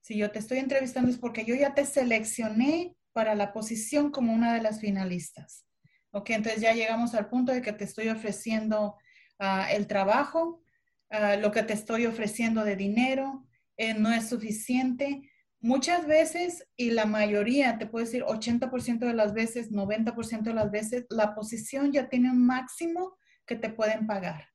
Si 0.00 0.16
yo 0.16 0.30
te 0.30 0.38
estoy 0.38 0.58
entrevistando 0.58 1.10
es 1.10 1.18
porque 1.18 1.44
yo 1.44 1.54
ya 1.54 1.74
te 1.74 1.84
seleccioné 1.84 2.96
para 3.12 3.34
la 3.34 3.52
posición 3.52 4.10
como 4.10 4.32
una 4.32 4.54
de 4.54 4.62
las 4.62 4.80
finalistas. 4.80 5.66
Ok, 6.12 6.30
entonces 6.30 6.60
ya 6.60 6.72
llegamos 6.74 7.14
al 7.14 7.28
punto 7.28 7.52
de 7.52 7.62
que 7.62 7.72
te 7.72 7.84
estoy 7.84 8.08
ofreciendo 8.08 8.96
ah, 9.38 9.68
el 9.72 9.86
trabajo, 9.86 10.62
ah, 11.10 11.36
lo 11.36 11.50
que 11.50 11.62
te 11.62 11.72
estoy 11.72 12.06
ofreciendo 12.06 12.64
de 12.64 12.76
dinero 12.76 13.46
eh, 13.76 13.94
no 13.94 14.12
es 14.12 14.28
suficiente 14.28 15.30
Muchas 15.66 16.06
veces, 16.06 16.64
y 16.76 16.92
la 16.92 17.06
mayoría, 17.06 17.76
te 17.76 17.86
puedo 17.86 18.04
decir 18.04 18.22
80% 18.22 19.00
de 19.00 19.14
las 19.14 19.34
veces, 19.34 19.72
90% 19.72 20.42
de 20.42 20.54
las 20.54 20.70
veces, 20.70 21.06
la 21.10 21.34
posición 21.34 21.90
ya 21.90 22.08
tiene 22.08 22.30
un 22.30 22.46
máximo 22.46 23.18
que 23.44 23.56
te 23.56 23.70
pueden 23.70 24.06
pagar. 24.06 24.48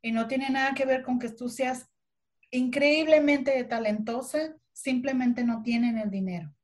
Y 0.00 0.12
no 0.12 0.28
tiene 0.28 0.50
nada 0.50 0.72
que 0.72 0.84
ver 0.84 1.02
con 1.02 1.18
que 1.18 1.30
tú 1.30 1.48
seas 1.48 1.90
increíblemente 2.52 3.64
talentosa, 3.64 4.54
simplemente 4.72 5.42
no 5.42 5.60
tienen 5.64 5.98
el 5.98 6.08
dinero. 6.08 6.54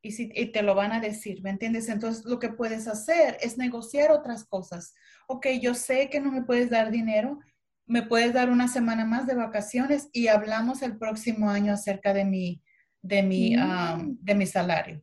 Y, 0.00 0.12
si, 0.12 0.30
y 0.32 0.52
te 0.52 0.62
lo 0.62 0.76
van 0.76 0.92
a 0.92 1.00
decir, 1.00 1.42
¿me 1.42 1.50
entiendes? 1.50 1.88
Entonces 1.88 2.24
lo 2.24 2.38
que 2.38 2.50
puedes 2.50 2.86
hacer 2.86 3.36
es 3.40 3.58
negociar 3.58 4.12
otras 4.12 4.44
cosas. 4.44 4.94
Ok, 5.26 5.48
yo 5.60 5.74
sé 5.74 6.08
que 6.08 6.20
no 6.20 6.30
me 6.30 6.44
puedes 6.44 6.70
dar 6.70 6.92
dinero, 6.92 7.40
me 7.84 8.02
puedes 8.02 8.32
dar 8.32 8.48
una 8.48 8.68
semana 8.68 9.04
más 9.04 9.26
de 9.26 9.34
vacaciones 9.34 10.08
y 10.12 10.28
hablamos 10.28 10.82
el 10.82 10.98
próximo 10.98 11.50
año 11.50 11.72
acerca 11.72 12.14
de 12.14 12.24
mi, 12.24 12.62
de 13.02 13.22
mi, 13.22 13.56
mm. 13.56 14.18
de 14.20 14.34
mi 14.34 14.46
salario. 14.46 15.02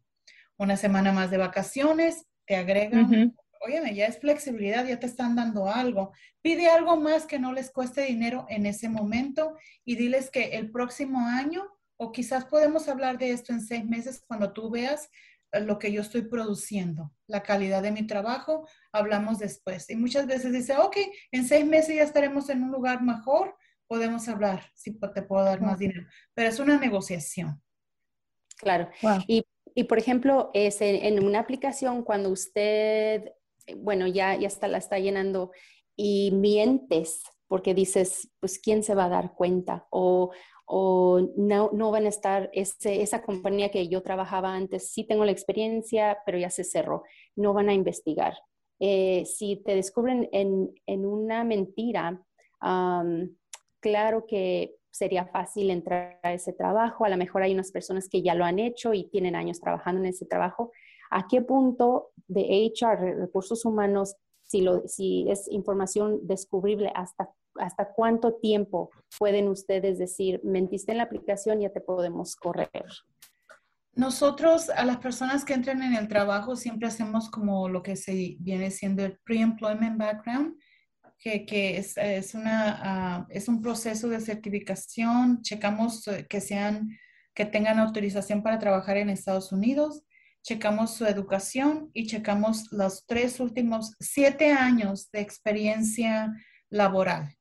Una 0.57 0.77
semana 0.77 1.11
más 1.11 1.31
de 1.31 1.37
vacaciones, 1.37 2.25
te 2.45 2.55
agregan, 2.55 3.33
oye, 3.65 3.95
ya 3.95 4.05
es 4.05 4.19
flexibilidad, 4.19 4.85
ya 4.85 4.99
te 4.99 5.07
están 5.07 5.35
dando 5.35 5.69
algo. 5.69 6.11
Pide 6.41 6.67
algo 6.67 6.97
más 6.97 7.25
que 7.25 7.39
no 7.39 7.51
les 7.53 7.71
cueste 7.71 8.01
dinero 8.01 8.45
en 8.49 8.65
ese 8.65 8.89
momento 8.89 9.57
y 9.83 9.95
diles 9.95 10.29
que 10.29 10.55
el 10.55 10.71
próximo 10.71 11.19
año, 11.19 11.63
o 11.97 12.11
quizás 12.11 12.45
podemos 12.45 12.87
hablar 12.87 13.17
de 13.17 13.31
esto 13.31 13.53
en 13.53 13.61
seis 13.61 13.85
meses 13.85 14.23
cuando 14.27 14.53
tú 14.53 14.69
veas 14.69 15.09
eh, 15.51 15.61
lo 15.61 15.79
que 15.79 15.91
yo 15.91 16.01
estoy 16.01 16.23
produciendo, 16.23 17.13
la 17.27 17.43
calidad 17.43 17.81
de 17.81 17.91
mi 17.91 18.05
trabajo, 18.05 18.67
hablamos 18.91 19.39
después. 19.39 19.89
Y 19.89 19.95
muchas 19.95 20.27
veces 20.27 20.53
dice, 20.53 20.77
ok, 20.77 20.97
en 21.31 21.47
seis 21.47 21.65
meses 21.65 21.95
ya 21.95 22.03
estaremos 22.03 22.49
en 22.49 22.63
un 22.63 22.71
lugar 22.71 23.01
mejor, 23.01 23.55
podemos 23.87 24.27
hablar, 24.27 24.71
si 24.73 24.97
te 24.99 25.21
puedo 25.21 25.43
dar 25.45 25.61
más 25.61 25.79
dinero. 25.79 26.07
Pero 26.33 26.49
es 26.49 26.59
una 26.59 26.77
negociación. 26.77 27.61
Claro. 28.57 28.89
Y, 29.27 29.45
y, 29.73 29.83
por 29.83 29.97
ejemplo, 29.97 30.51
es 30.53 30.81
en, 30.81 31.23
una 31.23 31.39
aplicación 31.39 32.03
cuando 32.03 32.29
usted, 32.29 33.33
bueno, 33.77 34.07
ya, 34.07 34.35
ya 34.35 34.47
está, 34.47 34.67
la 34.67 34.77
está 34.77 34.99
llenando 34.99 35.51
y 35.95 36.31
mientes 36.31 37.23
porque 37.47 37.73
dices, 37.73 38.31
pues, 38.39 38.59
¿quién 38.59 38.83
se 38.83 38.95
va 38.95 39.05
a 39.05 39.09
dar 39.09 39.33
cuenta? 39.33 39.85
O, 39.91 40.31
o 40.65 41.21
no, 41.37 41.69
no, 41.73 41.91
van 41.91 42.05
a 42.05 42.09
estar, 42.09 42.49
ese, 42.53 43.01
esa 43.01 43.21
compañía 43.21 43.69
que 43.69 43.87
yo 43.87 44.01
trabajaba 44.01 44.55
antes, 44.55 44.91
sí 44.91 45.03
tengo 45.03 45.25
la 45.25 45.31
experiencia, 45.31 46.17
pero 46.25 46.37
ya 46.37 46.49
se 46.49 46.63
cerró, 46.63 47.03
no 47.35 47.53
van 47.53 47.69
a 47.69 47.73
investigar. 47.73 48.35
Eh, 48.79 49.25
si 49.25 49.57
te 49.57 49.75
descubren 49.75 50.27
en, 50.31 50.73
en 50.85 51.05
una 51.05 51.43
mentira, 51.43 52.21
claro 53.79 54.25
que 54.27 54.75
sería 54.95 55.25
fácil 55.25 55.71
entrar 55.71 56.19
a 56.23 56.31
ese 56.31 56.53
trabajo. 56.53 57.03
A 57.03 57.09
lo 57.09 57.17
mejor 57.17 57.43
hay 57.43 57.53
unas 57.53 57.71
personas 57.71 58.07
que 58.07 58.21
ya 58.21 58.33
lo 58.33 58.45
han 58.45 58.59
hecho 58.59 58.93
y 58.93 59.09
tienen 59.09 59.35
años 59.35 59.59
trabajando 59.59 59.99
en 59.99 60.07
ese 60.07 60.25
trabajo. 60.25 60.71
¿A 61.11 61.27
qué 61.27 61.41
punto 61.41 62.11
de 62.27 62.71
HR, 62.73 63.17
recursos 63.17 63.65
humanos, 63.65 64.15
si, 64.43 64.61
lo, 64.61 64.87
si 64.87 65.29
es 65.29 65.51
información 65.51 66.25
descubrible, 66.25 66.93
hasta, 66.95 67.29
hasta 67.55 67.91
cuánto 67.93 68.35
tiempo 68.35 68.89
pueden 69.19 69.49
ustedes 69.49 69.99
decir, 69.99 70.39
mentiste 70.45 70.93
en 70.93 70.99
la 70.99 71.03
aplicación, 71.03 71.59
ya 71.59 71.71
te 71.71 71.81
podemos 71.81 72.37
correr? 72.37 72.85
Nosotros, 73.95 74.69
a 74.69 74.85
las 74.85 74.97
personas 74.97 75.43
que 75.43 75.53
entran 75.53 75.83
en 75.83 75.95
el 75.95 76.07
trabajo, 76.07 76.55
siempre 76.55 76.87
hacemos 76.87 77.29
como 77.29 77.67
lo 77.67 77.83
que 77.83 77.97
se 77.97 78.37
viene 78.39 78.71
siendo 78.71 79.03
el 79.03 79.17
pre-employment 79.25 79.97
background 79.97 80.55
que, 81.17 81.77
es, 81.77 81.97
es, 81.97 82.35
una, 82.35 82.79
ah, 82.81 83.27
es 83.29 83.47
un 83.47 83.61
proceso 83.61 84.07
de 84.07 84.21
certificación, 84.21 85.41
checamos 85.41 86.07
eh, 86.07 86.25
que, 86.29 86.39
sean, 86.41 86.89
que 87.33 87.45
tengan 87.45 87.79
autorización 87.79 88.43
para 88.43 88.59
trabajar 88.59 88.97
en 88.97 89.09
Estados 89.09 89.51
Unidos, 89.51 90.03
checamos 90.43 90.93
su 90.95 91.05
educación 91.05 91.89
y 91.93 92.05
checamos 92.05 92.71
los 92.71 93.05
tres 93.07 93.39
últimos 93.39 93.95
siete 93.99 94.51
años 94.51 95.09
de 95.11 95.21
experiencia 95.21 96.31
laboral. 96.69 97.35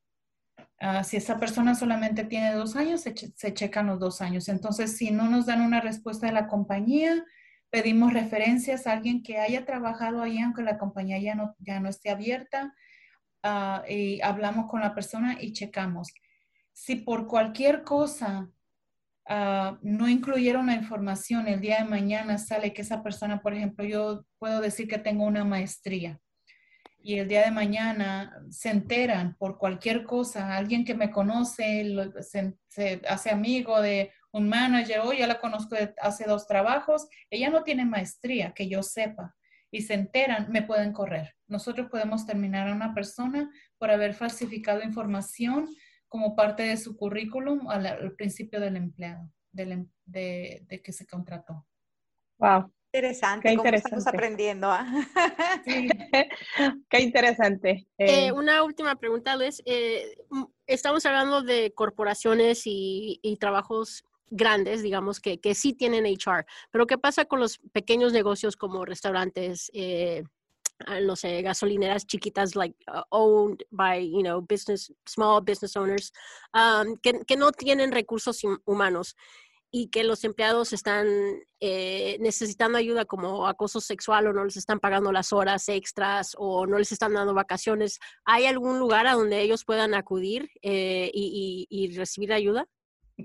Ah, 0.81 1.05
si 1.05 1.18
esa 1.18 1.39
persona 1.39 1.75
solamente 1.75 2.25
tiene 2.25 2.53
dos 2.55 2.77
años, 2.77 3.03
se, 3.03 3.14
se, 3.14 3.55
checan 3.55 3.87
los 3.87 4.01
dos 4.01 4.20
años. 4.20 4.49
Entonces, 4.49 4.97
si 4.97 5.11
no 5.11 5.29
nos 5.29 5.47
dan 5.47 5.61
una 5.61 5.81
respuesta 5.81 6.27
de 6.27 6.33
la 6.33 6.49
compañía, 6.49 7.25
pedimos 7.70 8.12
referencias 8.12 8.87
a 8.87 8.93
alguien 8.93 9.22
que 9.22 9.39
haya 9.39 9.64
trabajado 9.64 10.22
ahí, 10.22 10.39
aunque 10.39 10.62
la 10.62 10.79
compañía 10.79 11.18
ya 11.18 11.35
no, 11.35 11.55
ya 11.59 11.81
no 11.81 11.89
esté 11.89 12.11
abierta. 12.11 12.75
Ah, 13.47 13.84
y 13.86 14.22
hablamos 14.22 14.70
con 14.70 14.80
la 14.80 14.95
persona 14.95 15.36
y 15.38 15.53
checamos. 15.53 16.09
Si 16.72 16.97
por 16.97 17.26
cualquier 17.26 17.84
cosa 17.84 18.49
ah, 19.26 19.78
no 19.82 20.09
incluyeron 20.09 20.68
la 20.68 20.74
información, 20.76 21.47
el 21.47 21.61
día 21.61 21.78
de 21.78 21.84
mañana 21.84 22.38
sale 22.38 22.72
que 22.72 22.80
esa 22.80 23.03
persona, 23.03 23.42
por 23.42 23.53
ejemplo, 23.53 23.84
yo 23.84 24.24
puedo 24.38 24.62
decir 24.62 24.88
que 24.88 24.99
tengo 24.99 25.24
una 25.24 25.45
maestría 25.45 26.18
y 27.03 27.18
el 27.18 27.28
día 27.28 27.45
de 27.45 27.51
mañana 27.51 28.34
se 28.49 28.70
enteran 28.70 29.36
por 29.36 29.59
cualquier 29.59 30.05
cosa, 30.05 30.57
alguien 30.57 30.86
que 30.86 30.95
me 30.95 31.11
conoce, 31.11 31.84
se, 32.22 33.03
hace 33.07 33.30
amigo 33.30 33.82
de 33.82 34.11
un 34.32 34.49
manager, 34.49 35.01
o 35.01 35.12
ya 35.12 35.26
la 35.26 35.38
conozco 35.38 35.76
hace 36.01 36.24
dos 36.24 36.47
trabajos, 36.47 37.07
ella 37.28 37.51
no 37.51 37.62
tiene 37.62 37.84
maestría, 37.84 38.55
que 38.55 38.70
yo 38.70 38.82
sepa 38.82 39.36
y 39.75 39.83
se 39.83 39.95
enteran, 39.95 40.53
me 40.53 40.62
pueden 40.62 40.93
correr. 40.93 41.35
Nosotros 41.49 41.89
podemos 41.91 42.25
terminar 42.25 42.68
a 42.68 42.72
una 42.72 42.95
persona 42.95 43.51
por 43.77 43.91
haber 43.91 44.14
falsificado 44.14 44.85
información 44.85 45.68
como 46.07 46.37
parte 46.37 46.62
de 46.62 46.77
su 46.77 46.97
currículum 46.97 47.68
al, 47.68 48.14
principio 48.14 48.61
del 48.61 48.77
empleado, 48.77 49.29
em, 49.57 49.89
de, 50.05 50.81
que 50.85 50.93
se 50.93 51.07
contrató. 51.09 51.66
Wow. 52.39 52.72
Interesante, 52.93 53.49
Qué 53.49 53.55
interesante. 53.55 53.97
estamos 53.97 54.07
aprendiendo. 54.07 54.70
¿ah? 54.70 54.87
Qué 56.89 57.01
interesante. 57.01 57.89
Eh, 57.99 58.31
una 58.31 58.62
última 58.62 58.95
pregunta, 58.95 59.35
Luis. 59.35 59.61
Eh, 59.66 60.16
estamos 60.68 61.05
hablando 61.05 61.43
de 61.43 61.72
corporaciones 61.75 62.62
y, 62.64 63.18
y 63.22 63.39
trabajos 63.39 64.05
grandes, 64.35 64.82
digamos, 64.82 65.20
que, 65.20 65.39
que 65.41 65.55
sí 65.55 65.72
tienen 65.72 66.05
HR. 66.05 66.45
Pero 66.70 66.87
¿qué 66.87 66.99
pasa 66.99 67.24
con 67.24 67.41
los 67.41 67.59
pequeños 67.72 68.12
negocios 68.12 68.57
como 68.57 68.85
restaurantes? 68.85 69.70
Eh, 69.72 70.24
ah, 70.87 70.99
gasolineras 71.43 72.07
chiquitas, 72.07 72.57
like 72.57 72.76
uh, 72.89 73.03
owned 73.11 73.64
by, 73.70 74.01
you 74.01 74.22
know, 74.22 74.43
business, 74.43 74.93
small 75.07 75.41
business 75.41 75.76
owners, 75.76 76.12
um, 76.53 76.97
que, 76.97 77.24
que, 77.24 77.37
no 77.37 77.53
tienen 77.53 77.93
recursos 77.93 78.43
humanos 78.64 79.14
y 79.70 79.89
que 79.89 80.05
los 80.05 80.24
empleados 80.24 80.72
están 80.72 81.07
eh, 81.61 82.16
necesitando 82.20 82.78
ayuda 82.78 83.05
como 83.05 83.47
acoso 83.47 83.80
sexual 83.80 84.26
o 84.26 84.32
no 84.32 84.45
les 84.45 84.57
están 84.57 84.78
pagando 84.78 85.11
las 85.11 85.32
horas 85.32 85.68
extras 85.68 86.37
o 86.39 86.66
no 86.66 86.78
les 86.78 86.93
están 86.93 87.14
dando 87.14 87.35
vacaciones, 87.35 87.99
¿hay 88.24 88.47
algún 88.47 88.78
lugar 88.78 89.07
a 89.07 89.14
donde 89.14 89.41
ellos 89.41 89.64
puedan 89.64 89.95
acudir 89.95 90.51
eh, 90.62 91.11
y 91.12 91.97
recibir 91.97 92.32
ayuda? 92.32 92.68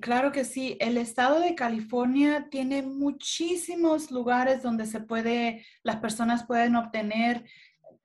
Claro 0.02 0.32
que 0.32 0.46
sí. 0.46 0.78
El 0.80 0.98
estado 0.98 1.40
de 1.40 1.56
California 1.56 2.48
tiene 2.52 2.84
muchísimos 2.84 4.12
lugares 4.12 4.62
donde 4.62 4.86
se 4.86 5.00
puede, 5.00 5.66
las 5.84 5.98
personas 5.98 6.46
pueden 6.46 6.76
obtener 6.76 7.46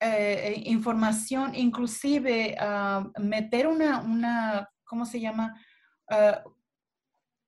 eh, 0.00 0.62
información, 0.64 1.54
inclusive 1.54 2.56
ah, 2.58 3.10
meter 3.18 3.66
una, 3.66 4.00
una, 4.00 4.70
¿cómo 4.84 5.04
se 5.04 5.20
llama? 5.20 5.60
Ah, 6.10 6.42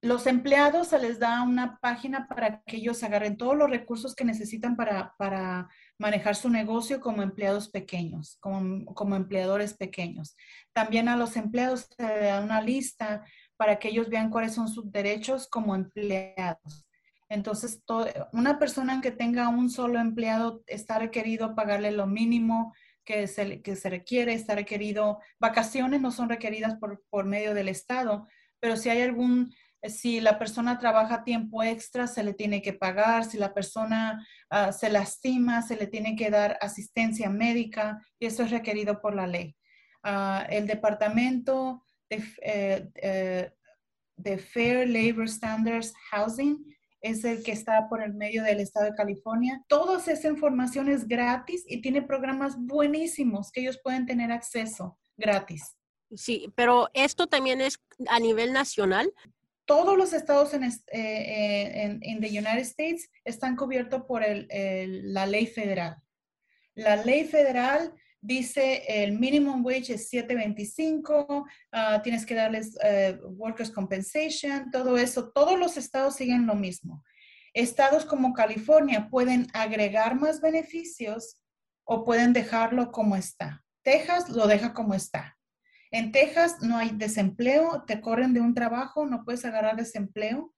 los 0.03 0.26
empleados 0.26 0.89
se 0.89 0.99
les 0.99 1.18
da 1.18 1.43
una 1.43 1.78
página 1.80 2.28
para 2.28 2.62
que 2.62 2.76
ellos 2.76 3.03
agarren 3.03 3.37
todos 3.37 3.57
los 3.57 3.68
recursos 3.68 4.14
que 4.14 4.24
necesitan 4.24 4.76
para, 4.76 5.14
para 5.18 5.68
manejar 5.99 6.37
su 6.37 6.49
negocio 6.49 7.01
como 7.01 7.22
empleados 7.22 7.68
pequeños, 7.70 8.37
como, 8.41 8.84
como 8.95 9.16
empleadores 9.16 9.74
pequeños. 9.74 10.37
También 10.72 11.09
a 11.09 11.16
los 11.16 11.37
empleados 11.37 11.89
se 11.97 12.07
les 12.07 12.22
da 12.22 12.41
una 12.41 12.61
lista 12.61 13.24
para 13.57 13.78
que 13.78 13.88
ellos 13.88 14.09
vean 14.09 14.30
cuáles 14.30 14.54
son 14.54 14.68
sus 14.68 14.90
derechos 14.90 15.48
como 15.48 15.74
empleados. 15.74 16.86
Entonces, 17.28 17.82
una 18.32 18.59
persona 18.59 19.00
que 19.00 19.11
tenga 19.11 19.48
un 19.48 19.68
solo 19.68 19.98
empleado 19.98 20.62
está 20.66 20.98
requerido 20.98 21.54
pagarle 21.54 21.90
lo 21.90 22.07
mínimo 22.07 22.72
que 23.04 23.26
se, 23.26 23.62
que 23.62 23.76
se 23.76 23.90
requiere, 23.90 24.34
está 24.34 24.54
requerido, 24.54 25.20
vacaciones 25.40 26.00
no 26.00 26.11
son 26.11 26.28
requeridas 26.28 26.76
por, 26.76 27.02
por 27.09 27.24
medio 27.24 27.54
del 27.54 27.68
Estado, 27.68 28.26
pero 28.61 28.76
si 28.76 28.90
hay 28.90 29.02
algún, 29.02 29.54
si 29.82 30.20
la 30.20 30.38
persona 30.38 30.78
trabaja 30.78 31.24
tiempo 31.24 31.62
extra, 31.62 32.07
se 32.07 32.24
le 32.24 32.34
tiene 32.34 32.62
que 32.62 32.72
pagar, 32.72 33.24
si 33.24 33.38
la 33.38 33.54
persona 33.54 34.26
ah, 34.50 34.72
se 34.72 34.90
lastima, 34.90 35.62
se 35.62 35.76
le 35.76 35.86
tiene 35.86 36.16
que 36.16 36.30
dar 36.30 36.59
asistencia 36.61 37.30
médica 37.30 38.00
y 38.18 38.26
eso 38.26 38.42
es 38.42 38.50
requerido 38.50 39.00
por 39.00 39.14
la 39.14 39.26
ley. 39.26 39.57
Ah, 40.02 40.46
el 40.50 40.66
departamento 40.66 41.84
de, 42.09 42.22
eh, 42.42 42.90
eh, 42.96 43.50
de 44.16 44.38
Fair 44.38 44.88
Labor 44.88 45.28
Standards 45.28 45.92
Housing 46.11 46.64
es 47.00 47.24
el 47.24 47.42
que 47.42 47.52
está 47.52 47.88
por 47.88 48.02
el 48.02 48.14
medio 48.14 48.42
del 48.42 48.61
estado 48.61 48.86
de 48.86 48.94
California. 48.94 49.62
Toda 49.68 49.98
esa 49.98 50.28
información 50.28 50.88
es 50.88 51.07
gratis 51.07 51.64
y 51.66 51.80
tiene 51.80 52.02
programas 52.02 52.57
buenísimos 52.59 53.52
que 53.52 53.61
ellos 53.61 53.78
pueden 53.82 54.07
tener 54.07 54.32
acceso 54.32 54.98
gratis. 55.16 55.76
Sí, 56.14 56.52
pero 56.54 56.88
esto 56.94 57.26
también 57.26 57.61
es 57.61 57.78
a 58.09 58.18
nivel 58.18 58.52
nacional. 58.52 59.12
Todos 59.66 59.96
los 59.96 60.12
estados 60.12 60.54
en, 60.54 60.62
eh, 60.64 60.72
en, 60.92 61.98
en 62.02 62.20
the 62.20 62.28
United 62.28 62.61
States 62.61 63.11
están 63.24 63.57
cubiertos 63.57 64.02
por 64.04 64.22
el, 64.22 64.48
la 65.12 65.26
ley 65.26 65.46
federal. 65.46 65.96
La 66.74 66.96
ley 66.96 67.24
federal 67.24 67.92
dice 68.26 68.82
el 68.88 69.18
minimum 69.18 69.64
wage 69.64 69.94
es 69.94 70.12
7.25, 70.12 71.44
ah, 71.72 72.00
tienes 72.02 72.26
que 72.26 72.34
darles 72.34 72.76
eh, 72.82 73.18
workers 73.22 73.70
compensation, 73.70 74.70
todo 74.70 74.98
eso, 74.98 75.30
todos 75.30 75.58
los 75.58 75.76
estados 75.76 76.16
siguen 76.16 76.46
lo 76.46 76.54
mismo. 76.54 77.04
Estados 77.54 78.04
como 78.04 78.34
California 78.34 79.08
pueden 79.08 79.46
agregar 79.54 80.20
más 80.20 80.40
beneficios 80.40 81.40
o 81.84 82.04
pueden 82.04 82.32
dejarlo 82.32 82.90
como 82.90 83.16
está. 83.16 83.64
Texas 83.82 84.28
lo 84.28 84.46
deja 84.46 84.74
como 84.74 84.94
está. 84.94 85.38
En 85.92 86.10
Texas 86.10 86.56
no 86.60 86.76
hay 86.76 86.90
desempleo, 86.90 87.84
te 87.86 88.00
corren 88.00 88.34
de 88.34 88.40
un 88.40 88.54
trabajo, 88.54 89.06
no 89.06 89.24
puedes 89.24 89.44
agarrar 89.44 89.76
desempleo. 89.76 90.52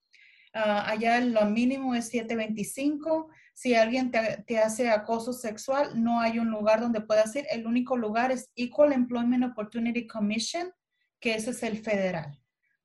Ah, 0.53 0.89
allá 0.89 1.19
lo 1.21 1.45
mínimo 1.45 1.93
es 1.95 2.09
725 2.09 3.29
si 3.59 3.75
alguien 3.75 4.09
te, 4.09 4.57
hace 4.57 4.89
acoso 4.89 5.33
sexual, 5.33 6.01
no 6.01 6.21
hay 6.21 6.39
un 6.39 6.49
lugar 6.49 6.79
donde 6.79 7.01
puedas 7.01 7.35
ir. 7.35 7.45
El 7.51 7.67
único 7.67 7.97
lugar 7.97 8.31
es 8.31 8.49
Equal 8.55 8.93
Employment 8.93 9.43
Opportunity 9.43 10.07
Commission, 10.07 10.71
que 11.19 11.35
ese 11.35 11.49
es 11.49 11.61
el 11.63 11.77
federal. 11.77 12.39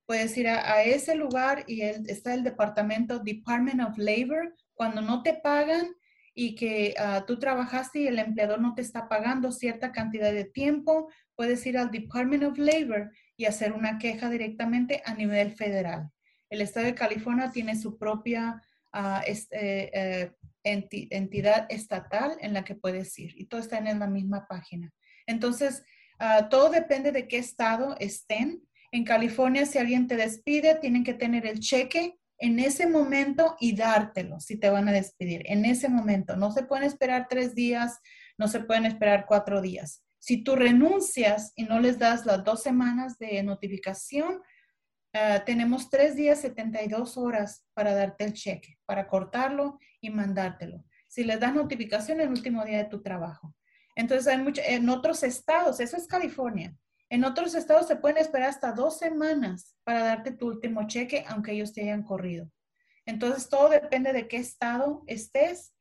Puedes 0.05 0.37
ir 0.37 0.49
a, 0.49 0.83
ese 0.83 1.15
lugar 1.15 1.62
y 1.69 1.83
está 1.83 2.35
el 2.35 2.43
departamento 2.43 3.21
Department 3.21 3.83
of 3.83 3.97
Labor. 3.99 4.53
Cuando 4.75 5.01
no 5.01 5.23
te 5.23 5.35
pagan 5.35 5.95
y 6.35 6.57
que 6.57 6.95
ah, 6.99 7.23
tú 7.25 7.39
trabajaste 7.39 8.01
y 8.01 8.09
el 8.09 8.19
empleador 8.19 8.61
no 8.61 8.75
te 8.75 8.83
está 8.83 9.09
pagando 9.09 9.53
cierta 9.53 9.93
cantidad 9.93 10.33
de 10.33 10.45
tiempo, 10.45 11.09
puedes 11.37 11.65
ir 11.67 11.79
al 11.79 11.93
Department 11.93 12.43
of 12.43 12.59
Labor 12.59 13.12
y 13.37 13.45
hacer 13.45 13.75
una 13.75 13.99
queja 13.99 14.29
directamente 14.29 15.03
a 15.07 15.15
nivel 15.15 15.53
federal. 15.53 16.11
El 16.51 16.61
estado 16.61 16.87
de 16.87 16.95
California 16.95 17.51
tiene 17.51 17.77
su 17.77 17.99
propia 17.99 18.63
uh, 18.95 19.21
este, 19.27 20.33
uh, 20.33 20.45
entidad 20.65 21.67
estatal 21.69 22.37
en 22.41 22.55
la 22.55 22.65
que 22.65 22.75
puedes 22.75 23.19
ir 23.19 23.33
y 23.37 23.47
todo 23.47 23.61
está 23.61 23.79
en 23.79 23.99
la 23.99 24.07
misma 24.07 24.47
página. 24.49 24.93
Entonces, 25.27 25.83
ah, 26.19 26.49
todo 26.49 26.71
depende 26.71 27.13
de 27.13 27.29
qué 27.29 27.39
estado 27.39 27.97
estén. 27.99 28.63
En 28.91 29.05
California, 29.05 29.67
si 29.67 29.79
alguien 29.79 30.07
te 30.07 30.17
despide, 30.17 30.77
tienen 30.77 31.05
que 31.05 31.15
tener 31.15 31.47
el 31.47 31.61
cheque 31.61 32.19
en 32.39 32.59
ese 32.59 32.87
momento 32.87 33.57
y 33.61 33.75
dártelo 33.77 34.41
si 34.41 34.59
te 34.59 34.71
van 34.71 34.89
a 34.89 34.93
despedir. 34.93 35.43
En 35.47 35.65
ese 35.65 35.89
momento. 35.89 36.37
No 36.37 36.51
se 36.53 36.65
pueden 36.65 36.85
esperar 36.85 37.27
tres 37.29 37.55
días, 37.55 37.99
no 38.39 38.49
se 38.49 38.61
pueden 38.61 38.87
esperar 38.87 39.27
cuatro 39.27 39.61
días. 39.61 40.03
Si 40.19 40.43
tú 40.43 40.57
renuncias 40.57 41.53
y 41.55 41.65
no 41.65 41.81
les 41.81 41.99
das 41.99 42.25
las 42.25 42.43
dos 42.45 42.63
semanas 42.63 43.19
de 43.19 43.43
notificación, 43.43 44.41
Ah, 45.17 45.45
tenemos 45.47 45.91
tres 45.91 46.17
días, 46.17 46.41
72 46.41 47.17
horas 47.17 47.65
para 47.73 47.95
darte 47.95 48.25
el 48.25 48.33
cheque, 48.33 48.79
para 48.85 49.07
cortarlo 49.07 49.79
y 50.01 50.11
mandártelo. 50.11 50.85
Si 51.09 51.23
les 51.23 51.39
das 51.39 51.55
notificación 51.55 52.21
el 52.21 52.31
último 52.31 52.65
día 52.65 52.79
de 52.79 52.91
tu 52.91 53.01
trabajo. 53.01 53.55
Entonces, 53.95 54.27
hay 54.27 54.39
mucho, 54.39 54.61
en 54.67 54.89
otros 54.89 55.23
estados, 55.23 55.79
eso 55.79 55.97
es 55.97 56.09
California, 56.09 56.75
en 57.09 57.25
otros 57.25 57.55
estados 57.55 57.87
se 57.87 57.95
pueden 57.95 58.17
esperar 58.17 58.49
hasta 58.49 58.73
dos 58.73 58.99
semanas 58.99 59.77
para 59.85 60.03
darte 60.03 60.33
tu 60.33 60.49
último 60.49 60.85
cheque, 60.89 61.25
aunque 61.29 61.53
ellos 61.53 61.73
te 61.73 61.83
hayan 61.83 62.03
corrido. 62.03 62.51
Entonces, 63.07 63.49
todo 63.49 63.69
depende 63.69 64.12
de 64.12 64.27
qué 64.27 64.39
estado 64.39 65.05
estés. 65.07 65.77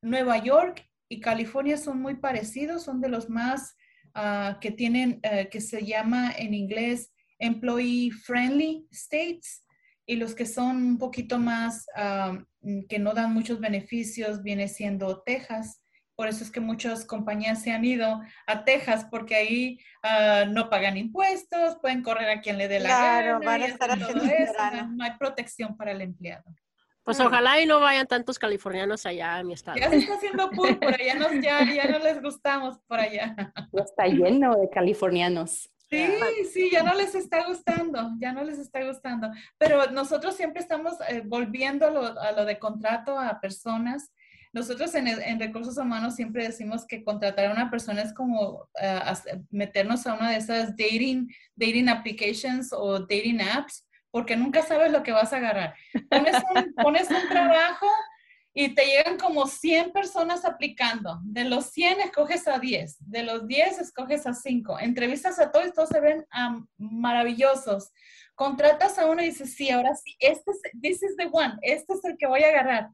Nueva 0.00 0.38
York 0.38 0.88
y 1.10 1.20
California 1.20 1.76
son 1.76 2.00
muy 2.00 2.14
parecidos, 2.14 2.84
son 2.84 3.02
de 3.02 3.10
los 3.10 3.28
más 3.28 3.76
ah, 4.14 4.56
que 4.62 4.70
tienen, 4.70 5.20
eh, 5.24 5.50
que 5.50 5.60
se 5.60 5.84
llama 5.84 6.32
en 6.32 6.54
inglés 6.54 7.12
employee 7.42 8.10
friendly 8.10 8.86
states 8.92 9.64
y 10.06 10.16
los 10.16 10.34
que 10.34 10.46
son 10.46 10.76
un 10.76 10.98
poquito 10.98 11.38
más, 11.38 11.86
que 12.88 12.98
no 12.98 13.12
dan 13.14 13.34
muchos 13.34 13.60
beneficios, 13.60 14.42
viene 14.42 14.68
siendo 14.68 15.22
Texas. 15.22 15.80
Por 16.14 16.28
eso 16.28 16.44
es 16.44 16.50
que 16.50 16.60
muchas 16.60 17.04
compañías 17.04 17.62
se 17.62 17.72
han 17.72 17.84
ido 17.84 18.20
a 18.46 18.64
Texas 18.64 19.06
porque 19.10 19.34
ahí 19.34 19.78
ah, 20.02 20.44
no 20.48 20.68
pagan 20.68 20.96
impuestos, 20.96 21.78
pueden 21.80 22.02
correr 22.02 22.28
a 22.30 22.40
quien 22.40 22.58
le 22.58 22.68
dé 22.68 22.80
la 22.80 22.88
gana. 22.88 23.38
Van 23.38 23.62
a 23.62 23.66
estar 23.66 23.98
todo 23.98 24.22
eso, 24.22 24.86
no 24.90 25.04
hay 25.04 25.12
protección 25.18 25.76
para 25.76 25.92
el 25.92 26.02
empleado. 26.02 26.44
Pues 27.02 27.18
ojalá 27.18 27.60
y 27.60 27.66
no 27.66 27.80
vayan 27.80 28.06
tantos 28.06 28.38
californianos 28.38 29.06
allá 29.06 29.38
a 29.38 29.42
mi 29.42 29.54
estado. 29.54 29.76
Ya 29.78 29.90
se 29.90 29.98
está 29.98 30.14
haciendo 30.14 30.50
pool 30.50 30.78
por 30.78 30.94
allá, 30.94 31.14
nos, 31.14 31.32
ya, 31.42 31.64
ya 31.64 31.88
no 31.88 31.98
les 31.98 32.22
gustamos 32.22 32.78
por 32.86 33.00
allá. 33.00 33.34
Está 33.72 34.06
lleno 34.06 34.54
de 34.56 34.70
californianos. 34.70 35.71
Sí, 35.92 36.44
sí, 36.50 36.70
ya 36.70 36.82
no 36.82 36.94
les 36.94 37.14
está 37.14 37.46
gustando, 37.46 38.12
ya 38.18 38.32
no 38.32 38.42
les 38.42 38.58
está 38.58 38.82
gustando. 38.82 39.30
Pero 39.58 39.90
nosotros 39.90 40.34
siempre 40.34 40.62
estamos 40.62 40.94
eh, 41.06 41.22
volviendo 41.22 41.86
a 41.86 42.32
lo, 42.32 42.44
de 42.46 42.58
contrato 42.58 43.18
a 43.18 43.40
personas. 43.40 44.10
Nosotros 44.54 44.94
en, 44.94 45.38
recursos 45.38 45.76
humanos 45.76 46.14
siempre 46.14 46.44
decimos 46.44 46.86
que 46.86 47.04
contratar 47.04 47.46
a 47.46 47.52
una 47.52 47.70
persona 47.70 48.00
es 48.00 48.14
como 48.14 48.68
eh, 48.80 49.00
meternos 49.50 50.06
a 50.06 50.14
una 50.14 50.30
de 50.30 50.36
esas 50.38 50.70
dating, 50.76 51.28
dating 51.56 51.90
applications 51.90 52.72
o 52.72 53.00
dating 53.00 53.42
apps, 53.42 53.86
porque 54.10 54.34
nunca 54.34 54.62
sabes 54.62 54.92
lo 54.92 55.02
que 55.02 55.12
vas 55.12 55.34
a 55.34 55.36
agarrar. 55.36 55.74
Pones 56.08 56.36
un, 56.54 56.74
pones 56.74 57.10
un 57.10 57.28
trabajo 57.28 57.86
y 58.54 58.74
te 58.74 58.84
llegan 58.84 59.18
como 59.18 59.46
100 59.46 59.92
personas 59.92 60.44
aplicando. 60.44 61.18
De 61.22 61.44
los 61.44 61.70
100 61.70 62.00
escoges 62.00 62.46
a 62.46 62.58
10, 62.58 62.96
de 63.00 63.22
los 63.22 63.46
10 63.46 63.80
escoges 63.80 64.26
a 64.26 64.34
5. 64.34 64.78
Entrevistas 64.80 65.38
a 65.38 65.50
todos 65.50 65.72
todos 65.72 65.88
se 65.88 66.00
ven 66.00 66.26
maravillosos. 66.76 67.90
Contratas 68.34 68.98
a 68.98 69.06
uno 69.06 69.22
y 69.22 69.26
dices, 69.26 69.54
sí, 69.54 69.70
ahora 69.70 69.94
sí, 69.94 70.16
este 70.18 70.50
es, 70.50 70.60
this 70.80 71.02
is 71.02 71.16
the 71.16 71.28
one, 71.32 71.54
este 71.62 71.94
es 71.94 72.04
el 72.04 72.16
que 72.18 72.26
voy 72.26 72.42
a 72.42 72.48
agarrar. 72.48 72.88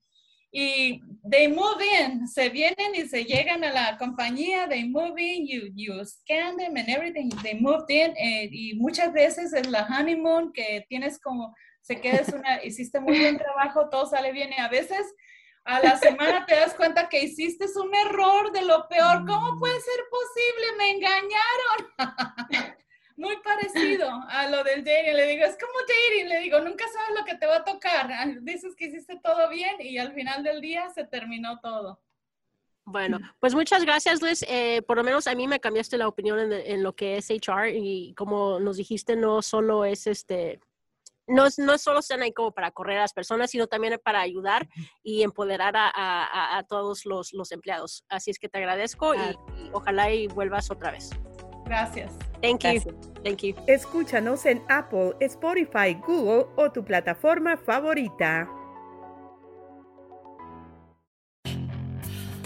Y 0.50 1.02
they 1.30 1.48
move 1.48 1.84
in, 2.00 2.26
se 2.26 2.48
vienen 2.48 2.94
y 2.94 3.06
se 3.06 3.24
llegan 3.24 3.62
a 3.64 3.72
la 3.72 3.98
compañía, 3.98 4.66
they 4.68 4.88
move 4.88 5.20
in, 5.20 5.46
you, 5.46 5.68
you 5.74 6.04
scan 6.04 6.56
them 6.56 6.76
and 6.76 6.88
everything, 6.88 7.28
they 7.42 7.54
moved 7.54 7.90
in, 7.90 8.16
eh, 8.16 8.48
y 8.50 8.74
muchas 8.76 9.12
veces 9.12 9.52
es 9.52 9.66
la 9.66 9.86
honeymoon 9.86 10.52
que 10.52 10.86
tienes 10.88 11.20
como, 11.20 11.54
se 11.82 12.00
quedas 12.00 12.28
una, 12.30 12.64
hiciste 12.64 12.98
muy 12.98 13.18
buen 13.18 13.36
trabajo, 13.36 13.90
todo 13.90 14.06
sale 14.06 14.32
bien, 14.32 14.50
y 14.56 14.60
a 14.60 14.68
veces 14.68 15.06
a 15.68 15.80
la 15.80 15.98
semana 15.98 16.46
te 16.46 16.54
das 16.54 16.74
cuenta 16.74 17.10
que 17.10 17.20
hiciste 17.20 17.66
un 17.78 17.94
error 17.94 18.50
de 18.52 18.62
lo 18.62 18.88
peor. 18.88 19.26
¿Cómo 19.26 19.58
puede 19.58 19.78
ser 19.80 20.00
posible? 20.10 20.66
Me 20.78 20.90
engañaron. 20.92 22.78
Muy 23.18 23.36
parecido 23.42 24.08
a 24.28 24.48
lo 24.48 24.64
del 24.64 24.82
dating. 24.82 25.14
Le 25.14 25.26
digo, 25.26 25.44
es 25.44 25.58
como 25.58 25.78
dating. 25.80 26.28
Le 26.30 26.40
digo, 26.40 26.60
nunca 26.60 26.86
sabes 26.88 27.18
lo 27.18 27.24
que 27.26 27.34
te 27.34 27.46
va 27.46 27.56
a 27.56 27.64
tocar. 27.64 28.08
Dices 28.40 28.74
que 28.76 28.86
hiciste 28.86 29.20
todo 29.22 29.50
bien 29.50 29.76
y 29.80 29.98
al 29.98 30.14
final 30.14 30.42
del 30.42 30.62
día 30.62 30.88
se 30.88 31.04
terminó 31.04 31.60
todo. 31.60 32.00
Bueno, 32.86 33.18
pues 33.38 33.54
muchas 33.54 33.84
gracias, 33.84 34.22
Luis. 34.22 34.42
Eh, 34.48 34.80
por 34.86 34.96
lo 34.96 35.04
menos 35.04 35.26
a 35.26 35.34
mí 35.34 35.46
me 35.46 35.60
cambiaste 35.60 35.98
la 35.98 36.08
opinión 36.08 36.38
en, 36.38 36.50
en, 36.50 36.82
lo 36.82 36.94
que 36.94 37.18
es 37.18 37.28
HR 37.28 37.68
y 37.74 38.14
como 38.14 38.58
nos 38.58 38.78
dijiste, 38.78 39.16
no 39.16 39.42
solo 39.42 39.84
es 39.84 40.06
este 40.06 40.60
no, 41.28 41.46
no 41.58 41.78
solo 41.78 42.00
están 42.00 42.22
ahí 42.22 42.32
como 42.32 42.52
para 42.52 42.70
correr 42.70 42.98
a 42.98 43.02
las 43.02 43.12
personas, 43.12 43.50
sino 43.50 43.66
también 43.66 44.00
para 44.02 44.20
ayudar 44.20 44.68
y 45.02 45.22
empoderar 45.22 45.74
a, 45.76 46.64
todos 46.68 47.04
los, 47.04 47.52
empleados. 47.52 48.04
Así 48.08 48.30
es 48.30 48.38
que 48.38 48.48
te 48.48 48.58
agradezco 48.58 49.14
y, 49.14 49.18
ojalá 49.72 50.10
y 50.12 50.26
vuelvas 50.26 50.70
otra 50.70 50.90
vez. 50.90 51.10
Gracias. 51.64 52.12
Thank 52.40 52.64
you. 52.64 52.80
Thank 53.22 53.42
you. 53.42 53.54
Escúchanos 53.66 54.46
en 54.46 54.64
Apple, 54.68 55.14
Spotify, 55.20 55.94
Google 56.06 56.46
o 56.56 56.70
tu 56.72 56.84
plataforma 56.84 57.56
favorita. 57.56 58.48